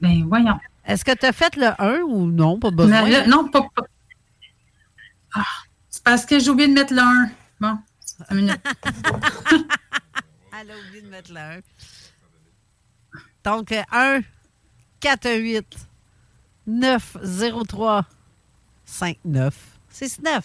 [0.00, 0.58] Ben, voyons.
[0.84, 2.58] Est-ce que tu as fait le 1 ou non?
[2.60, 3.02] Pas besoin.
[3.02, 3.62] Non, là, non, pas.
[3.74, 3.86] pas-
[5.34, 5.42] Ah,
[5.90, 7.30] c'est parce que j'ai oublié de mettre le 1.
[7.60, 7.78] Bon,
[8.30, 8.60] une minute.
[10.60, 11.60] Elle a oublié de mettre le 1.
[13.44, 14.20] Donc, euh, 1
[15.00, 15.76] 418
[16.66, 18.04] 903
[19.94, 20.44] 59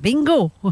[0.00, 0.52] Bingo!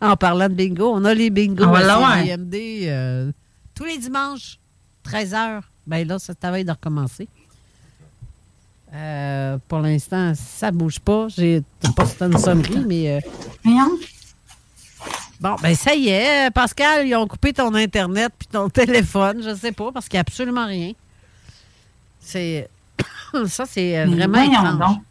[0.00, 2.22] en parlant de bingo, on a les bingos va à.
[2.22, 3.32] CJMD, euh,
[3.74, 4.58] tous les dimanches,
[5.06, 5.60] 13h.
[5.86, 7.28] Ben là, c'est à veille de recommencer.
[8.94, 11.28] Euh, pour l'instant, ça bouge pas.
[11.28, 11.62] J'ai
[11.96, 13.16] pas une sonnerie, mais.
[13.16, 13.20] euh,
[15.40, 19.42] Bon, ben ça y est, Pascal, ils ont coupé ton Internet puis ton téléphone.
[19.42, 20.92] Je sais pas, parce qu'il n'y a absolument rien.
[22.20, 22.68] C'est.
[23.48, 24.78] Ça, c'est euh, Mais vraiment étrange.
[24.78, 25.02] donc.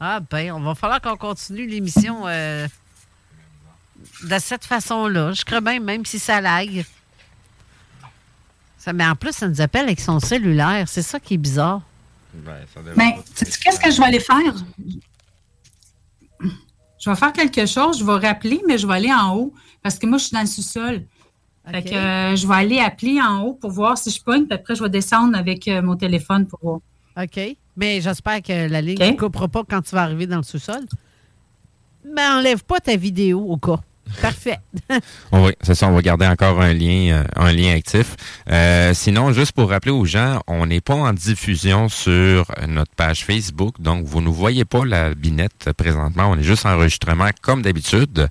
[0.00, 2.66] Ah, ben, on va falloir qu'on continue l'émission euh,
[4.24, 5.32] de cette façon-là.
[5.32, 6.84] Je crois bien, même si ça lag.
[8.78, 10.86] Ça, mais en plus, ça nous appelle avec son cellulaire.
[10.88, 11.80] C'est ça qui est bizarre.
[12.34, 14.54] Ben, ça pas- sais-tu qu'est-ce que je vais aller faire?
[16.98, 19.98] Je vais faire quelque chose, je vais rappeler, mais je vais aller en haut parce
[19.98, 21.04] que moi, je suis dans le sous-sol.
[21.70, 24.54] Fait que euh, je vais aller appeler en haut pour voir si je pogne, puis
[24.54, 26.80] après, je vais descendre avec euh, mon téléphone pour voir.
[27.22, 27.56] OK.
[27.76, 30.82] Mais j'espère que la ligne ne coupera pas quand tu vas arriver dans le sous-sol.
[32.04, 33.80] Mais enlève pas ta vidéo au cas.
[34.20, 34.58] Parfait.
[35.32, 35.88] Oui, c'est ça.
[35.88, 38.14] On va garder encore un lien, euh, un lien actif.
[38.50, 43.24] Euh, sinon, juste pour rappeler aux gens, on n'est pas en diffusion sur notre page
[43.24, 46.30] Facebook, donc vous ne voyez pas la binette présentement.
[46.30, 48.28] On est juste en enregistrement comme d'habitude.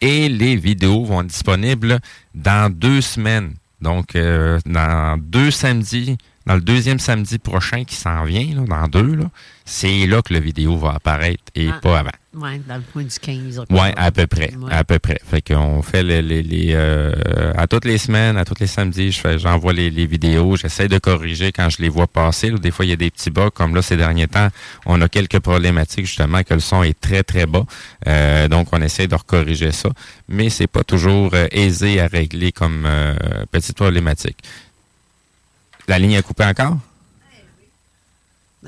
[0.00, 1.98] Et les vidéos vont être disponibles
[2.34, 3.54] dans deux semaines.
[3.80, 6.16] Donc, euh, dans deux samedis,
[6.46, 9.30] dans le deuxième samedi prochain qui s'en vient, dans deux, là,
[9.68, 11.78] c'est là que la vidéo va apparaître et Ah.
[11.82, 12.10] pas avant.
[12.38, 13.58] Oui, dans le point du 15.
[13.60, 13.66] ok.
[13.70, 14.54] Oui, à peu près.
[14.54, 14.70] Ouais.
[14.72, 15.18] À peu près.
[15.28, 19.10] Fait qu'on fait les, les, les, euh, à toutes les semaines, à tous les samedis,
[19.10, 22.50] je fais, j'envoie les, les vidéos, j'essaie de corriger quand je les vois passer.
[22.50, 24.48] Des fois, il y a des petits bugs, comme là, ces derniers temps,
[24.84, 27.64] on a quelques problématiques, justement, que le son est très, très bas.
[28.06, 29.88] Euh, donc, on essaie de recorriger ça.
[30.28, 33.14] Mais c'est pas toujours euh, aisé à régler comme euh,
[33.50, 34.36] petite problématique.
[35.88, 36.76] La ligne est coupée encore?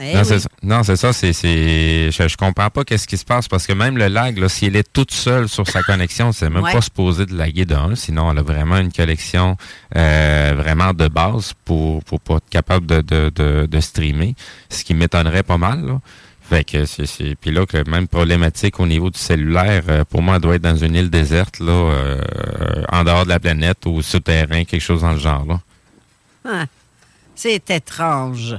[0.00, 0.24] Eh non, oui.
[0.26, 0.48] c'est ça.
[0.62, 1.12] Non, c'est ça.
[1.12, 4.38] C'est, c'est, je, je comprends pas qu'est-ce qui se passe parce que même le lag,
[4.38, 6.72] là, si elle est toute seule sur sa connexion, c'est même Ouais.
[6.72, 7.94] pas supposé de laguer d'un.
[7.94, 9.56] Sinon, elle a vraiment une connexion
[9.96, 14.34] euh, vraiment de base pour pour pas être capable de, de, de, de streamer,
[14.70, 15.84] ce qui m'étonnerait pas mal.
[15.84, 16.00] Là.
[16.48, 20.22] Fait que c'est, c'est puis là que même problématique au niveau du cellulaire, euh, pour
[20.22, 23.84] moi, elle doit être dans une île déserte là, euh, en dehors de la planète
[23.84, 25.60] ou souterrain, quelque chose dans le genre là.
[26.48, 26.64] Ah,
[27.34, 28.56] c'est étrange.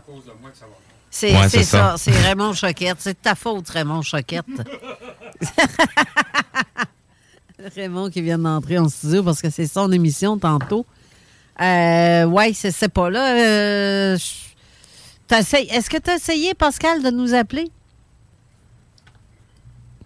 [1.09, 1.63] C'est ça.
[1.63, 2.97] ça, c'est Raymond Choquette.
[2.99, 4.45] C'est de ta faute, Raymond Choquette.
[7.75, 10.85] Raymond qui vient d'entrer en studio parce que c'est son émission tantôt.
[11.61, 13.35] Euh, ouais, c'est pas là.
[13.35, 14.17] Euh,
[15.29, 17.69] Est-ce que tu as essayé, Pascal, de nous appeler?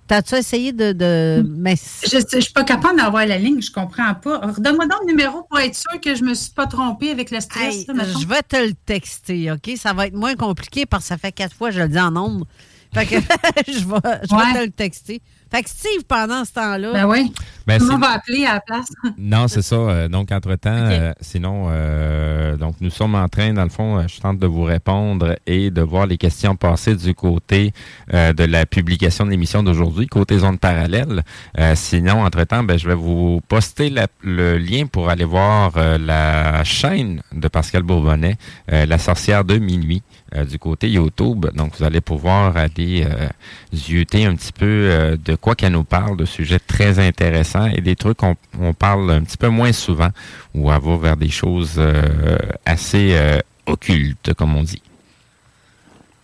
[0.08, 0.91] T'as-tu essayé de.
[0.91, 1.45] de...
[1.47, 1.76] Mais
[2.06, 4.39] Je ne suis pas capable d'avoir la ligne, je comprends pas.
[4.39, 7.39] Redonne-moi donc le numéro pour être sûr que je me suis pas trompée avec le
[7.39, 7.76] stress.
[7.76, 8.20] Hey, là, mettons.
[8.20, 9.72] je vais te le texter, OK?
[9.78, 11.99] Ça va être moins compliqué parce que ça fait quatre fois que je le dis
[11.99, 12.45] en nombre.
[12.93, 13.16] Fait que
[13.68, 15.22] je vais, je vais te le texter.
[15.54, 16.93] Fait que Steve, pendant ce temps-là.
[16.93, 17.32] Ben oui.
[17.68, 18.88] Ben, monde va appeler à la place.
[19.18, 19.76] Non, c'est ça.
[19.76, 24.20] Euh, donc, entre-temps, euh, sinon, euh, donc nous sommes en train, dans le fond, je
[24.20, 27.72] tente de vous répondre et de voir les questions passer du côté
[28.14, 31.24] euh, de la publication de l'émission d'aujourd'hui, côté zone parallèle.
[31.60, 35.97] Euh, sinon, entre-temps, ben, je vais vous poster la- le lien pour aller voir euh,
[35.97, 38.38] la chaîne de Pascal Bourbonnais,
[38.72, 40.01] euh, La sorcière de minuit,
[40.36, 41.45] euh, du côté YouTube.
[41.56, 43.30] Donc, vous allez pouvoir aller euh,
[43.74, 47.82] zioter un petit peu euh, de quoi qu'elle nous parle, de sujets très intéressants et
[47.82, 50.08] des trucs qu'on on parle un petit peu moins souvent
[50.56, 54.82] ou à va vers des choses euh, assez euh, occultes, comme on dit.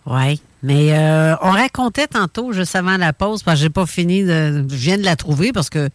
[0.06, 0.40] Oui.
[0.62, 4.64] Mais euh, on racontait tantôt, juste avant la pause, parce que j'ai pas fini de.
[4.68, 5.90] Je viens de la trouver parce que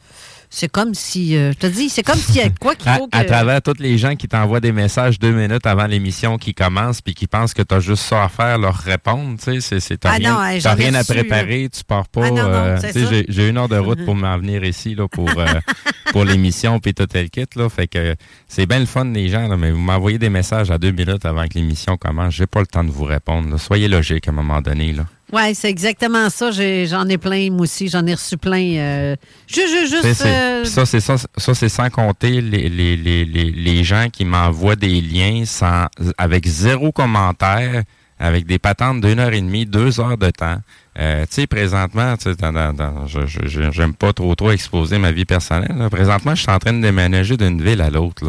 [0.56, 1.36] c'est comme si.
[1.36, 3.18] euh, je te dis, c'est comme s'il y a quoi qu'il faut que.
[3.18, 7.01] à travers tous les gens qui t'envoient des messages deux minutes avant l'émission qui commence
[7.01, 9.97] puis qui pensent que tu as juste ça à faire, leur répondre, tu sais, c'est,
[9.97, 12.28] t'as Ah rien, non, t'as rien à préparer, tu pars pas.
[12.28, 15.08] Ah non, non, euh, j'ai, j'ai une heure de route pour m'en venir ici là,
[15.10, 15.45] pour, euh,
[16.12, 17.45] pour l'émission puis tout le kit.
[17.56, 18.16] Là, fait que
[18.47, 21.26] c'est bien le fun les gens, là, mais vous m'envoyez des messages à deux minutes
[21.26, 22.34] avant que l'émission commence.
[22.34, 23.49] J'ai pas le temps de vous répondre.
[23.49, 23.58] là.
[23.58, 24.93] Soyez logique à un moment donné.
[24.93, 25.06] Là.
[25.34, 26.51] Oui, c'est exactement ça.
[26.51, 27.88] J'en ai, plein, moi aussi.
[27.88, 28.76] J'en ai reçu plein.
[28.78, 29.15] euh,
[29.47, 33.84] juste, juste, euh, Ça, c'est ça, ça c'est sans compter les, les, les, les, les
[33.84, 37.84] gens qui m'envoient des liens sans, avec zéro commentaire,
[38.19, 40.57] avec des patentes d'une heure et demie, deux heures de temps.
[40.97, 45.76] Euh, tu sais, présentement, tu sais, j'aime pas trop trop exposer ma vie personnelle.
[45.78, 45.89] là.
[45.89, 48.23] Présentement, je suis en train de déménager d'une ville à l'autre.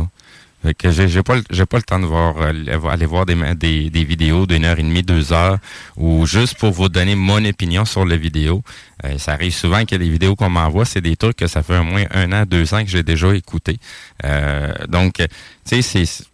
[0.62, 3.36] Fait que j'ai pas le- j'ai pas le temps de voir euh, aller voir des,
[3.54, 5.58] des, des vidéos d'une heure et demie, deux heures,
[5.96, 8.62] ou juste pour vous donner mon opinion sur la vidéo.
[9.04, 11.78] Euh, ça arrive souvent que les vidéos qu'on m'envoie, c'est des trucs que ça fait
[11.78, 13.78] au moins un an, deux ans que j'ai déjà écouté.
[14.24, 15.26] Euh, donc, tu
[15.64, 16.24] sais, c'est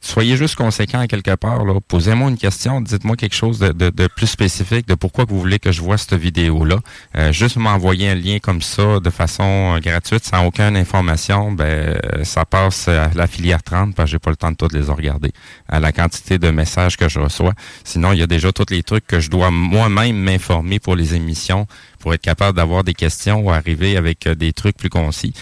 [0.00, 1.62] soyez juste conséquent à quelque part.
[1.88, 5.80] Posez-moi une question, dites-moi quelque chose de, plus spécifique de pourquoi vous voulez que je
[5.80, 6.76] vois cette vidéo-là.
[7.16, 11.64] Euh, juste m'envoyer un lien comme ça de façon euh, gratuite, sans aucune information, ben
[11.64, 14.72] euh, ça passe à la filière 30 parce que j'ai pas le temps de toutes
[14.72, 15.32] les regarder.
[15.68, 17.52] À la quantité de messages que je reçois.
[17.84, 21.14] Sinon, il y a déjà tous les trucs que je dois moi-même m'informer pour les
[21.14, 21.66] émissions
[21.98, 25.34] pour être capable d'avoir des questions ou arriver avec euh, des trucs plus concis.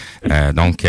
[0.53, 0.85] Donc,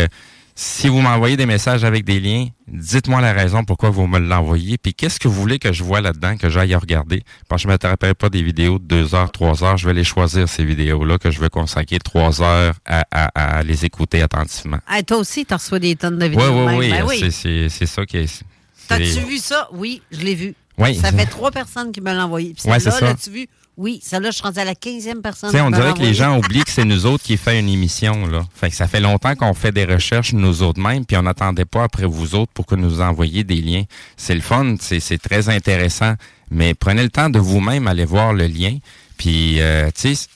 [0.63, 4.77] si vous m'envoyez des messages avec des liens, dites-moi la raison pourquoi vous me l'envoyez,
[4.77, 7.23] puis qu'est-ce que vous voulez que je vois là-dedans, que j'aille regarder.
[7.49, 9.79] Parce que je ne m'attraperai pas des vidéos de deux heures, trois heures.
[9.79, 13.63] Je vais les choisir, ces vidéos-là, que je vais consacrer trois heures à, à- à
[13.63, 14.81] les écouter attentivement.
[14.87, 16.67] hey, toi aussi, tu reçois des tonnes de Oui, vidéos.
[16.69, 17.07] oui, de même.
[17.07, 17.21] oui.
[17.23, 18.43] Ben C'est- C'est c'est ça qui est...
[18.87, 19.67] T'as-tu vu ça?
[19.73, 20.55] Oui, je l'ai vu.
[20.81, 20.97] Oui.
[20.97, 22.55] Ça fait trois personnes qui me l'ont envoyé.
[22.55, 23.49] Puis Ouais, celle-là, l'as-tu vu?
[23.77, 25.51] Oui, celle-là, je suis rendue à la 15e personne.
[25.57, 28.43] On dirait que les gens oublient que c'est nous autres qui fait une émission, là.
[28.55, 31.65] Fait que ça fait longtemps qu'on fait des recherches nous autres mêmes, puis on n'attendait
[31.65, 33.85] pas après vous autres pour que nous envoyiez des liens.
[34.19, 36.15] C'est le fun, c'est très intéressant,
[36.51, 38.77] mais prenez le temps de vous-même aller voir le lien.
[39.17, 40.27] Puis, euh, tu sais,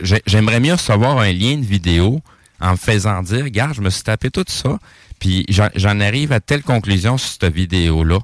[0.00, 2.20] j'ai- j'aimerais mieux recevoir un lien de vidéo
[2.60, 4.78] en me faisant dire, regarde, je me suis tapé tout ça,
[5.18, 8.18] puis j'en arrive à telle conclusion sur cette vidéo-là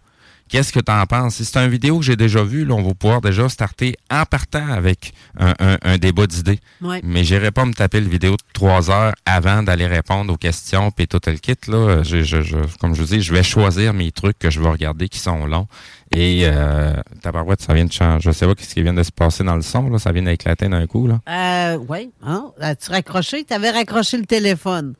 [0.55, 1.35] qu'est-ce que tu en penses?
[1.35, 4.24] Si c'est une vidéo que j'ai déjà vue, là, on va pouvoir déjà starter en
[4.24, 6.60] partant avec un, un- un débat d'idées.
[6.81, 7.01] Ouais.
[7.02, 10.93] Mais j'irai pas me taper le vidéo de trois heures avant d'aller répondre aux questions
[10.93, 11.56] puis tout le kit.
[11.66, 12.05] Là.
[12.05, 14.68] Je, je, je- comme je vous dis, je vais choisir mes trucs que je vais
[14.68, 15.66] regarder qui sont longs.
[16.14, 18.20] Et euh, tabarouette, ça vient de changer.
[18.24, 19.90] Je sais pas ce qui vient de se passer dans le son.
[19.90, 19.98] Là.
[19.98, 21.09] Ça vient d'éclater d'un coup.
[21.09, 21.20] Là.
[21.28, 22.10] Euh, oui.
[22.22, 22.52] Hein?
[22.60, 23.43] As-tu raccroché?
[23.44, 24.94] Tu avais raccroché le téléphone.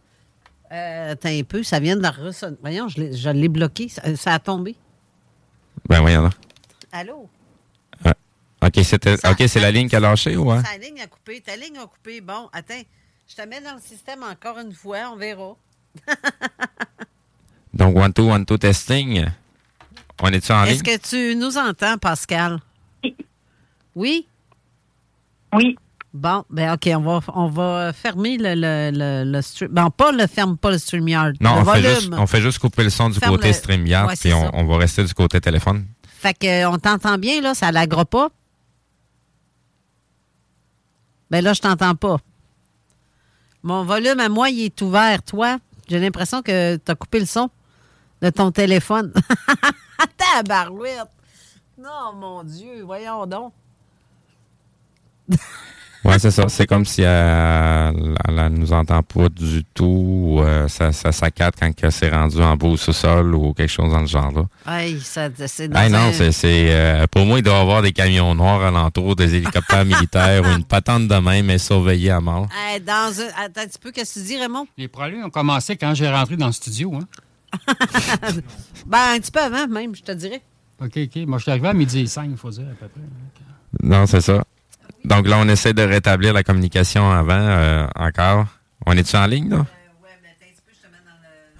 [0.73, 2.57] Euh, attends un peu, ça vient de la ressonner.
[2.61, 3.89] Voyons, je l'ai- je l'ai bloqué.
[3.89, 4.75] Ça, ça a tombé.
[5.89, 6.31] Ben oui, là.
[6.93, 7.29] Allô?
[8.63, 9.15] OK, c'était.
[9.29, 10.63] OK, c'est la ligne qui a lâché ou hein?
[10.63, 11.41] Ta ligne a coupé.
[11.41, 12.21] Ta ligne a coupé.
[12.21, 12.81] Bon, attends.
[13.29, 15.11] Je te mets dans le système encore une fois.
[15.13, 15.57] On verra.
[17.75, 19.27] Donc, one, two, one, two, testing.
[20.23, 20.75] On est-tu en ligne?
[20.75, 22.61] Est-ce que tu nous entends, Pascal?
[23.95, 24.27] Oui?
[25.53, 25.77] Oui.
[26.15, 29.73] Bon, ben OK, on va, on va fermer le, le, le, le stream.
[29.73, 31.35] Ben, pas le ferme pas le StreamYard.
[31.41, 34.07] Non, le on fait, juste, on fait juste couper le son du Ferme côté StreamYard,
[34.07, 35.87] Ouais, puis on, on va rester du côté téléphone.
[36.07, 38.29] Fait que euh, on t'entend bien, là, ça l'agre pas?
[41.33, 42.19] Ben là, je t'entends pas.
[43.65, 45.21] Mon volume à moi, il est ouvert.
[45.25, 45.59] Toi,
[45.89, 47.51] j'ai l'impression que tu as coupé le son
[48.23, 49.13] de ton téléphone.
[50.17, 51.11] Tabarouette!
[51.77, 53.53] Non, mon Dieu, voyons donc.
[56.05, 56.45] Ouais, c'est ça.
[56.49, 59.85] C'est comme si elle, elle, elle nous entend pas du tout.
[59.85, 64.01] ou, euh, ça, ça saccade quand c'est rendu en beau sous-sol ou quelque chose dans
[64.01, 64.45] le genre là.
[64.81, 67.61] Hey, ça, c'est dans Hey, non, un- c'est, c'est, euh, pour moi, il doit y
[67.61, 72.11] avoir des camions noirs alentour, des hélicoptères militaires ou une patente de même, mais surveillée
[72.11, 72.49] à mort.
[72.55, 73.43] Hey, dans un...
[73.45, 74.67] Attends un petit peu, qu'est-ce que tu dis, Raymond?
[74.77, 76.93] Les problèmes ont commencé quand j'ai rentré dans le studio.
[76.95, 77.07] Hein?
[78.87, 80.43] Ben, un petit peu avant, même, je te dirais.
[80.83, 81.17] OK, OK.
[81.27, 83.01] Moi, je suis arrivé à midi et 5, il faut dire, à peu près.
[83.83, 84.45] Non, c'est ça.
[85.05, 88.47] Donc là, on essaie de rétablir la communication avant euh, encore.
[88.87, 89.67] On est-tu en ligne, là?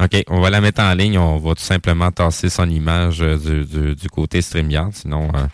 [0.01, 1.19] OK, on va la mettre en ligne.
[1.19, 4.91] On va tout simplement tasser son image euh, du, du, du côté StreamYard.
[4.95, 5.47] Sinon, euh,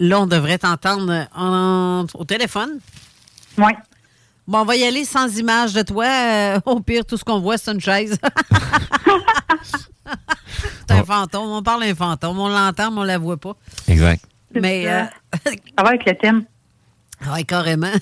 [0.00, 2.80] Là, on devrait t'entendre euh, en- au téléphone.
[3.58, 3.70] Oui.
[4.46, 6.04] Bon, on va y aller sans image de toi.
[6.06, 8.18] Euh, au pire, tout ce qu'on voit, c'est une chaise.
[10.88, 11.48] c'est un fantôme.
[11.50, 12.38] On parle d'un fantôme.
[12.40, 13.54] On l'entend, mais on la voit pas.
[13.88, 14.24] exact.
[14.60, 14.84] Mais.
[14.84, 15.02] ça.
[15.02, 15.04] euh,
[15.76, 16.44] Ça va avec le thème.
[17.32, 17.92] Oui, carrément.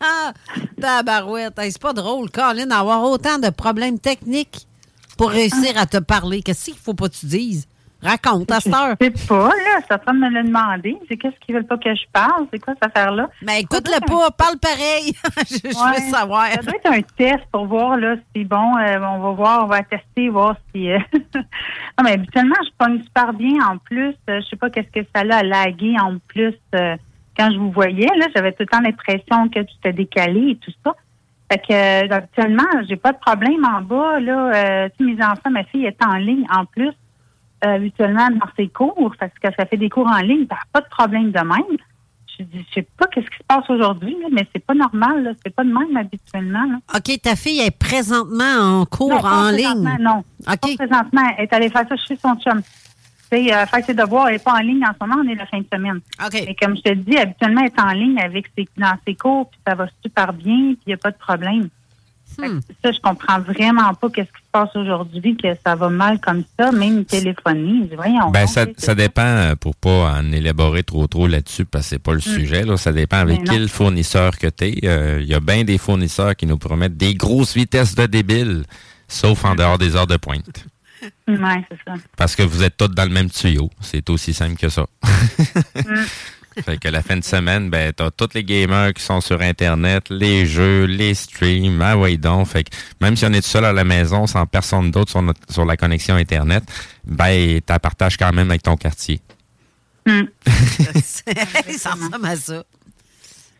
[0.80, 1.58] Tabarouette.
[1.58, 4.66] Hey, c'est pas drôle, Colin, avoir autant de problèmes techniques
[5.16, 6.42] pour réussir à te parler.
[6.42, 7.66] Qu'est-ce qu'il faut pas que tu dises?
[8.02, 8.96] Raconte, à cette heure.
[9.00, 9.80] Je sais pas, là.
[9.88, 10.96] Ça train de me le demander.
[11.08, 12.46] C'est qu'est-ce qu'ils veulent pas que je parle?
[12.52, 13.28] C'est quoi cette affaire-là?
[13.42, 15.12] Mais écoute-le pas, parle pareil.
[15.48, 16.46] je je veux savoir.
[16.52, 19.66] Ça doit être un test pour voir là, si bon, euh, on va voir, on
[19.68, 20.90] va tester, voir si.
[20.90, 20.98] euh,
[21.34, 24.14] non, mais habituellement, je pogne super bien en plus.
[24.28, 26.96] euh, je sais pas qu'est-ce que ça a lagué en plus euh,
[27.36, 28.08] quand je vous voyais.
[28.16, 30.94] Là, j'avais tout le temps l'impression que tu t'es décalé et tout ça.
[31.50, 34.18] Fait que euh, habituellement, j'ai pas de problème en bas.
[34.20, 36.92] Là, euh, mes enfants, ma fille est en ligne en plus.
[37.64, 40.80] Euh, habituellement dans ses cours, parce que ça fait des cours en ligne, t'as pas
[40.80, 41.78] de problème de même.
[42.38, 45.30] Je dis, je sais pas qu'est-ce qui se passe aujourd'hui, mais c'est pas normal, là.
[45.44, 46.64] c'est pas de même habituellement.
[46.64, 46.78] Là.
[46.96, 49.96] OK, ta fille est présentement en cours Non, en ligne.
[50.00, 50.24] Non.
[50.44, 52.62] Pas présentement, elle est allée faire ça chez son chum.
[53.30, 55.34] Sais, euh, faire ses devoirs, elle n'est pas en ligne en ce moment, on est
[55.34, 56.00] la fin de semaine.
[56.24, 56.34] OK.
[56.34, 59.48] Et comme je te dis, habituellement, elle est en ligne avec ses, dans ses cours,
[59.50, 61.68] puis ça va super bien, puis il n'y a pas de problème.
[62.36, 66.20] Que Ça, je comprends vraiment pas qu'est-ce qui se passe aujourd'hui, que ça va mal
[66.20, 67.88] comme ça, même téléphonie.
[67.94, 68.30] Voyons.
[68.30, 71.90] Ben, ça, tu ça dépend, euh, pour pas en élaborer trop trop là-dessus, parce que
[71.90, 72.76] c'est pas le sujet, là.
[72.76, 74.74] Ça dépend avec quel fournisseur que t'es.
[74.84, 78.64] Euh, Il y a bien des fournisseurs qui nous promettent des grosses vitesses de débile,
[79.08, 80.66] sauf en dehors des heures de pointe.
[81.26, 81.94] Ouais, c'est ça.
[82.16, 83.70] Parce que vous êtes tous dans le même tuyau.
[83.80, 84.86] C'est aussi simple que ça.
[85.74, 85.80] Mm.
[86.64, 90.04] fait que la fin de semaine, ben, t'as tous les gamers qui sont sur Internet,
[90.10, 92.48] les jeux, les streams, ah ouais donc.
[92.48, 92.70] Fait que
[93.00, 95.64] même si on est tout seul à la maison, sans personne d'autre sur, notre- sur
[95.64, 96.64] la connexion Internet,
[97.04, 99.20] ben, t'as partages quand même avec ton quartier.
[100.06, 101.22] ça
[101.66, 102.64] ressemble à ça.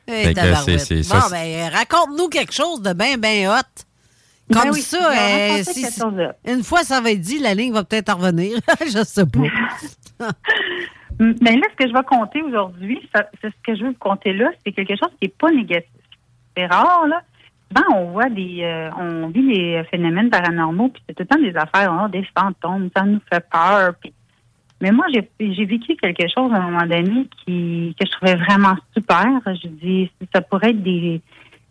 [0.09, 3.63] Hey, c'est- c'est- bon, ça, ben, raconte-nous quelque chose de bien, bien hot.
[4.53, 5.87] Comme Ben oui, ça, euh, si-
[6.47, 8.59] une fois ça va être dit, la ligne va peut-être en revenir.
[8.85, 10.29] je sais pas.
[11.41, 14.33] Mais là, ce que je vais compter aujourd'hui, c'est ce que je veux vous compter
[14.33, 15.89] là, c'est quelque chose qui n'est pas négatif.
[16.57, 17.23] C'est rare, là.
[17.75, 21.41] Souvent, on voit des, euh, on vit des phénomènes paranormaux, puis c'est tout le temps
[21.43, 23.95] des affaires, a des fantômes, ça nous fait peur.
[24.81, 28.75] Mais moi, j'ai vécu quelque chose à un moment donné qui que je trouvais vraiment
[28.93, 29.27] super.
[29.47, 31.21] Je dis, si ça pourrait être des,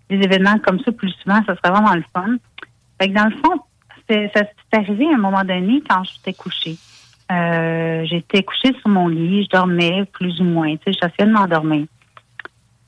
[0.10, 2.38] des événements comme ça plus souvent, ça serait vraiment le fun.
[3.00, 3.60] Fait que dans le fond,
[4.10, 6.78] c'est- ça s'est arrivé à un moment donné quand j'étais couchée.
[7.32, 11.34] Euh, j'étais couchée sur mon lit, je dormais plus ou moins, tu sais, j'essayais de
[11.34, 11.86] m'endormir.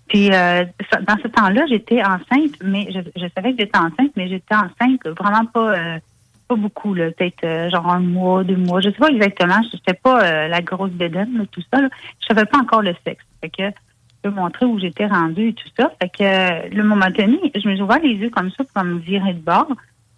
[0.07, 0.65] Puis euh,
[1.07, 5.45] dans ce temps-là, j'étais enceinte, mais je, savais que j'étais enceinte, mais j'étais enceinte vraiment
[5.45, 5.99] pas euh,
[6.47, 8.81] pas beaucoup, là, peut-être euh, genre un mois, deux mois.
[8.81, 9.61] Je sais pas exactement.
[9.71, 11.81] Je n'étais pas euh, la grosse bédaine, tout ça.
[11.81, 11.89] Là.
[12.19, 13.23] Je savais pas encore le sexe.
[13.41, 15.91] Fait que je peux montrer où j'étais rendue et tout ça.
[16.01, 18.99] Fait que le moment donné, je me suis ouvert les yeux comme ça pour me
[18.99, 19.71] virer de bord.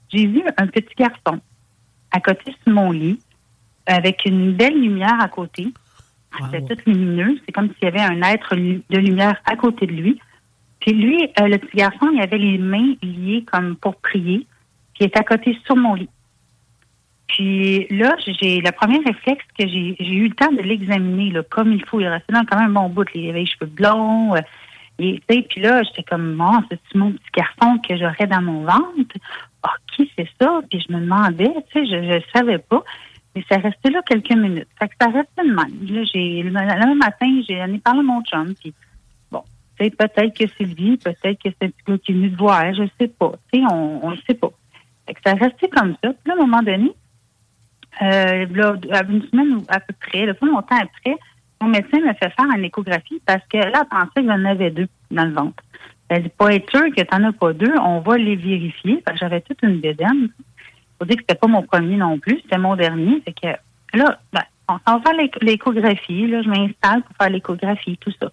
[0.09, 1.39] J'ai vu un petit garçon
[2.11, 3.19] à côté de mon lit
[3.85, 5.67] avec une belle lumière à côté.
[6.51, 7.39] C'était tout lumineux.
[7.45, 10.19] C'est comme s'il y avait un être de lumière à côté de lui.
[10.81, 14.45] Puis lui, euh, le petit garçon, il avait les mains liées comme pour prier.
[14.93, 16.09] Puis il est à côté sur mon lit.
[17.27, 21.71] Puis là, j'ai le premier réflexe que j'ai eu le temps de l'examiner là, comme
[21.71, 21.99] il faut.
[21.99, 23.07] Il restait dans quand même un bon bout.
[23.15, 24.35] Il avait les cheveux blonds.
[24.35, 24.41] euh,
[24.99, 29.15] et, puis là, j'étais comme, bon, c'est mon petit garçon que j'aurais dans mon ventre.
[29.63, 30.61] Ah, qui c'est ça?
[30.69, 32.83] Puis je me demandais, tu sais, je ne savais pas.
[33.35, 34.67] Mais ça restait là quelques minutes.
[34.79, 35.95] Fait que ça restait de même.
[35.95, 38.53] Là, j'ai, le, le même matin, j'ai allé parler à mon chum.
[38.55, 38.73] Puis
[39.29, 39.43] bon,
[39.77, 42.73] peut-être que c'est lui, peut-être que c'est un petit gars qui est venu te voir,
[42.73, 43.33] je sais pas.
[43.51, 44.51] Tu sais, on ne sait pas.
[45.05, 46.13] Fait que ça restait comme ça.
[46.13, 46.91] Puis là, à un moment donné,
[48.01, 48.45] euh,
[49.09, 51.17] une semaine ou à peu près, là, pas longtemps après,
[51.61, 54.71] mon médecin m'a fait faire une échographie parce que là, elle pensait que j'en avais
[54.71, 55.63] deux dans le ventre.
[56.09, 59.03] Elle dit, pas être sûr que tu n'en as pas deux, on va les vérifier.
[59.15, 60.29] J'avais toute une bédaine.
[60.99, 63.21] Faut dire que c'était pas mon premier non plus, c'était mon dernier.
[63.21, 64.19] Fait que là,
[64.67, 65.11] on s'en va
[65.41, 66.27] l'échographie.
[66.27, 68.31] Là, je m'installe pour faire l'échographie, tout ça.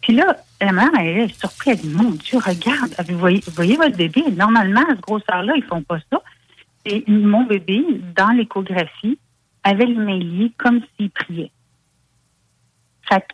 [0.00, 1.80] Puis là, la mère, elle est surprise.
[1.82, 4.22] Elle dit, mon Dieu, regarde, vous voyez, votre bébé?
[4.34, 6.22] Normalement, à ce grosseur-là, ils font pas ça.
[6.86, 7.84] Et mon bébé,
[8.16, 9.18] dans l'échographie,
[9.62, 11.50] avait les mains liées comme s'il priait.
[13.08, 13.26] Fait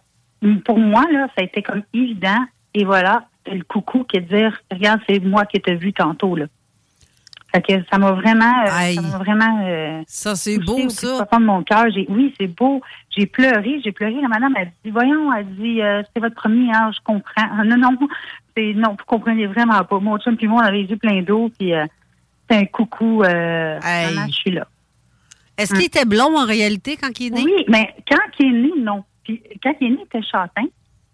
[0.65, 2.45] pour moi, là, ça a été comme évident.
[2.75, 5.93] Et voilà, c'est le coucou qui est de dire, regarde, c'est moi qui t'ai vu
[5.93, 6.47] tantôt, là.
[7.57, 9.65] Fait que ça m'a vraiment, euh, ça m'a vraiment.
[9.65, 11.27] euh, ça, c'est beau, ça.
[11.33, 11.87] de mon cœur.
[11.95, 12.83] J'ai- Oui, c'est beau.
[13.17, 14.15] J'ai pleuré, j'ai pleuré.
[14.21, 17.49] La madame a dit, voyons, elle dit, euh, c'est votre premier, hein, je comprends.
[17.65, 17.97] Non, non,
[18.55, 19.99] c'est, non, vous comprenez vraiment pas.
[20.01, 21.87] Mon chum puis moi, on avait les yeux pleins d'eau, puis euh,
[22.51, 23.23] c'est un coucou.
[23.25, 24.67] Je suis là.
[25.57, 27.43] Est-ce qu'il était blond en réalité quand il est né?
[27.43, 29.03] Oui, mais quand il est né, non.
[29.25, 30.67] Puis quand il est né, il était châtain.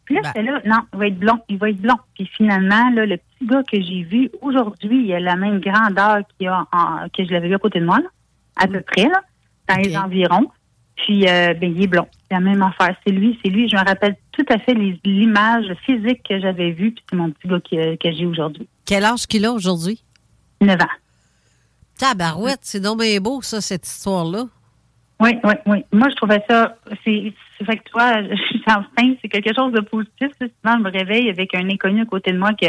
[0.04, 1.96] Puis là, c'était là, non, il va être blond, il va être blond.
[2.14, 6.18] Puis finalement, là, le petit gars que j'ai vu aujourd'hui, il a la même grandeur
[6.38, 8.08] qu'il a en- que je l'avais vu à côté de moi, là,
[8.56, 9.20] à peu près, là,
[9.68, 10.50] dans les environs.
[10.96, 12.06] Puis, euh, ben, il est blond.
[12.28, 12.94] C'est la même affaire.
[13.06, 13.68] C'est lui, c'est lui.
[13.68, 14.74] Je me rappelle tout à fait
[15.04, 18.68] l'image physique que j'avais vue, puis c'est mon petit gars qui- que j'ai aujourd'hui.
[18.84, 20.02] Quel âge qu'il a aujourd'hui?
[20.60, 20.86] 9 ans.
[21.98, 24.44] Tabarouette, c'est donc bien beau, ça, cette histoire-là.
[25.20, 25.84] Oui, oui, oui.
[25.92, 26.76] Moi, je trouvais ça.
[27.04, 27.32] C'est
[27.64, 28.22] c'est fait que toi,
[28.66, 30.30] Jean-Stin, c'est quelque chose de positif.
[30.38, 30.46] ça.
[30.46, 32.66] Souvent, je me réveille avec un inconnu à côté de moi que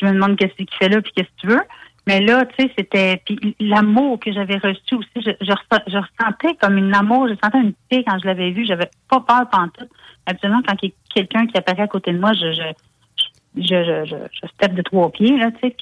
[0.00, 1.62] je me demande qu'est-ce qu'il fait là puis qu'est-ce que tu veux.
[2.06, 3.20] Mais là, tu sais, c'était.
[3.24, 5.52] Puis l'amour que j'avais reçu aussi, je, je,
[5.88, 8.64] je ressentais comme une amour, je sentais une paix quand je l'avais vu.
[8.64, 9.90] J'avais pas peur pantoute.
[10.26, 12.62] Absolument, quand il y a quelqu'un qui apparaît à côté de moi, je, je,
[13.56, 15.76] je, je, je, je step de trois pieds, là, tu sais.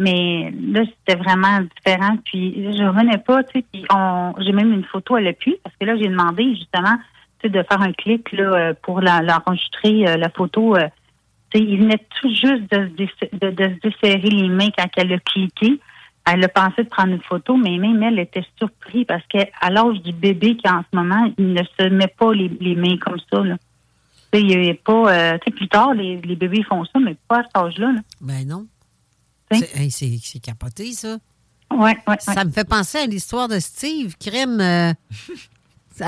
[0.00, 2.16] Mais là, c'était vraiment différent.
[2.24, 3.64] Puis je revenais pas, tu sais.
[3.72, 6.96] Puis on, j'ai même une photo à l'appui parce que là, j'ai demandé justement,
[7.48, 10.76] de faire un clic là euh, pour l'enregistrer euh, la photo.
[10.76, 10.88] euh,
[11.54, 15.80] il venait tout juste de, de, de se desserrer les mains quand elle a cliqué.
[16.30, 20.00] Elle a pensé de prendre une photo, mais même elle était surprise parce qu'à l'âge
[20.02, 23.18] du bébé qui en ce moment, il ne se met pas les, les mains comme
[23.32, 23.40] ça.
[23.42, 23.56] Là.
[24.32, 27.42] Il y a pas, euh, plus tard, les, les bébés font ça, mais pas à
[27.42, 27.92] cet âge-là.
[27.92, 28.00] là.
[28.20, 28.66] Ben non.
[29.50, 31.18] C'est hey, capoté, ça.
[31.72, 34.14] Ouais, ouais, Ça me fait penser à l'histoire de Steve.
[34.20, 34.60] Crème.
[34.60, 34.92] euh,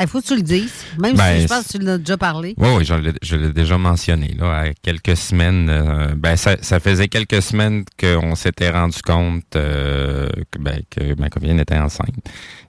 [0.01, 0.73] Il faut que tu le dises.
[0.98, 2.55] Même Ben, si je pense que tu l'as déjà parlé.
[2.56, 4.35] Oui, oui, je l'ai- déjà mentionné.
[4.39, 9.55] Là, à quelques semaines, euh, ben, ça, ça faisait quelques semaines qu'on s'était rendu compte
[9.56, 12.14] euh, que, ben, que ma copine était enceinte.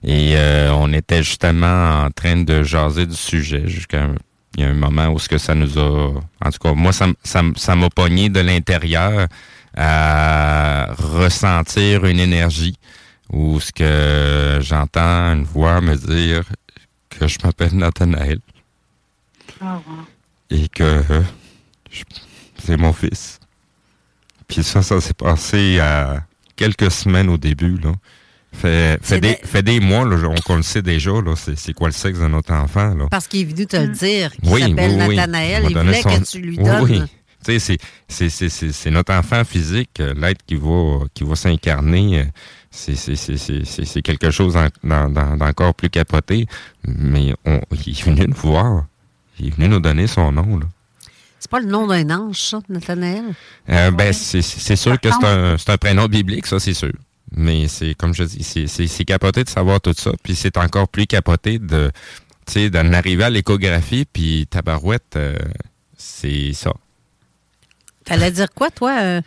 [0.02, 4.08] Et euh, on était justement en train de jaser du sujet jusqu'à
[4.56, 6.12] il y a un moment où ce que ça nous a...
[6.44, 9.26] En tout cas, moi, ça, m- ça, m'a pogné de l'intérieur
[9.76, 12.76] à ressentir une énergie
[13.32, 16.44] où ce que j'entends une voix me dire
[17.18, 18.38] que je m'appelle Nathanaël
[20.50, 21.22] et que euh,
[22.62, 23.38] c'est mon fils.
[24.48, 26.24] Puis ça, ça s'est passé à
[26.56, 27.92] quelques semaines au début, là.
[28.52, 31.58] Fait, fait, des, de- fait des mois, là, on, qu'on le sait déjà, là, c'est,
[31.58, 33.06] c'est quoi le sexe de notre enfant, là.
[33.10, 34.30] Parce qu'il est venu te le dire.
[34.30, 35.16] qu'il Oui, s'appelle oui, oui.
[35.16, 35.62] Nathanaël.
[35.64, 36.82] On Il voulait donné son- que tu lui donnes.
[36.84, 37.02] Oui, oui.
[37.44, 41.24] Tu sais, c'est, c'est, c'est, c'est, c'est notre enfant physique, euh, l'être qui va, qui
[41.24, 42.26] va s'incarner.
[42.76, 46.46] C'est, c'est, c'est, c'est, c'est, c'est quelque chose en- d'en- d'en- d'encore plus capoté.
[46.84, 48.86] Mais on, il est venu nous voir.
[49.38, 50.66] Il est venu nous donner son nom, là.
[51.38, 53.24] C'est pas le nom d'un ange, ça, Nathanaël?
[53.68, 56.92] Euh, ben, c'est, c'est sûr que c'est un, un prénom biblique, ça, c'est sûr.
[57.36, 60.10] Mais c'est, comme je dis, c'est, capoté de savoir tout ça.
[60.22, 61.92] Puis c'est encore plus capoté de,
[62.46, 65.36] tu sais, d'en arriver à l'échographie, puis tabarouette, euh,
[65.96, 66.72] c'est ça.
[68.04, 69.20] T'allais dire quoi, toi, euh,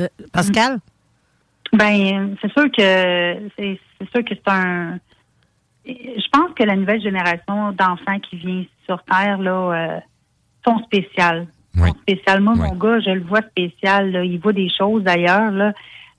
[0.00, 0.78] euh, Pascal?
[1.74, 3.78] Ben, c'est sûr que c'est
[4.12, 4.98] sûr que c'est un.
[5.84, 10.00] Je pense que la nouvelle génération d'enfants qui vient sur Terre là euh,
[10.64, 11.46] sont spéciales.
[11.76, 11.88] Oui.
[11.88, 12.40] Sont spéciales.
[12.40, 14.12] Moi, mon gars, je le vois spécial.
[14.12, 14.24] Là.
[14.24, 15.72] Il voit des choses d'ailleurs là, un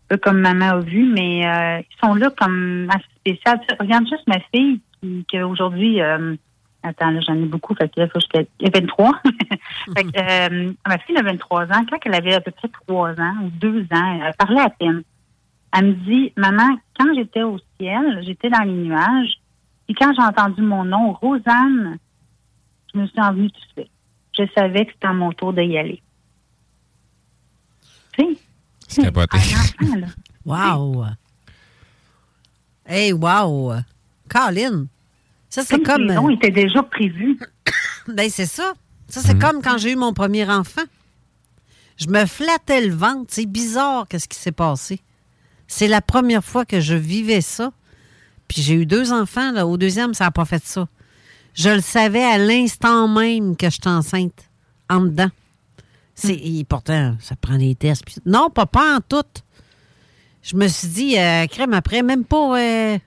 [0.09, 3.61] peu comme maman a vu, mais euh, ils sont là comme assez spéciales.
[3.79, 6.01] Regarde juste ma fille qui, qui aujourd'hui.
[6.01, 6.35] euh,
[6.83, 7.73] Attends, là, j'en ai beaucoup.
[7.73, 8.41] Fait que là, faut que je...
[8.59, 9.11] Il y a 23.
[9.97, 11.85] fait que, euh, ma fille a 23 ans.
[11.89, 15.01] Quand elle avait à peu près 3 ans ou 2 ans, elle parlait à peine.
[15.77, 19.41] Elle me dit, maman, quand j'étais au ciel, j'étais dans les nuages,
[19.89, 21.97] et quand j'ai entendu mon nom, Rosanne,
[22.93, 23.91] je me suis envenue tout de suite.
[24.37, 26.01] Je savais que c'était à mon tour d'y aller.
[28.13, 28.37] Tu sais,
[28.87, 29.37] C'est capoté.
[29.37, 30.07] un enfant, là.
[30.45, 31.05] Wow!
[32.85, 33.73] Hey, wow!
[34.29, 34.85] Colin!
[35.49, 37.39] Ça, c'est Comme les noms étaient déjà prévus.
[38.07, 38.73] ben, c'est ça.
[39.07, 40.83] Ça, c'est comme quand j'ai eu mon premier enfant.
[41.97, 43.25] Je me flattais le ventre.
[43.29, 45.01] C'est bizarre, qu'est-ce qui s'est passé.
[45.67, 47.71] C'est la première fois que je vivais ça.
[48.47, 49.51] Puis j'ai eu deux enfants.
[49.51, 49.65] Là.
[49.67, 50.87] Au deuxième, ça n'a pas fait ça.
[51.53, 54.49] Je le savais à l'instant même que j'étais enceinte.
[54.89, 55.29] En dedans.
[56.13, 58.05] C'est, et pourtant, ça prend des tests.
[58.05, 59.23] puis- non, pas, pas en tout.
[60.43, 62.97] Je me suis dit, euh, crème après, même pas euh,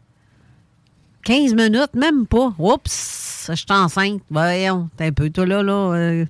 [1.25, 2.53] 15 minutes, même pas.
[2.59, 4.23] Oups, je suis enceinte.
[4.31, 5.73] Voyons, t'es un peu toi là, là.
[5.95, 6.25] euh.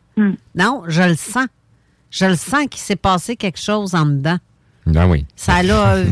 [0.54, 1.46] Non, je le sens.
[2.10, 4.38] Je le sens qu'il s'est passé quelque chose en dedans.
[4.88, 5.26] Ben oui.
[5.36, 6.02] Ça l'a.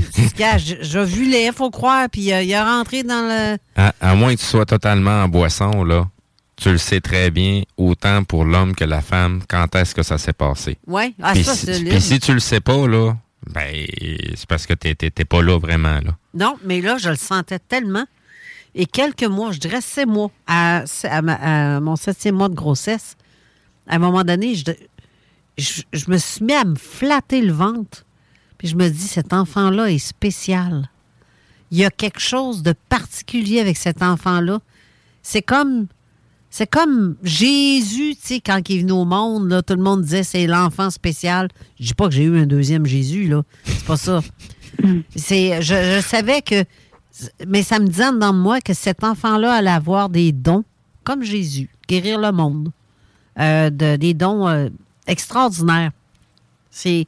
[0.57, 3.57] j'ai vu les faut croire, puis euh, il est rentré dans le.
[3.77, 6.09] À, à moins que tu sois totalement en boisson, là,
[6.57, 10.19] tu le sais très bien, autant pour l'homme que la femme, quand est-ce que ça
[10.19, 10.79] s'est passé.
[10.87, 13.15] Ouais, ah, puis, ça, si, puis si tu le sais pas, là,
[13.53, 13.87] ben,
[14.35, 16.17] c'est parce que t'es- t'es pas là vraiment, là.
[16.35, 18.05] Non, mais là, je le sentais tellement.
[18.75, 22.55] Et quelques mois, je dirais sept mois, à, à ma- à mon septième mois de
[22.55, 23.17] grossesse,
[23.89, 24.65] à un moment donné, je,
[25.57, 28.05] je, je me suis mis à me flatter le ventre.
[28.59, 30.89] Puis je me dis, cet enfant-là est spécial.
[31.71, 34.61] Il y a quelque chose de particulier avec cet enfant-là.
[35.23, 35.87] C'est comme.
[36.49, 40.23] C'est comme Jésus, tu sais, quand il est venu au monde, tout le monde disait
[40.23, 41.49] c'est l'enfant spécial.
[41.79, 43.43] Je dis pas que j'ai eu un deuxième Jésus, là.
[43.65, 44.21] C'est pas ça.
[45.15, 46.65] C'est, je, savais que,
[47.47, 50.65] mais ça me disait dans moi que cet enfant-là allait avoir des dons,
[51.05, 52.71] comme Jésus, guérir le monde,
[53.39, 54.69] euh, de- des dons euh,
[55.07, 55.91] extraordinaires.
[56.71, 57.07] C'est,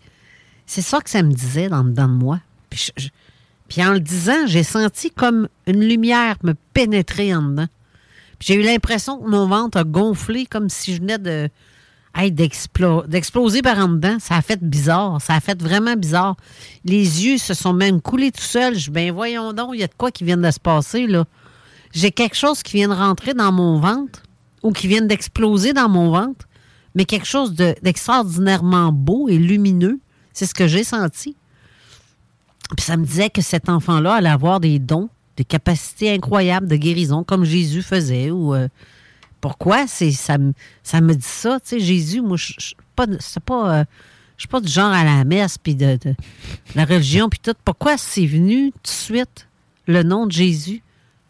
[0.68, 2.40] c'est ça que ça me disait dans, dans moi.
[3.68, 7.66] Puis, en le disant, j'ai senti comme une lumière me pénétrer en dedans.
[8.40, 11.48] J'ai eu l'impression que mon ventre a gonflé comme si je venais de
[12.14, 14.18] hey, d'explo- d'exploser par en dedans.
[14.20, 15.20] Ça a fait bizarre.
[15.20, 16.36] Ça a fait vraiment bizarre.
[16.84, 18.76] Les yeux se sont même coulés tout seuls.
[18.78, 21.24] Je ben voyons donc, il y a de quoi qui vient de se passer, là.
[21.92, 24.22] J'ai quelque chose qui vient de rentrer dans mon ventre
[24.62, 26.46] ou qui vient d'exploser dans mon ventre,
[26.94, 29.98] mais quelque chose de- d'extraordinairement beau et lumineux.
[30.38, 31.34] C'est ce que j'ai senti.
[32.76, 36.76] Puis ça me disait que cet enfant-là allait avoir des dons, des capacités incroyables de
[36.76, 38.30] guérison, comme Jésus faisait.
[38.30, 38.68] Ou euh,
[39.40, 39.88] pourquoi?
[39.88, 40.52] C'est ça me
[40.84, 42.20] ça me dit ça, tu sais, Jésus.
[42.20, 43.84] Moi, je suis pas, c'est pas, euh,
[44.36, 46.14] je suis pas du genre à la messe puis de, de
[46.76, 47.54] la religion puis tout.
[47.64, 49.48] Pourquoi c'est venu tout de suite
[49.88, 50.84] le nom de Jésus?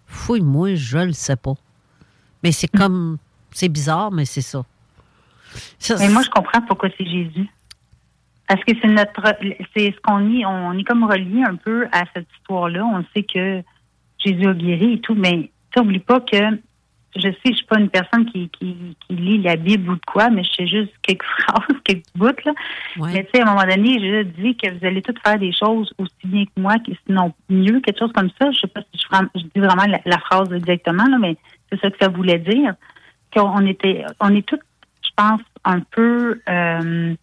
[0.06, 1.54] Fouille-moi, je le sais pas.
[2.42, 3.16] Mais c'est comme,
[3.52, 4.66] c'est bizarre, mais c'est ça.
[5.78, 7.48] Ça, Mais moi, je comprends pourquoi c'est Jésus.
[8.48, 9.22] Parce que c'est notre,
[9.76, 12.84] c'est ce qu'on est, on est comme relié un peu à cette histoire-là.
[12.84, 13.62] On sait que
[14.18, 16.58] Jésus a guéri et tout, mais tu oublie pas que
[17.16, 20.00] je sais, je suis pas une personne qui, qui, qui lit la Bible ou de
[20.06, 22.52] quoi, mais je sais juste quelques phrases, quelques bouts, là.
[22.98, 23.12] Ouais.
[23.12, 25.52] Mais tu sais, à un moment donné, je dis que vous allez tous faire des
[25.52, 28.50] choses aussi bien que moi, que sinon mieux, quelque chose comme ça.
[28.50, 31.36] Je sais pas si je, je dis vraiment la, la phrase exactement, là, mais
[31.70, 32.74] c'est ça que ça voulait dire.
[33.34, 34.60] Qu'on était, on est tous,
[35.02, 37.14] je pense, un peu euh,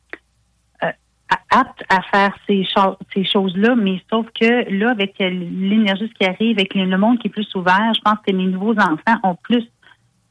[1.50, 6.58] aptes à faire ces, cho- ces choses-là, mais sauf que là, avec l'énergie qui arrive,
[6.58, 9.64] avec le monde qui est plus ouvert, je pense que les nouveaux enfants ont plus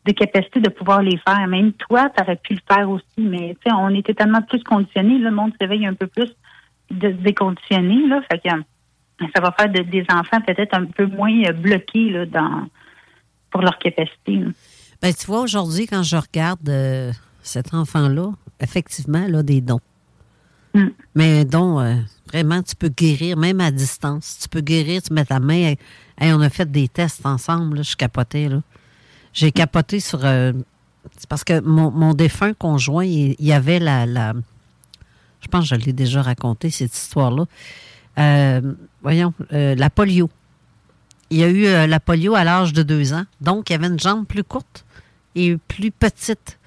[0.07, 1.47] de capacité de pouvoir les faire.
[1.49, 5.31] Même toi, tu aurais pu le faire aussi, mais on était tellement plus conditionnés, le
[5.31, 6.31] monde s'éveille un peu plus
[6.91, 11.33] déconditionné, là, fait que euh, ça va faire de- des enfants peut-être un peu moins
[11.45, 12.67] euh, bloqués là, dans
[13.51, 14.37] pour leur capacité.
[14.37, 14.51] là.
[15.03, 17.13] Ben, tu vois, aujourd'hui, quand je regarde euh,
[17.43, 18.31] cet enfant-là,
[18.61, 19.81] effectivement, là, des dons.
[20.75, 20.89] Mm.
[21.15, 21.97] Mais un don, euh,
[22.27, 24.39] vraiment, tu peux guérir, même à distance.
[24.43, 25.75] Tu peux guérir, tu mets ta main.
[26.19, 28.61] Hey, on a fait des tests ensemble, là, je capotais, là.
[29.33, 30.25] J'ai capoté sur.
[30.25, 30.53] euh,
[31.19, 34.33] c'est parce que mon, mon défunt conjoint, il, y avait la, la-
[35.41, 37.45] Je pense que je l'ai déjà raconté, cette histoire-là.
[38.19, 40.31] Euh, voyons, euh, la polio.
[41.31, 43.25] Il a eu la polio à l'âge de deux ans.
[43.41, 44.85] Donc, il avait une jambe plus courte
[45.35, 46.59] et plus petite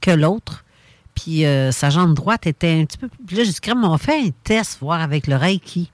[0.00, 0.64] que l'autre.
[1.28, 3.08] Euh, sa jambe droite était un petit peu.
[3.26, 5.90] Puis là, j'ai dit, on fait un test, voir avec le Reiki.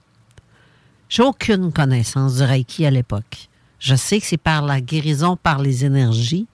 [1.09, 3.49] J'ai aucune connaissance du Reiki à l'époque.
[3.79, 6.47] Je sais que c'est par la guérison, par les énergies,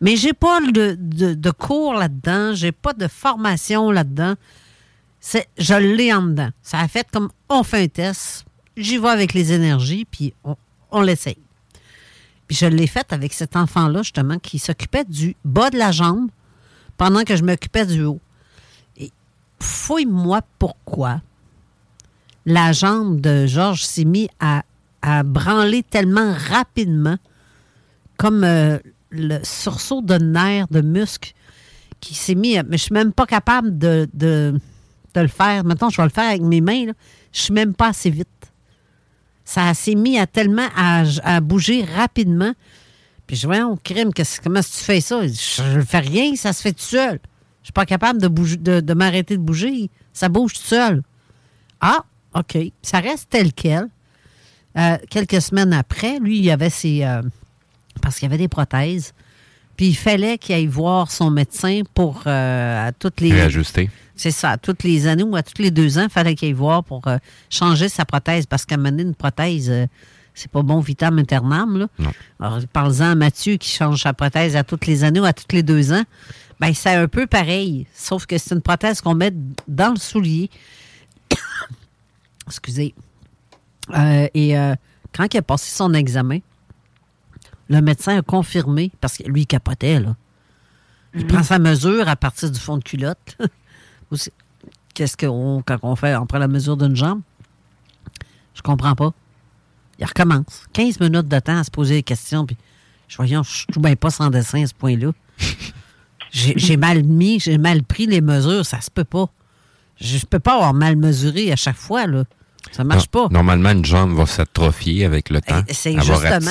[0.00, 4.34] mais j'ai pas de cours là-dedans, j'ai pas de formation là-dedans.
[5.20, 6.50] C'est, je l'ai en dedans.
[6.60, 8.44] Ça a fait comme on fait un test,
[8.76, 10.56] j'y vais avec les énergies, puis on,
[10.90, 11.38] on l'essaye.
[12.46, 16.28] Puis je l'ai fait avec cet enfant-là, justement, qui s'occupait du bas de la jambe
[16.96, 18.20] pendant que je m'occupais du haut.
[18.96, 19.10] Et
[19.60, 21.20] fouille-moi pourquoi
[22.46, 24.62] la jambe de Georges s'est mise à,
[25.22, 27.16] branler tellement rapidement,
[28.16, 28.78] comme euh,
[29.10, 31.32] le sursaut de nerfs, de muscles,
[32.00, 32.56] qui s'est mis.
[32.56, 34.58] à- mais je suis même pas capable de, de,
[35.14, 35.62] de le faire.
[35.64, 36.86] Maintenant, je vais le faire avec mes mains.
[36.86, 36.92] Là.
[37.32, 38.28] Je suis même pas assez vite.
[39.44, 42.54] Ça s'est mis à tellement à bouger rapidement.
[43.26, 45.20] Puis je vois, on crime, qu'est-ce- comment est-ce que tu fais ça?
[45.26, 47.18] Je ne fais rien, ça se fait tout seul.
[47.62, 49.88] Je suis pas capable de, bouger, de, de m'arrêter de bouger.
[50.12, 51.02] Ça bouge tout seul.
[51.80, 52.58] Ah, OK.
[52.82, 53.88] Ça reste tel quel.
[54.76, 57.04] Euh, quelques semaines après, lui, il avait ses.
[57.04, 57.22] euh,
[58.02, 59.14] parce qu'il y avait des prothèses.
[59.76, 63.32] Puis il fallait qu'il aille voir son médecin pour euh, à toutes les.
[63.32, 63.88] Réajuster.
[64.16, 66.46] C'est ça, à toutes les années ou à tous les deux ans, il fallait qu'il
[66.48, 67.02] aille voir pour
[67.50, 68.46] changer sa prothèse.
[68.46, 69.72] Parce qu'à donné, une prothèse,
[70.34, 71.78] c'est pas bon vitam aeternam.
[71.78, 71.86] Là.
[71.98, 72.12] Non.
[72.40, 75.46] Alors, parle-en à Mathieu qui change sa prothèse à toutes les années ou à tous
[75.54, 76.02] les deux ans.
[76.60, 77.86] Ben, c'est un peu pareil.
[77.94, 79.32] Sauf que c'est une prothèse qu'on met
[79.68, 80.50] dans le soulier.
[82.46, 82.94] Excusez.
[83.94, 84.74] Euh, et euh,
[85.14, 86.38] quand il a passé son examen,
[87.68, 90.16] le médecin a confirmé, parce que lui, il capotait, là.
[91.16, 93.38] Il prend sa mesure à partir du fond de culotte.
[94.10, 94.32] Ou c'est-
[94.94, 97.20] Qu'est-ce qu'on, quand on fait, on prend la mesure d'une jambe?
[98.54, 99.12] Je comprends pas.
[99.98, 100.64] Il recommence.
[100.72, 102.56] 15 minutes de temps à se poser des questions, puis
[103.08, 105.12] je voyons, je suis tout bien pas sans dessin à ce point-là.
[106.32, 109.26] J'ai mal mis, j'ai mal pris les mesures, ça se peut pas.
[110.00, 112.24] Je, je peux pas avoir mal mesuré à chaque fois, là.
[112.72, 113.28] Ça marche pas.
[113.30, 115.62] Normalement, une jambe va s'atrophier avec le temps.
[115.68, 116.50] Eh, C'est justement.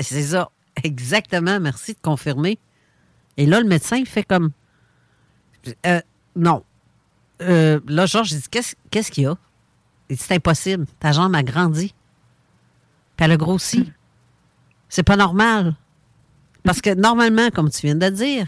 [0.00, 0.50] C'est ça.
[0.82, 1.60] Exactement.
[1.60, 2.58] Merci de confirmer.
[3.36, 4.50] Et là, le médecin, il fait comme.
[5.86, 6.00] Euh,
[6.34, 6.64] non.
[7.42, 9.36] Euh, là, Georges, il dit Qu'est-ce qu'est-ce qu'il y a?
[10.08, 10.86] Il dit C'est impossible.
[10.98, 11.94] Ta jambe a grandi.
[13.20, 13.92] Puis elle a grossi.
[14.88, 15.74] C'est pas normal.
[16.64, 18.46] Parce que normalement, comme tu viens de dire,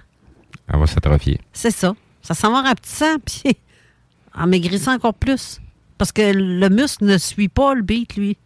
[0.73, 1.39] Elle va s'atrophier.
[1.53, 1.95] c'est ça.
[2.23, 3.55] Ça s'en va en rapetissant, puis
[4.35, 5.61] en maigrissant encore plus.
[5.99, 8.39] Parce que le muscle ne suit pas le beat, lui.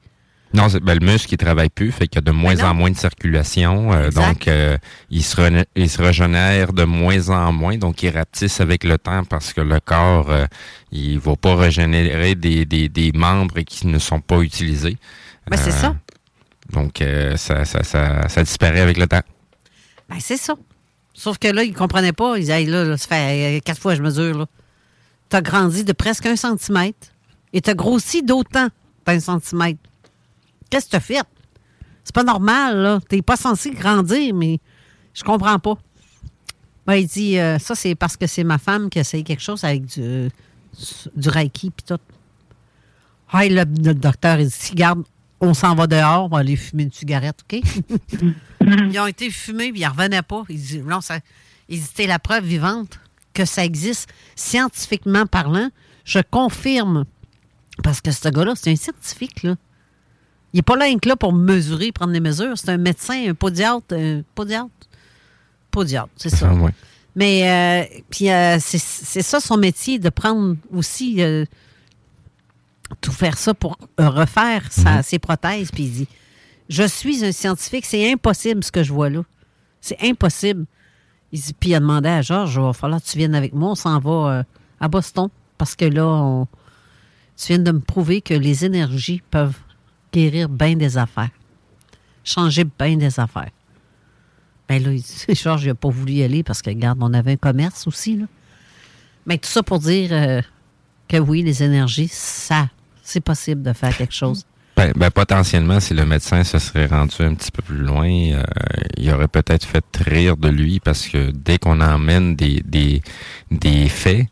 [0.52, 2.74] Non, c'est- ben, le muscle, il travaille plus, fait qu'il y a de moins en
[2.74, 3.92] moins de circulation.
[3.92, 4.76] euh, donc, euh,
[5.10, 7.76] il, se rene- il se régénère de moins en moins.
[7.78, 10.46] Donc, il rapetisse avec le temps parce que le corps, euh,
[10.90, 14.96] il va pas régénérer des, des, des membres qui ne sont pas utilisés.
[15.48, 15.94] Ben, c'est ça.
[16.72, 17.82] Donc, euh, ça, ça,
[18.28, 19.22] ça, disparaît avec le temps.
[20.08, 20.54] Ben, c'est ça.
[21.14, 22.36] Sauf que là, il comprenait pas.
[22.36, 24.38] Il disait, Hey, là, ça fait euh, quatre fois que je mesure.
[24.38, 24.46] là.
[25.28, 27.08] T'as grandi de presque un centimètre
[27.52, 28.68] et t'as grossi d'autant
[29.06, 29.80] d'un centimètre.
[30.70, 31.22] Qu'est-ce que t'as fait?
[32.04, 33.00] C'est pas normal, là.
[33.08, 34.60] T'es pas censé grandir, mais
[35.14, 35.76] je comprends pas.
[36.86, 39.64] Ben, il dit, euh, ça, c'est parce que c'est ma femme qui essaye quelque chose
[39.64, 40.28] avec du,
[41.16, 41.98] du Reiki puis tout.
[43.32, 45.02] Hey, le, le docteur, il dit, garde,
[45.40, 47.60] on s'en va dehors, on va aller fumer une cigarette, OK?
[48.60, 50.42] Ils ont été fumés, puis ils ne revenaient pas.
[50.48, 51.18] Ils disaient, non, ça,
[51.98, 52.98] la preuve vivante
[53.34, 54.08] que ça existe.
[54.34, 55.68] Scientifiquement parlant,
[56.04, 57.04] je confirme.
[57.84, 59.56] Parce que ce gars-là, c'est un scientifique, là.
[60.52, 62.56] Il n'est pas là, là pour mesurer, prendre des mesures.
[62.56, 63.94] C'est un médecin, un podiatre.
[63.94, 64.70] Un podiatre?
[65.70, 66.48] Podiatre, c'est ça.
[66.50, 66.72] Ah, ouais.
[67.14, 71.44] Mais euh, puis euh, c'est c'est ça son métier, de prendre aussi euh,
[73.00, 75.70] tout faire ça pour euh, refaire sa- ses prothèses.
[75.70, 76.08] Puis il dit
[76.68, 79.22] Je suis un scientifique, c'est impossible ce que je vois là.
[79.80, 80.66] C'est impossible.
[81.32, 83.52] Il dit, puis il a demandé à Georges Il va falloir que tu viennes avec
[83.52, 84.42] moi, on s'en va euh,
[84.80, 85.28] à Boston.
[85.58, 86.46] Parce que là, on-
[87.36, 89.56] tu viens de me prouver que les énergies peuvent
[90.12, 91.30] guérir bien des affaires.
[92.24, 93.50] Changer bien des affaires.
[94.68, 97.12] Ben là, il dit, Georges, il n'a pas voulu y aller parce que, regarde, on
[97.14, 98.26] avait un commerce aussi, là.
[99.26, 100.40] Mais tout ça pour dire euh,
[101.08, 102.68] que oui, les énergies, ça,
[103.06, 104.44] c'est possible de faire quelque chose.
[104.76, 108.42] Ben, ben, potentiellement, si le médecin se serait rendu un petit peu plus loin, euh,
[108.98, 113.00] il aurait peut-être fait rire de lui parce que dès qu'on emmène des, des,
[113.50, 114.26] des faits,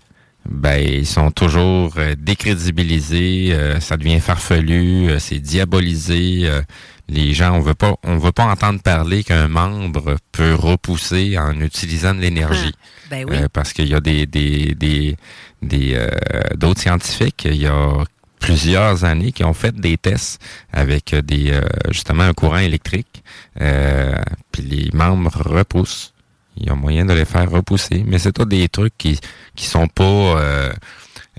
[0.47, 6.43] ben ils sont toujours euh, décrédibilisés, euh, ça devient farfelu, euh, c'est diabolisé.
[6.45, 6.61] euh,
[7.09, 11.59] les gens, on veut pas, on veut pas entendre parler qu'un membre peut repousser en
[11.61, 12.73] utilisant de l'énergie.
[13.11, 13.37] Ben oui.
[13.37, 15.17] Euh, parce qu'il y a des des des
[15.63, 16.09] des euh,
[16.57, 18.05] d'autres scientifiques, il y a
[18.45, 20.39] plusieurs années qui ont fait des tests
[20.71, 23.25] avec des euh, justement un courant électrique,
[23.61, 24.15] euh,
[24.53, 26.12] puis les membres repoussent.
[26.59, 29.19] Il y a moyen de les faire repousser, mais c'est tout des trucs qui
[29.57, 30.73] qui sont pas euh,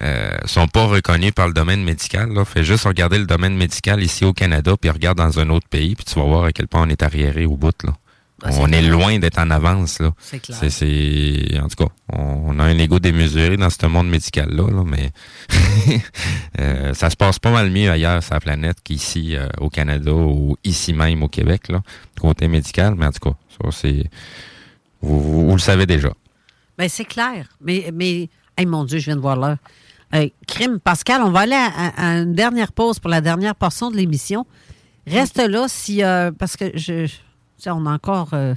[0.02, 2.34] euh, sont pas reconnus par le domaine médical.
[2.34, 2.44] Là.
[2.44, 5.96] Fais juste regarder le domaine médical ici au Canada, puis regarde dans un autre pays,
[5.96, 7.84] puis tu vas voir à quel point on est arriéré au bout.
[7.84, 7.94] Là.
[8.48, 10.00] Ah, on est loin d'être en avance.
[10.00, 10.12] Là.
[10.20, 10.58] C'est clair.
[10.70, 14.84] C'est, En tout cas, on, on a un ego démesuré dans ce monde médical-là, là,
[14.86, 15.12] mais
[16.60, 20.12] euh, ça se passe pas mal mieux ailleurs sur la planète qu'ici euh, au Canada
[20.14, 21.82] ou ici même au Québec, là,
[22.20, 22.96] côté médical.
[22.98, 24.04] Mais en tout cas, ça, c'est...
[25.02, 26.10] Vous, vous- vous le savez déjà.
[26.78, 27.48] Ben, c'est clair.
[27.62, 29.58] Mais, mais hey, mon Dieu, je viens de voir l'heure.
[30.14, 33.56] Euh, crime, Pascal, on va aller à, à- à une dernière pause pour la dernière
[33.56, 34.46] portion de l'émission.
[35.08, 36.04] Reste là si.
[36.04, 37.08] euh, parce que je.
[37.64, 38.30] Sais, on a encore.
[38.34, 38.54] euh,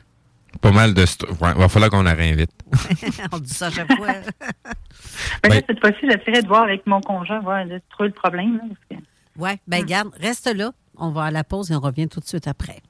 [0.60, 1.02] Pas mal de...
[1.40, 2.50] Ouais, va falloir qu'on la réinvite.
[3.32, 4.06] on dit ça à chaque fois.
[4.08, 4.12] Mais
[5.48, 8.56] là, Ben- cette fois-ci, j'essaierai de voir avec mon conjoint, voir, de trouver le problème.
[8.56, 10.72] là, que- ouais, ben, garde, reste là.
[10.96, 12.80] On va à la pause et on revient tout de suite après.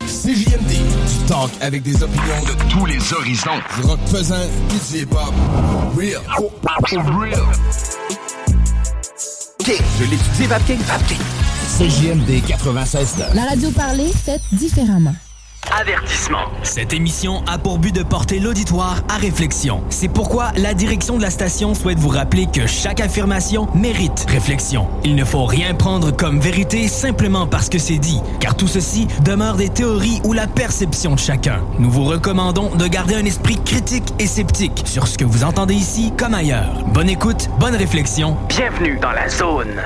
[0.00, 3.58] CJMD, du talk avec des opinions de tous les horizons.
[3.76, 5.34] Du rock pesant, du hip-hop.
[5.96, 6.22] Real.
[6.40, 7.34] Oh, oh, real.
[9.58, 10.78] King, je l'étudie, Vapking.
[10.78, 11.18] Vapking.
[11.68, 15.14] CJMD 96 La radio parlée, faite différemment.
[15.78, 16.46] Avertissement.
[16.62, 19.82] Cette émission a pour but de porter l'auditoire à réflexion.
[19.90, 24.88] C'est pourquoi la direction de la station souhaite vous rappeler que chaque affirmation mérite réflexion.
[25.04, 29.06] Il ne faut rien prendre comme vérité simplement parce que c'est dit, car tout ceci
[29.24, 31.60] demeure des théories ou la perception de chacun.
[31.78, 35.74] Nous vous recommandons de garder un esprit critique et sceptique sur ce que vous entendez
[35.74, 36.82] ici comme ailleurs.
[36.94, 38.36] Bonne écoute, bonne réflexion.
[38.48, 39.82] Bienvenue dans la zone.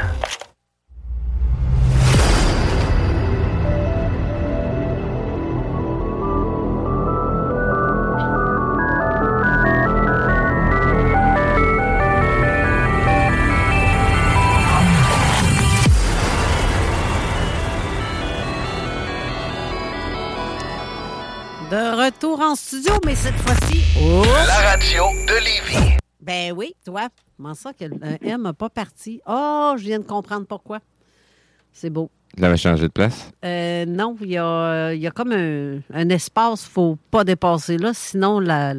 [22.23, 23.83] Retour en studio, mais cette fois-ci.
[24.01, 24.23] Oh!
[24.47, 25.97] La radio de Lévis.
[26.21, 27.09] Ben oui, toi.
[27.37, 29.21] Comment ça que le M n'a pas parti?
[29.27, 30.79] Oh, je viens de comprendre pourquoi.
[31.73, 32.11] C'est beau.
[32.37, 33.31] Tu l'avais changé de place?
[33.45, 37.77] Euh, non, il y a, il y a comme un, un espace, faut pas dépasser
[37.77, 38.75] là, sinon la,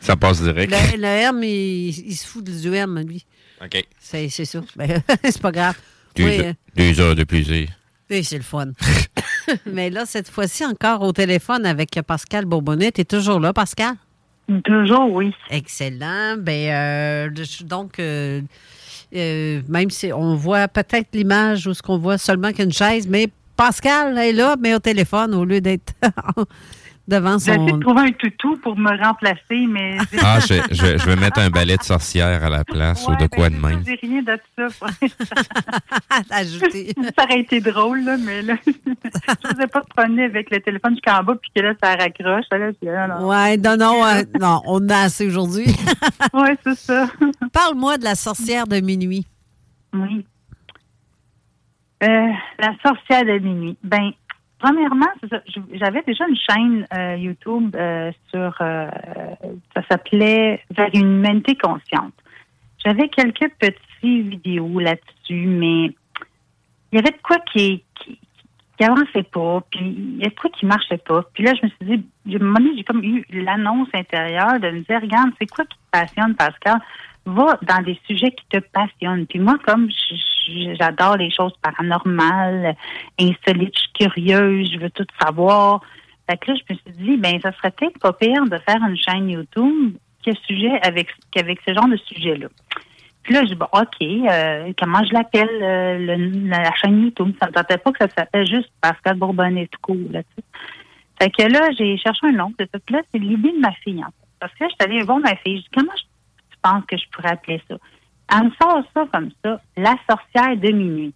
[0.00, 0.72] Ça passe direct.
[0.96, 3.26] le M, il, il se fout du M, lui.
[3.62, 3.86] OK.
[3.98, 4.60] C'est c'est ça.
[4.74, 5.76] Ben, c'est pas grave.
[6.16, 7.68] Deux, Oui, euh, deux heures de plaisir.
[8.10, 8.68] Oui, c'est le fun.
[9.66, 12.92] Mais là, cette fois-ci, encore au téléphone avec Pascal Bourbonnet.
[12.92, 13.94] Tu es toujours là, Pascal?
[14.64, 15.34] Toujours, oui.
[15.50, 16.36] Excellent.
[16.38, 18.40] Ben, euh, donc, euh,
[19.14, 23.28] euh, même si on voit peut-être l'image où ce qu'on voit seulement qu'une chaise, mais
[23.56, 25.94] Pascal est là, mais au téléphone au lieu d'être
[27.08, 27.76] devant J'ai essayé son.
[27.76, 31.38] de trouver un toutou pour me remplacer, mais j'ai- Ah, je, je, je vais mettre
[31.40, 33.82] un balai de sorcière à la place ou de Ouais, quoi ben, de même.
[33.86, 34.86] J'ai rien de ça.
[36.30, 36.92] Ajouter.
[37.16, 38.72] ça aurait été drôle, là, mais là, je
[39.48, 42.44] faisais pas de promener avec le téléphone jusqu'en bas, puis que là, ça raccroche.
[42.50, 42.70] Là,
[43.04, 43.28] ah, non.
[43.28, 45.66] Ouais, non, non, euh, non, on en a assez aujourd'hui.
[46.32, 47.06] Oui, c'est ça.
[47.52, 49.26] Parle-moi de la sorcière de minuit.
[49.92, 50.24] Oui.
[52.02, 52.28] Euh,
[52.58, 53.76] la sorcière de minuit.
[53.82, 54.10] Ben,
[54.66, 55.06] premièrement,
[55.74, 58.88] j'avais déjà une chaîne euh, YouTube euh, sur, euh,
[59.74, 62.14] ça s'appelait Vers une humanité consciente.
[62.84, 65.94] J'avais quelques petites vidéos là-dessus, mais
[66.90, 68.18] il y avait de quoi qui, qui,
[68.84, 71.22] avançait pas, puis il y a de quoi qui marchait pas.
[71.32, 74.60] Puis là, je me suis dit, à un moment donné, j'ai comme eu l'annonce intérieure
[74.60, 76.78] de me dire, regarde, c'est quoi qui te passionne, Pascal?
[77.26, 79.26] Va dans des sujets qui te passionnent.
[79.26, 79.88] Puis moi, comme
[80.78, 82.76] j'adore les choses paranormales,
[83.18, 85.80] insolites, je suis curieuse, je veux tout savoir.
[86.30, 88.80] Fait que là, je me suis dit, ben, ça serait peut-être pas pire de faire
[88.88, 89.96] une chaîne YouTube
[90.82, 92.48] avec, qu'avec ce genre de sujet-là.
[93.22, 97.32] Puis là, je dis, bon, OK, euh, comment je l'appelle, euh, la chaîne YouTube?
[97.40, 100.44] Ça ne tentait pas que ça s'appelle juste Pascal Bourbonnet tout court, là, sais.
[101.20, 102.52] Fait que là, j'ai cherché un nom.
[102.56, 104.28] Puis là, c'est l'idée de ma fille, en fait.
[104.38, 105.56] Parce que là, je suis allée voir ma fille.
[105.56, 106.02] Je dis, comment je-
[106.88, 107.76] que je pourrais appeler ça?
[108.32, 111.14] Elle me sort ça comme ça, la sorcière de minuit.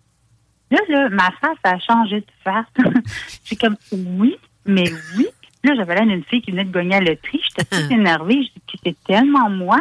[0.70, 2.66] Là, là, ma face a changé de face.
[3.44, 4.84] j'ai comme, oui, mais
[5.16, 5.26] oui.
[5.64, 7.42] Là, j'avais l'air d'une fille qui venait de gagner à la loterie.
[7.42, 8.44] J'étais toute énervée.
[8.44, 9.80] Je dis c'est tellement moi.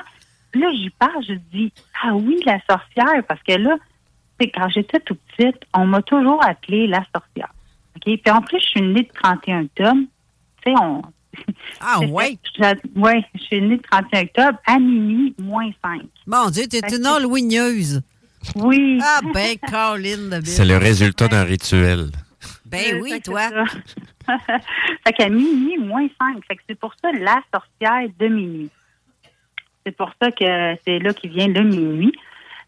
[0.52, 1.72] Puis là, j'y parle, je dis,
[2.04, 3.78] ah oui, la sorcière, parce que là,
[4.40, 7.54] sais, quand j'étais tout petite, on m'a toujours appelée la sorcière.
[7.96, 8.04] OK?
[8.04, 10.02] Puis en plus, je suis née de 31 octobre.
[10.64, 11.02] Tu sais, on.
[11.82, 12.38] Ah, ouais?
[12.96, 16.02] Oui, je suis née le 31 octobre à minuit, moins 5.
[16.28, 18.02] Mon Dieu, t'es une Halloweeneuse.
[18.56, 19.00] Oui.
[19.02, 20.42] Ah, ben, Caroline.
[20.44, 22.10] C'est le résultat d'un rituel.
[22.66, 23.50] Ben oui, toi.
[25.06, 26.44] fait qu'à minuit, moins 5.
[26.48, 28.70] Fait que c'est pour ça la sorcière de minuit.
[29.86, 32.14] C'est pour ça que c'est là qui vient le minuit.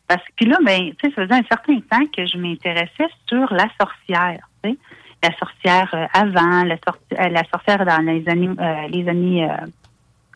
[0.07, 3.07] Parce que puis là, ben, tu sais, ça faisait un certain temps que je m'intéressais
[3.27, 4.47] sur la sorcière.
[4.63, 4.77] tu sais.
[5.23, 9.49] La sorcière euh, avant, la, sorti- euh, la sorcière dans les années, euh, les années
[9.49, 9.55] euh,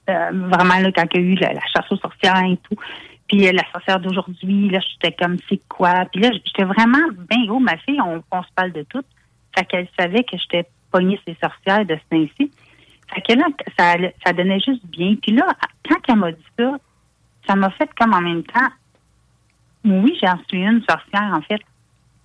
[0.10, 2.76] euh, vraiment là, quand il y a eu la, chasse aux sorcières et tout.
[3.28, 6.06] Puis la sorcière d'aujourd'hui, là, j'étais comme, c'est quoi?
[6.12, 7.60] Puis là, j'étais vraiment bien gros.
[7.60, 9.04] Ma fille, on, se parle de tout.
[9.58, 12.52] Fait qu'elle savait que j'étais pognée ces sorcières de ce ainsi.
[13.14, 13.46] Fait que là,
[13.78, 15.16] ça, ça donnait juste bien.
[15.16, 15.48] Puis là,
[15.90, 16.78] quand elle m'a dit ça,
[17.48, 18.70] ça m'a fait comme en même temps,
[19.86, 21.62] oui, j'en suis une sorcière, en fait.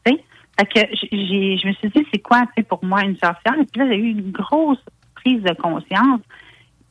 [0.04, 0.18] Tu?
[0.58, 0.80] Fait que
[1.12, 3.54] j'ai, je me suis dit, c'est quoi, tu sais, pour moi, une sorcière?
[3.60, 4.82] Et puis là, j'ai eu une grosse
[5.14, 6.20] prise de conscience.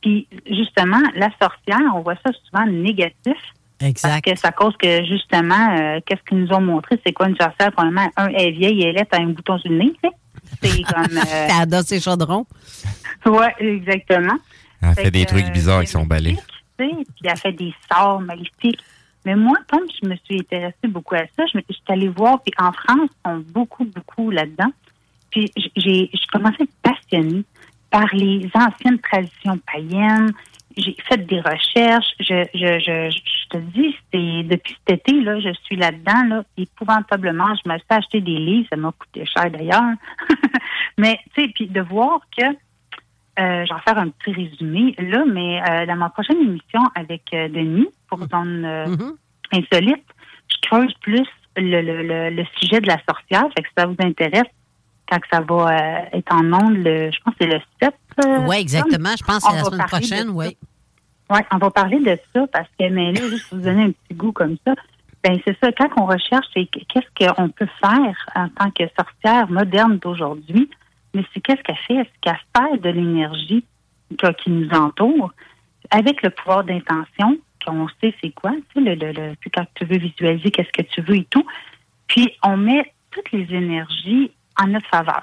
[0.02, 3.36] Puis, justement, la sorcière, on voit ça souvent négatif.
[3.80, 4.08] Exact.
[4.08, 7.00] Parce que ça cause que, justement, euh, qu'est-ce qu'ils nous ont montré?
[7.04, 7.70] C'est quoi une sorcière?
[7.72, 10.16] Probablement, un, elle est vieille, elle est, a un bouton sur le nez, tu sais.
[10.62, 11.16] C'est comme...
[11.16, 12.46] euh, T'as adoré ses chaudrons.
[13.26, 14.36] oui, exactement.
[14.82, 16.36] Elle Fait fait des que, trucs bizarres avec son balai.
[16.76, 16.88] puis
[17.24, 18.80] elle fait des sorts maléfiques.
[19.24, 22.52] Mais moi, comme je me suis intéressée beaucoup à ça, je, suis allée voir, puis
[22.58, 24.72] en France, sont beaucoup, beaucoup là-dedans.
[25.30, 27.44] Puis j'ai commencé à être passionnée
[27.90, 30.32] par les anciennes traditions païennes.
[30.76, 32.14] J'ai fait des recherches.
[32.20, 33.94] Je, je, je, je te dis,
[34.44, 37.54] depuis cet été, là, je suis là-dedans, là, épouvantablement.
[37.64, 39.94] Je me suis acheté des livres, ça m'a coûté cher d'ailleurs.
[40.98, 42.44] Mais, tu sais, puis de voir que
[43.38, 47.22] euh, je vais faire un petit résumé là, mais euh, dans ma prochaine émission avec
[47.32, 48.86] euh, Denis pour Zone euh,
[49.52, 50.04] Insolite,
[50.48, 51.26] je creuse plus
[51.56, 53.44] le, le, le, le sujet de la sorcière.
[53.56, 54.48] Fait que si ça vous intéresse,
[55.10, 55.74] quand ça va
[56.12, 57.94] être en ondes, le, je pense que c'est le 7.
[58.46, 59.10] Oui, exactement.
[59.18, 60.56] Je pense que c'est la semaine prochaine, oui.
[61.30, 63.90] Oui, on va parler de ça parce que, mais là, juste pour vous donner un
[63.92, 64.74] petit goût comme ça,
[65.22, 68.84] ben c'est ça, quand on recherche, c'est que- qu'est-ce qu'on peut faire en tant que
[68.98, 70.68] sorcière moderne d'aujourd'hui,
[71.14, 72.08] mais c'est qu'est-ce qu'elle fait?
[72.12, 73.64] C'est qu'elle fait de l'énergie
[74.38, 75.32] qui nous entoure
[75.90, 79.84] avec le pouvoir d'intention, qu'on sait c'est quoi, tu sais, le, le, le- quand tu
[79.84, 81.46] veux visualiser qu'est-ce que tu veux et tout,
[82.06, 84.30] puis on met toutes les énergies
[84.60, 85.22] en notre faveur.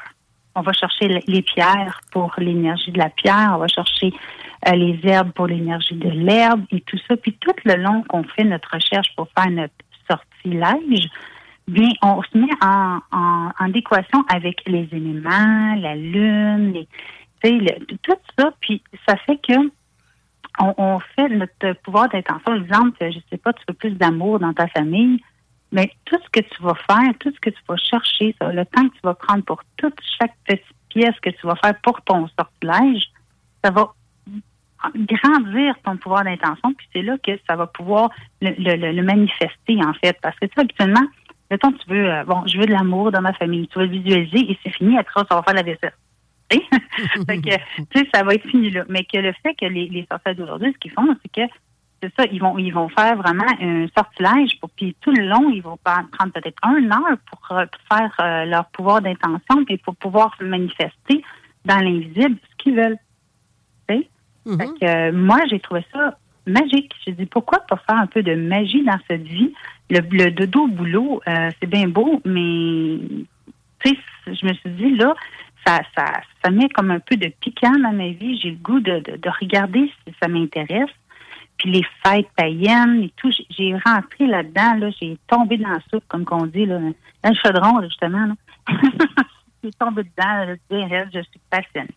[0.56, 4.12] On va chercher le- les pierres pour l'énergie de la pierre, on va chercher
[4.68, 7.16] euh, les herbes pour l'énergie de l'herbe et tout ça.
[7.18, 9.74] Puis tout le long qu'on fait notre recherche pour faire notre
[10.10, 11.10] sortilège,
[11.68, 16.88] bien, on se met en, en, en équation avec les éléments, la lune, les,
[17.44, 18.52] le- tout ça.
[18.62, 19.54] Puis ça fait que
[20.60, 22.56] on, on fait notre pouvoir d'intention.
[22.56, 25.22] Exemple, je sais pas, tu veux plus d'amour dans ta famille,
[25.72, 28.66] mais tout ce que tu vas faire, tout ce que tu vas chercher, ça, le
[28.66, 32.02] temps que tu vas prendre pour toute chaque petite pièce que tu vas faire pour
[32.02, 33.04] ton sortilège,
[33.64, 33.92] ça va
[34.96, 38.10] grandir ton pouvoir d'intention, puis c'est là que ça va pouvoir
[38.42, 40.18] le, le- le- manifester, en fait.
[40.22, 41.06] Parce que, sais, habituellement,
[41.50, 43.92] mettons, tu veux, euh, bon, je veux de l'amour dans ma famille, tu vas le
[43.92, 45.94] visualiser et c'est fini, après, ça va faire la vaisselle.
[46.50, 48.10] Tu sais?
[48.14, 48.84] Ça va être fini là.
[48.90, 51.54] Mais que le fait que les, les sorcières d'aujourd'hui, ce qu'ils font, c'est que
[52.02, 55.50] c'est ça, ils vont ils vont faire vraiment un sortilège pour puis tout le long,
[55.50, 59.96] ils vont prendre peut-être un heure pour euh, faire euh, leur pouvoir d'intention puis pour
[59.96, 61.24] pouvoir manifester
[61.66, 63.00] dans l'invisible ce qu'ils veulent.
[64.56, 66.18] Fait que, euh, moi, j'ai trouvé ça
[66.48, 66.94] magique.
[67.06, 69.54] J'ai dit pourquoi pas faire un peu de magie dans cette vie?
[69.90, 73.00] Le, dodo au boulot, euh, c'est bien beau, mais
[73.86, 75.16] je me suis dit là,
[75.66, 76.06] ça, ça,
[76.44, 78.40] ça met comme un peu de piquant dans ma vie.
[78.42, 80.90] J'ai le goût de, de, de regarder si ça m'intéresse.
[81.58, 86.04] Puis les fêtes païennes et tout, j'ai- rentré là-dedans, là, j'ai tombé dans la soupe,
[86.08, 88.34] comme qu'on dit, là, dans le chaudron, justement.
[89.64, 91.90] J'ai tombé dedans, là, je je suis passionnée.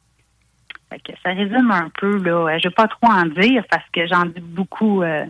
[0.98, 2.58] Que ça résume un peu, là.
[2.58, 5.24] Je ne vais pas trop en dire parce que j'en dis beaucoup euh,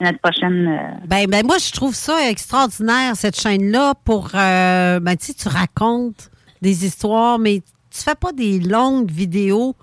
[0.00, 0.68] notre prochaine.
[0.68, 4.30] euh, Ben, ben, moi, je trouve ça extraordinaire, cette chaîne-là, pour.
[4.34, 6.30] euh, ben, tu sais, tu racontes
[6.62, 7.60] des histoires, mais
[7.90, 9.74] tu fais pas des longues vidéos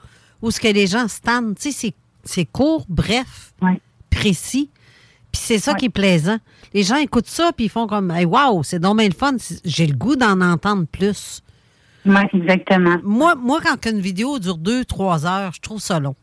[0.42, 1.56] où ce que les gens se.
[1.56, 1.94] Tu sais,
[2.24, 3.54] c'est- court, bref,
[4.10, 4.70] précis.
[5.32, 6.38] Puis c'est ça qui est plaisant.
[6.74, 9.36] Les gens écoutent ça, puis ils font comme, hey, wow, c'est bien le fun.
[9.66, 11.42] J'ai le goût d'en entendre plus.
[12.06, 12.98] Oui, exactement.
[13.04, 16.16] Moi, moi, quand une vidéo dure deux, trois heures, je trouve ça long.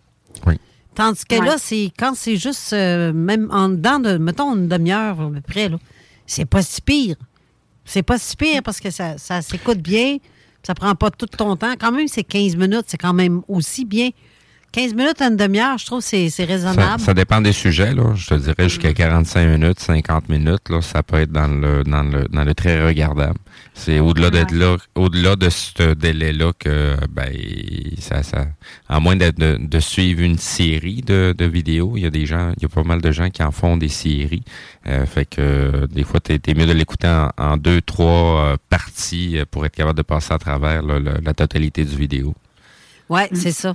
[0.47, 0.55] Oui.
[0.95, 1.47] Tandis que Ouais.
[1.47, 5.41] là, c'est quand c'est juste, euh, même en dedans de, mettons, une demi-heure à peu
[5.41, 5.79] près, là,
[6.27, 7.17] c'est pas si pire.
[7.85, 10.19] C'est pas si pire parce que ça, ça s'écoute bien,
[10.63, 11.75] ça prend pas tout ton temps.
[11.81, 14.11] Quand même, c'est 15 minutes, c'est quand même aussi bien.
[14.73, 17.01] 15 minutes à une demi-heure, je trouve que c'est Ça, raisonnable.
[17.03, 18.15] ça dépend des sujets, là.
[18.15, 22.03] Je te dirais jusqu'à 45 minutes, 50 minutes, là, ça peut être dans le dans
[22.03, 23.39] le dans le très regardable.
[23.75, 27.31] C'est au-delà de là, au-delà de ce délai-là que ben
[27.99, 28.47] ça, ça
[28.89, 32.27] à moins de, de, de suivre une série de, de vidéos, il y a des
[32.27, 34.43] gens, il y a pas mal de gens qui en font des séries.
[34.87, 38.57] Euh, fait que des fois, t'es es mieux de l'écouter en, en deux, trois euh,
[38.71, 42.35] parties euh, pour être capable de passer à travers là, le- la totalité du vidéo.
[43.09, 43.75] Oui, c'est ça.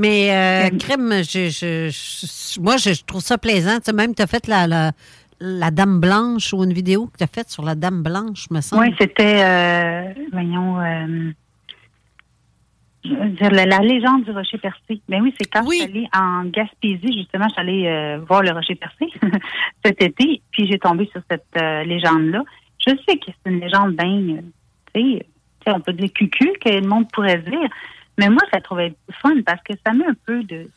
[0.00, 3.76] Mais euh, crime, je, je- je- moi, je, trouve ça plaisant.
[3.78, 4.92] Tu sais, même, tu as fait la, la,
[5.40, 8.62] la Dame Blanche ou une vidéo que tu as faite sur la Dame Blanche, me
[8.62, 8.82] semble.
[8.82, 11.32] Oui, c'était, euh, voyons, euh,
[13.04, 15.00] je veux dire, la, la légende du rocher percé.
[15.08, 18.42] Ben oui, c'est quand je suis allée en Gaspésie, justement, je suis allée euh, voir
[18.42, 19.06] le rocher percé
[19.84, 22.42] cet été, puis j'ai tombé sur cette euh, légende-là.
[22.86, 24.40] Je sais que c'est une légende bien, euh,
[24.94, 25.26] tu sais,
[25.72, 27.68] on peut dire cucu, que le monde pourrait dire,
[28.18, 30.68] mais moi, je la trouvais fun parce que ça met un peu de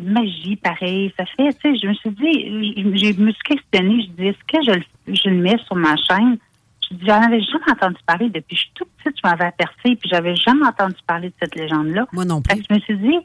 [0.00, 1.12] magie, pareil.
[1.16, 4.28] Ça fait, tu sais, je me suis dit, je, je me suis questionnée, je dis,
[4.28, 6.38] est-ce que je, le- je le mets sur ma chaîne?
[6.88, 9.46] Je dis, j'en avais jamais entendu parler depuis que je suis toute petite, je m'avais
[9.46, 12.06] aperçue, puis j'avais jamais entendu parler de cette légende-là.
[12.12, 12.62] Moi non plus.
[12.68, 13.18] je me suis dit,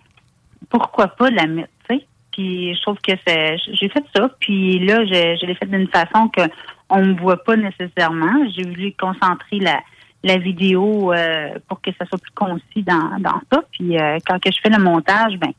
[0.69, 2.06] pourquoi pas la mettre, tu sais?
[2.32, 5.88] Puis je trouve que c'est, j'ai fait ça, puis là, je, je l'ai fait d'une
[5.90, 6.41] façon que
[6.90, 8.45] on me voit pas nécessairement.
[8.56, 9.82] J'ai voulu concentrer la,
[10.23, 13.64] la vidéo euh, pour que ça soit plus concis dans, dans ça.
[13.72, 15.52] Puis euh, quand que je fais le montage, ben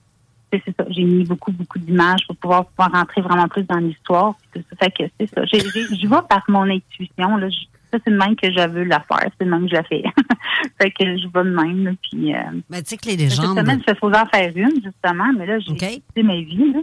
[0.52, 0.84] c'est ça.
[0.90, 4.34] J'ai mis beaucoup, beaucoup d'images pour pouvoir, pouvoir rentrer vraiment plus dans l'histoire.
[4.55, 4.76] tout ça.
[4.84, 5.44] Fait que c'est ça.
[5.47, 7.36] Je vais par mon intuition.
[7.39, 7.48] Là.
[7.48, 7.56] Je-
[7.90, 9.28] Ça, c'est le même que je veux la faire.
[9.39, 10.02] C'est le même que je la fais.
[10.80, 11.84] fait que je vais de même.
[11.84, 12.39] là, Puis, euh,
[12.70, 13.59] Mais tu sais que les cette légendes.
[13.59, 15.32] semaine, je faisais en faire une, justement.
[15.39, 16.72] Mais là, j'ai écouté ma vie.
[16.74, 16.80] Là.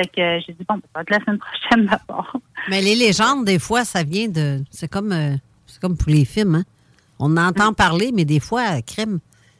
[0.00, 2.32] Fait que j'ai dit, bon, ça va être la semaine prochaine d'abord.
[2.70, 4.60] Mais les légendes, des fois, ça vient de.
[4.70, 5.34] C'est comme, euh,
[5.66, 6.54] c'est comme pour les films.
[6.56, 6.64] Hein?
[7.18, 9.18] On entend parler, mais des fois, crime,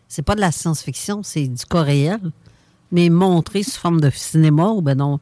[0.08, 2.20] c'est pas de la science-fiction, c'est du cas réel.
[2.90, 5.20] Mais montré sous forme de cinéma, ou ben non.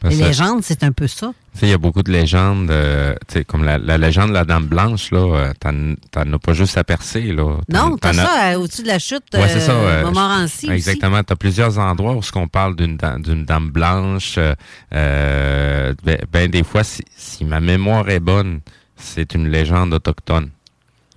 [0.00, 1.32] Parce les légendes, c'est un peu ça.
[1.62, 3.14] Il y a beaucoup de légendes, euh,
[3.46, 6.84] comme la, la légende de la Dame Blanche, là, euh, t'en as pas juste à
[6.84, 7.56] percer, là.
[7.70, 9.72] Non, t'as ça euh, au-dessus de la chute, Ouais, c'est ça.
[9.72, 10.68] euh, euh, Montmorency.
[10.70, 11.22] Exactement.
[11.24, 14.34] Tu as plusieurs endroits où ce qu'on parle d'une da- d'une dame blanche.
[14.36, 14.54] euh,
[14.92, 18.60] euh, ben, ben, des fois, si, si ma mémoire est bonne,
[18.96, 20.50] c'est une légende autochtone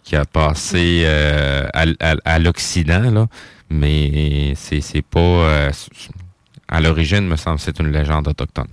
[0.09, 3.27] qui a passé euh, à, à- à l'Occident, là.
[3.69, 5.19] Mais c'est c'est pas...
[5.19, 5.71] euh,
[6.67, 8.67] à l'origine, me semble, c'est une légende autochtone.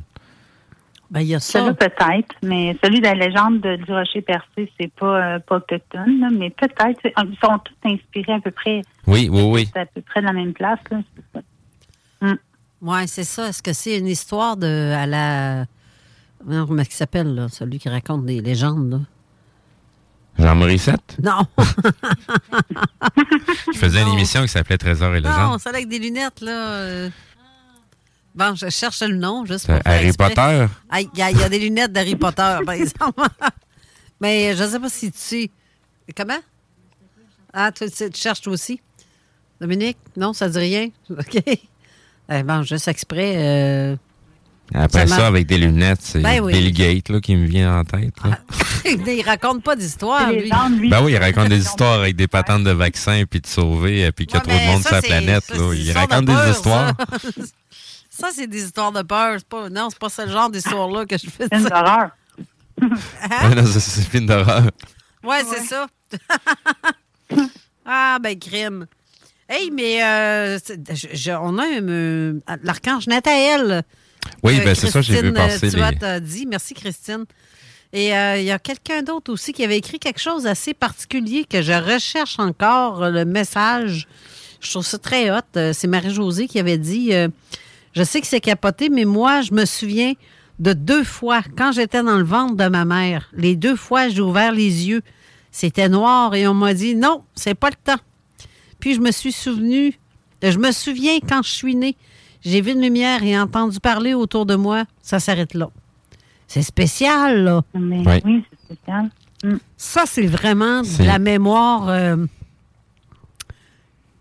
[1.10, 1.58] Ben, il y a ça.
[1.60, 5.56] Celui-là, peut-être, mais celui de la légende de- du rocher percé, c'est pas, euh, pas
[5.56, 7.00] autochtone, là, mais peut-être.
[7.04, 8.80] Ils sont tous inspirés à peu près.
[9.06, 9.68] Oui, oui, oui.
[9.72, 10.80] C'est à peu près de la même place.
[10.90, 10.98] Là.
[11.34, 11.40] ça.
[12.82, 13.48] Oui, c'est ça.
[13.48, 14.92] Est-ce que c'est une histoire de.
[14.94, 15.66] à la.
[16.46, 19.00] Comment il s'appelle, là, celui qui raconte des légendes, là?
[20.38, 21.16] Jean Morissette?
[21.22, 21.46] Non!
[23.72, 25.60] Je faisais une émission qui s'appelait Trésor et non, légende.
[25.60, 26.50] c'est avec des lunettes, là.
[26.72, 27.10] euh.
[28.34, 30.28] Bon, je cherche le nom, juste pour faire Harry exprès.
[30.28, 30.66] Potter?
[30.90, 33.22] Ah, Il y, a- il y a des lunettes d'Harry Potter, par exemple.
[34.20, 35.50] Mais je ne sais pas si tu...
[36.14, 36.38] Comment?
[37.52, 38.80] Ah, tu, tu- tu cherches toi aussi?
[39.60, 39.96] Dominique?
[40.16, 40.88] Non, ça dit rien?
[41.10, 41.42] OK.
[42.28, 43.34] Eh, bon, juste exprès...
[43.36, 43.96] euh,
[44.74, 46.52] Après Ça avec des lunettes, c'est Ben oui.
[46.52, 48.14] Bill Gates là, qui me vient en tête.
[48.24, 48.38] là.
[48.84, 50.50] il raconte pas d'histoire, lui.
[50.90, 54.12] Ben oui, il raconte des histoires avec des patentes de vaccins puis de sauver, euh,
[54.12, 55.44] puis qu'il y a trop de monde ça, sur la c'est- planète.
[55.44, 55.60] ça, là.
[55.70, 56.92] c'est Il raconte de des histoires.
[56.98, 57.42] Ça,
[58.10, 59.34] Ça, c'est des histoires de peur.
[59.38, 61.48] C'est Pas, non, c'est pas ce genre d'histoire-là que je fais.
[61.48, 62.10] Film d'horreur.
[62.80, 64.20] Ouais, non, c'est- c'est.
[65.24, 65.86] Ouais, c'est ça.
[67.84, 68.86] ah, ben, crime.
[69.48, 73.82] Hey, mais euh, c'est- je- je- on a euh, l'archange Nathaël.
[74.42, 76.46] Oui, que ben c'est ça, j'ai vu euh, passer les- dit.
[76.46, 77.24] Merci, Christine.
[77.92, 81.44] Et euh, il y a quelqu'un d'autre aussi qui avait écrit quelque chose assez particulier
[81.48, 84.06] que je recherche encore euh, le message.
[84.60, 85.40] Je trouve ça très hot.
[85.56, 87.28] Euh, C'est Marie-Josée qui avait dit euh,
[87.94, 90.12] Je sais que c'est capoté, mais moi, je me souviens
[90.58, 94.20] de deux fois, quand j'étais dans le ventre de ma mère, les deux fois, j'ai
[94.22, 95.02] ouvert les yeux.
[95.52, 98.00] C'était noir et on m'a dit Non, c'est pas le temps.
[98.78, 99.98] Puis je me suis souvenu,
[100.42, 101.96] je me souviens quand je suis née,
[102.46, 105.68] j'ai vu une lumière et entendu parler autour de moi, ça s'arrête là.
[106.46, 107.62] C'est spécial, là.
[107.74, 109.10] Mais oui, c'est spécial.
[109.76, 112.16] Ça, c'est vraiment de la mémoire, euh,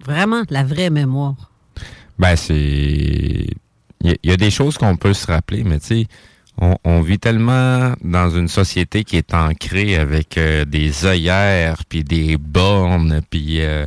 [0.04, 1.52] vraiment de la vraie mémoire.
[2.20, 2.54] Ben, c'est.
[2.56, 6.08] Il y, a- il y a des choses qu'on peut se rappeler, mais tu sais,
[6.60, 12.04] on, on vit tellement dans une société qui est ancrée avec euh, des œillères, puis
[12.04, 13.62] des bornes, puis.
[13.62, 13.86] euh,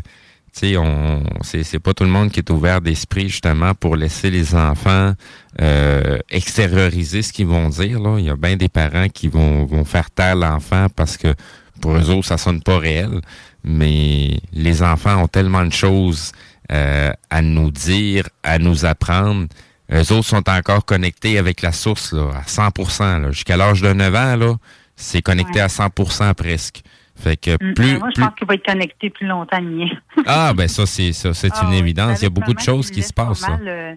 [0.58, 3.94] tu sais, on, c'est, c'est pas tout le monde qui est ouvert d'esprit justement pour
[3.94, 5.12] laisser les enfants
[5.60, 8.00] euh, extérioriser ce qu'ils vont dire.
[8.00, 8.16] Là.
[8.18, 11.32] Il y a bien des parents qui vont, vont faire taire l'enfant parce que
[11.80, 13.20] pour eux autres, ça sonne pas réel.
[13.62, 16.32] Mais les enfants ont tellement de choses
[16.72, 19.46] euh, à nous dire, à nous apprendre.
[19.92, 23.30] Eux autres sont encore connectés avec la source là, à 100% là.
[23.30, 24.54] Jusqu'à l'âge de 9 ans, là,
[24.96, 26.82] c'est connecté à 100% presque.
[27.20, 27.74] Fait que Mm.
[27.74, 29.88] plus, Moi, je plus- pense qu'il va être connecté plus longtemps, mien.
[30.26, 32.20] ah ben ça c'est ça c'est Ah une oui, évidence.
[32.20, 33.48] Il y a beaucoup de choses qui se pas passent.
[33.48, 33.94] mal, euh,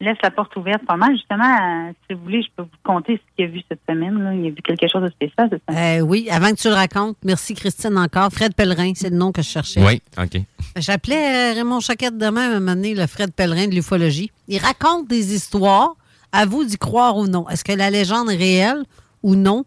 [0.00, 1.12] laisse la porte ouverte pas mal.
[1.12, 4.22] Justement, euh, si vous voulez, je peux vous conter ce qu'il a vu cette semaine.
[4.22, 4.34] Là.
[4.34, 6.00] Il a vu quelque chose de spécial cette semaine.
[6.00, 8.30] Euh, oui, avant que tu le racontes, merci Christine encore.
[8.32, 9.84] Fred Pellerin, c'est le nom que je cherchais.
[9.84, 10.40] Oui, ok.
[10.76, 14.30] J'appelais euh, Raymond Choquette demain, à un moment donné, le Fred Pellerin de l'ufologie.
[14.48, 15.94] Il raconte des histoires,
[16.32, 17.48] à vous d'y croire ou non.
[17.48, 18.82] Est-ce que la légende est réelle
[19.22, 19.64] ou non?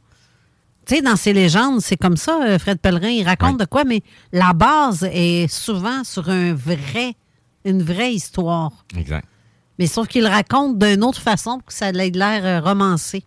[0.88, 3.84] Tu sais, dans ces légendes, c'est comme ça, euh, Fred Pellerin, il raconte de quoi,
[3.84, 4.02] mais
[4.32, 7.14] la base est souvent sur un vrai
[7.66, 8.72] une vraie histoire.
[8.98, 9.28] Exact.
[9.78, 13.24] Mais sauf qu'il le raconte d'une autre façon pour que ça ait l'air euh, romancé.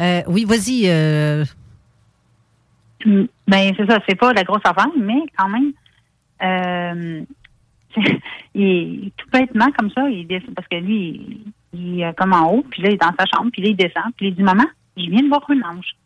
[0.00, 0.82] Euh, oui, vas-y.
[0.88, 1.44] euh,
[3.04, 5.72] Ben, c'est ça, c'est pas la grosse affaire, mais quand même,
[6.42, 7.22] euh,
[8.54, 12.52] il, tout bêtement comme ça, il descend, parce que lui, il, il est comme en
[12.52, 14.42] haut, puis là, il est dans sa chambre, puis là, il descend, puis il dit
[14.42, 14.64] Maman,
[14.96, 15.96] je viens de voir un ange.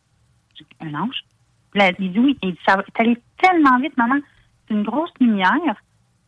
[0.81, 1.25] Un ange?
[1.75, 4.17] Là, il dit oui, il dit, ça c'est allé tellement vite, maman.
[4.69, 5.83] C'est une grosse lumière,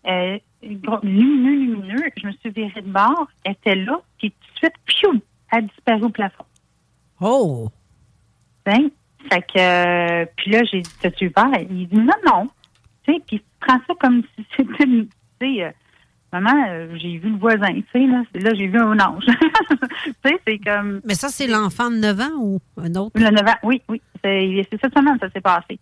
[0.07, 2.03] euh, lumineux, lumineux.
[2.17, 5.21] Je me suis virée de bord, elle était là, puis tout de suite, piou,
[5.53, 6.45] elle a disparu au plafond.
[7.21, 7.69] Oh!
[8.65, 8.91] Ben,
[9.31, 11.47] fait que, euh, puis là, j'ai dit, t'as-tu peur?
[11.71, 12.49] Il dit, non, non.
[13.07, 15.07] Tu sais, puis il prend ça comme si c'était, une-
[15.41, 15.71] tu sais, euh,
[16.41, 19.25] maman, euh, j'ai vu le voisin, tu sais, là, là j'ai vu un ange.
[19.27, 21.01] tu sais, c'est comme...
[21.05, 23.13] Mais ça, c'est l'enfant de 9 ans ou un autre?
[23.15, 24.01] Le 9 ans, oui, oui.
[24.23, 25.79] C'est cette semaine, ça s'est passé.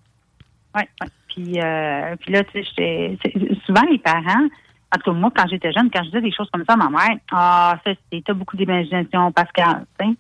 [0.75, 1.09] Oui, oui.
[1.29, 3.19] Puis, euh, puis là, tu sais,
[3.65, 4.47] souvent, les parents,
[4.95, 6.77] en tout cas, moi, quand j'étais jeune, quand je disais des choses comme ça à
[6.77, 7.93] ma mère, ah, ça,
[8.25, 10.15] t'as beaucoup d'imagination, Pascal, tu sais.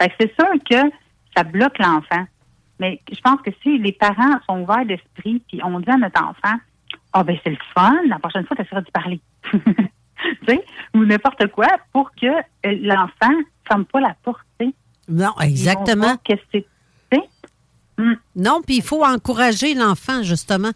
[0.00, 0.90] Fait que c'est sûr que
[1.36, 2.24] ça bloque l'enfant.
[2.78, 6.22] Mais je pense que si les parents sont ouverts d'esprit, puis on dit à notre
[6.22, 6.56] enfant,
[7.18, 9.20] ah, ben, c'est le fun, la prochaine fois, tu essaieras d'y parler.
[9.52, 9.60] tu
[10.46, 10.64] sais,
[10.94, 14.40] ou n'importe quoi, pour que euh, l'enfant ne ferme pas la porte.
[15.08, 16.02] Non, exactement.
[16.02, 16.66] voir que c'est
[18.34, 20.72] Non, puis il faut encourager l'enfant, justement,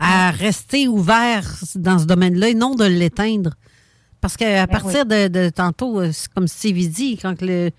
[0.00, 1.44] à rester ouvert
[1.76, 3.54] dans ce domaine-là et non de l'éteindre.
[4.20, 7.70] Parce qu'à partir de, de tantôt, euh, comme Stevie dit, quand le,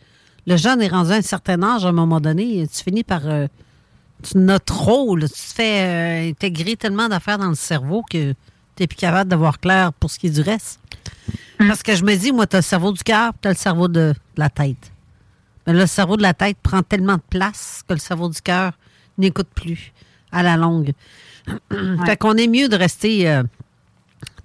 [0.45, 3.27] le jeune est rendu à un certain âge, à un moment donné, tu finis par.
[3.27, 3.48] euh,
[4.23, 5.27] tu n'as trop, là.
[5.27, 8.35] tu te fais euh, intégrer tellement d'affaires dans le cerveau que tu
[8.80, 10.80] n'es plus capable d'avoir clair pour ce qui est du reste.
[11.60, 13.57] Parce que je me dis, moi, tu as le cerveau du cœur, tu as le
[13.57, 14.91] cerveau de, de la tête.
[15.65, 18.73] Mais le cerveau de la tête prend tellement de place que le cerveau du cœur
[19.18, 19.94] n'écoute plus
[20.31, 20.94] à la longue.
[22.06, 23.44] fait qu'on est mieux de rester euh,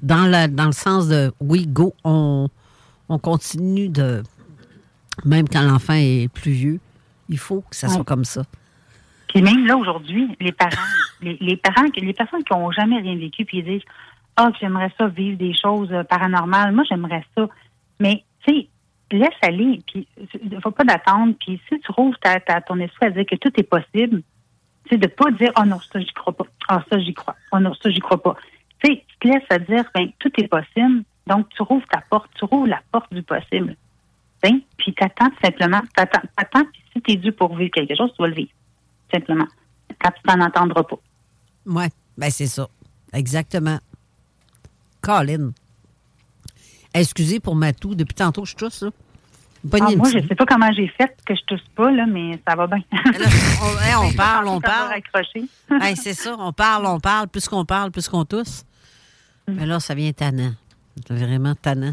[0.02, 2.48] dans, la, dans le sens de oui, go, on,
[3.08, 4.22] on continue de.
[5.24, 6.80] Même quand l'enfant est plus vieux,
[7.28, 8.44] il faut que ça soit comme ça.
[9.32, 10.70] Puis même là, aujourd'hui, les parents,
[11.22, 13.84] les, les parents, les personnes qui n'ont jamais rien vécu, puis ils disent
[14.36, 16.72] Ah, que j'aimerais ça vivre des choses euh, paranormales.
[16.72, 17.48] Moi, j'aimerais ça.
[17.98, 18.68] Mais, tu sais,
[19.10, 19.80] laisse aller.
[19.86, 20.06] Puis,
[20.42, 21.34] il ne faut pas d'attendre.
[21.40, 24.22] Puis, si tu rouvres ta, ta- ton esprit à dire que tout est possible,
[24.84, 26.44] tu sais, de pas dire Oh non, ça, j'y crois pas.
[26.68, 27.36] Ah, ça, j'y crois.
[27.52, 28.36] Oh non, ça, j'y crois pas.
[28.84, 31.04] Tu sais, tu te laisses à dire ben, tout est possible.
[31.26, 32.30] Donc, tu rouvres ta porte.
[32.34, 33.76] Tu rouvres la porte du possible.
[34.42, 35.80] Tu sais, Puis, t'attends tout simplement.
[35.96, 38.50] T'attends, t'attends, puis si tu es dû pour vivre quelque chose, tu vas le vivre
[39.12, 39.46] simplement.
[40.00, 40.96] Quand tu t'en entendras pas.
[41.66, 41.84] Oui,
[42.16, 42.68] ben c'est ça.
[43.12, 43.78] Exactement.
[45.00, 45.52] Colin.
[46.94, 47.94] Excusez pour ma toux.
[47.94, 48.90] Depuis tantôt, je tousse, là.
[49.74, 52.56] Ah, moi, je sais pas comment j'ai fait que je tousse pas, là, mais ça
[52.56, 52.82] va bien.
[52.92, 54.92] on, hey, on parle, on parle.
[55.80, 57.28] Hey, c'est ça, on parle, on parle.
[57.28, 58.64] Plus qu'on parle, plus qu'on tousse.
[59.46, 60.52] Mais là, ça vient tannant.
[61.08, 61.92] Vraiment tannant.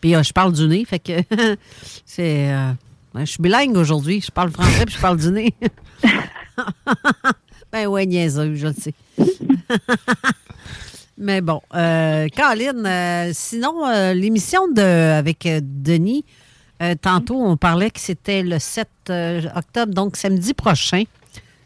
[0.00, 1.12] Puis euh, je parle du nez, fait que
[2.04, 2.52] c'est.
[2.52, 2.72] euh,
[3.16, 4.20] ouais, je suis bilingue aujourd'hui.
[4.20, 5.54] Je parle français puis je parle du nez.
[7.72, 8.94] ben ouais, niaiseux, je le sais.
[11.18, 16.24] Mais bon, euh, Caroline, euh, sinon, euh, l'émission de avec Denis,
[17.00, 21.04] tantôt, on parlait que c'était le 7 euh, octobre, donc samedi prochain.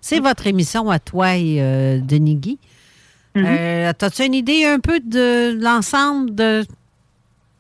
[0.01, 2.59] C'est votre émission à toi et Denis Guy.
[3.37, 6.65] Euh, As-tu une idée un peu de l'ensemble de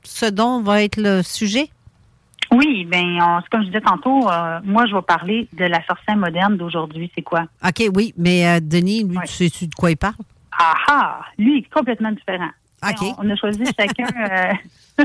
[0.04, 1.70] ce dont va être le sujet?
[2.52, 6.16] Oui, ben, on- comme je disais tantôt, euh, moi, je vais parler de la sorcière
[6.16, 7.10] moderne d'aujourd'hui.
[7.14, 7.44] C'est quoi?
[7.64, 10.14] OK, oui, mais euh, Denis, lui, tu sais-tu de quoi il parle?
[10.58, 11.20] Ah ah!
[11.38, 12.50] Lui, il est complètement différent.
[12.82, 13.14] OK.
[13.18, 14.04] On, on a choisi chacun.
[14.98, 15.04] euh,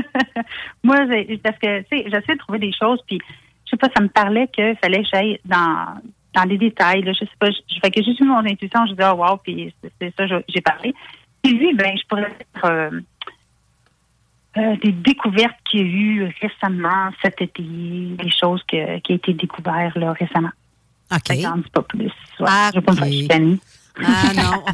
[0.82, 3.20] moi, j'ai- parce que, tu sais, j'essaie de trouver des choses, puis,
[3.64, 5.86] je sais pas, ça me parlait qu'il fallait que j'aille dans,
[6.34, 7.02] dans les détails.
[7.02, 7.50] Là, je sais pas.
[7.50, 10.60] Je, fait que j'ai suivi mon intuition, je dis, oh, wow, puis c'est ça, j'ai
[10.60, 10.94] parlé.
[11.42, 12.22] Puis lui, ben, je pourrais
[12.62, 12.90] dire
[14.58, 19.16] euh, des découvertes qu'il y a eu récemment cet été, des choses que, qui ont
[19.16, 20.50] été découvertes là, récemment.
[21.12, 21.22] OK.
[21.22, 22.06] Que J'en dis pas plus.
[22.40, 23.58] Ouais, Ah, je vais pas me.
[24.04, 24.64] Ah non.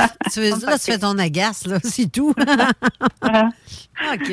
[0.32, 2.32] tu veux, là, tu fais ton agace, là, c'est tout.
[4.12, 4.32] OK.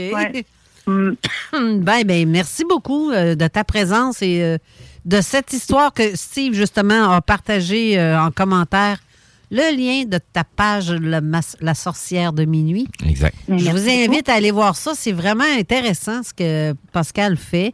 [0.88, 4.58] ben, ben, merci beaucoup euh, de ta présence et euh,
[5.06, 9.00] de cette histoire que Steve, justement, a partagée euh, en commentaire.
[9.52, 11.20] Le lien de ta page Le
[11.62, 12.88] La sorcière de minuit.
[13.06, 13.36] Exact.
[13.48, 14.94] Je vous invite à aller voir ça.
[14.96, 17.74] C'est vraiment intéressant ce que Pascal fait.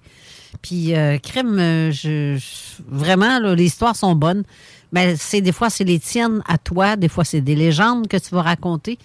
[0.61, 4.43] Puis, euh, crème, euh, je, je- vraiment, là, les histoires sont bonnes.
[4.91, 6.97] Mais c'est des fois, c'est les tiennes à toi.
[6.97, 8.97] Des fois, c'est des légendes que tu vas raconter.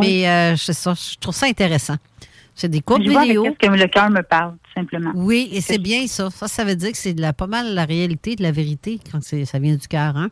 [0.00, 1.96] Mais euh, c'est ça, je trouve ça intéressant.
[2.56, 3.44] C'est des courtes Je vidéos.
[3.44, 5.12] ce que le cœur me parle, tout simplement.
[5.14, 6.28] Oui, et c'est bien ça.
[6.30, 9.58] Ça, ça veut dire que c'est pas mal la réalité, de la vérité quand ça
[9.60, 10.16] vient du cœur.
[10.16, 10.28] Hein?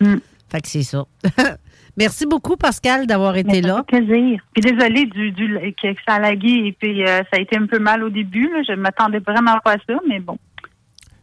[0.00, 0.16] Mm.
[0.56, 1.04] Fait que c'est ça.
[1.98, 3.84] Merci beaucoup, Pascal, d'avoir été là.
[3.86, 4.40] Plaisir.
[4.54, 5.48] Puis désolée du, du,
[5.80, 8.48] que ça a lagué et puis euh, ça a été un peu mal au début.
[8.50, 8.62] Là.
[8.66, 10.38] Je ne m'attendais vraiment pas à ça, mais bon.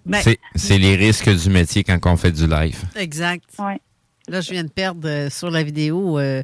[0.06, 2.78] Ben, C'est- C'est les risques du métier quand on fait du live.
[2.96, 3.44] Exact.
[3.58, 3.80] Ouais.
[4.28, 6.20] Là, je viens de perdre euh, sur la vidéo.
[6.20, 6.44] euh,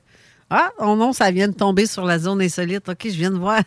[0.50, 2.90] ah, oh non, ça vient de tomber sur la zone insolite.
[2.90, 3.62] OK, je viens de voir.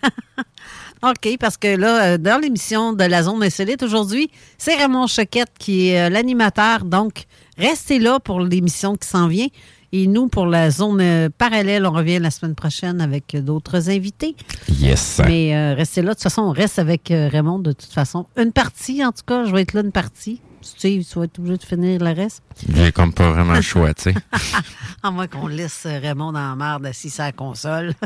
[1.05, 5.89] OK, parce que là, dans l'émission de la zone insolite aujourd'hui, c'est Raymond Choquette qui
[5.89, 6.85] est euh, l'animateur.
[6.85, 7.25] Donc,
[7.59, 9.49] restez là pour l'émission qui s'en vient.
[9.95, 13.91] Et nous, pour la zone euh, parallèle, on revient la semaine prochaine avec euh, d'autres
[13.91, 14.35] invités.
[14.81, 15.21] Yes.
[15.27, 16.11] Mais euh, restez là.
[16.11, 18.27] De toute façon, on reste avec Raymond de toute façon.
[18.39, 19.45] Une partie, en tout cas.
[19.45, 20.41] Je vais être là une partie.
[20.63, 22.43] Steve, tu vas être obligé de finir le reste.
[22.75, 24.15] J'ai comme pas vraiment le choix, tu sais.
[25.03, 27.93] À moins qu'on laisse Raymond dans la merde assis sur la console.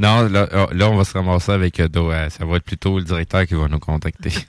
[0.00, 2.98] Non, là, oh, là, on va se ramasser avec Do- euh, Ça va être plutôt
[2.98, 4.30] le directeur qui va nous contacter.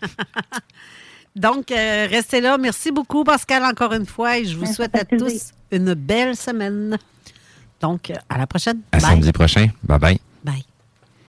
[1.35, 2.57] Donc, euh, restez là.
[2.57, 4.37] Merci beaucoup, Pascal, encore une fois.
[4.37, 5.27] Et je vous souhaite à plaisir.
[5.27, 6.97] tous une belle semaine.
[7.81, 8.81] Donc, à la prochaine.
[8.91, 9.09] À Bye.
[9.11, 9.67] samedi prochain.
[9.83, 10.19] Bye bye.
[10.43, 10.68] Bye.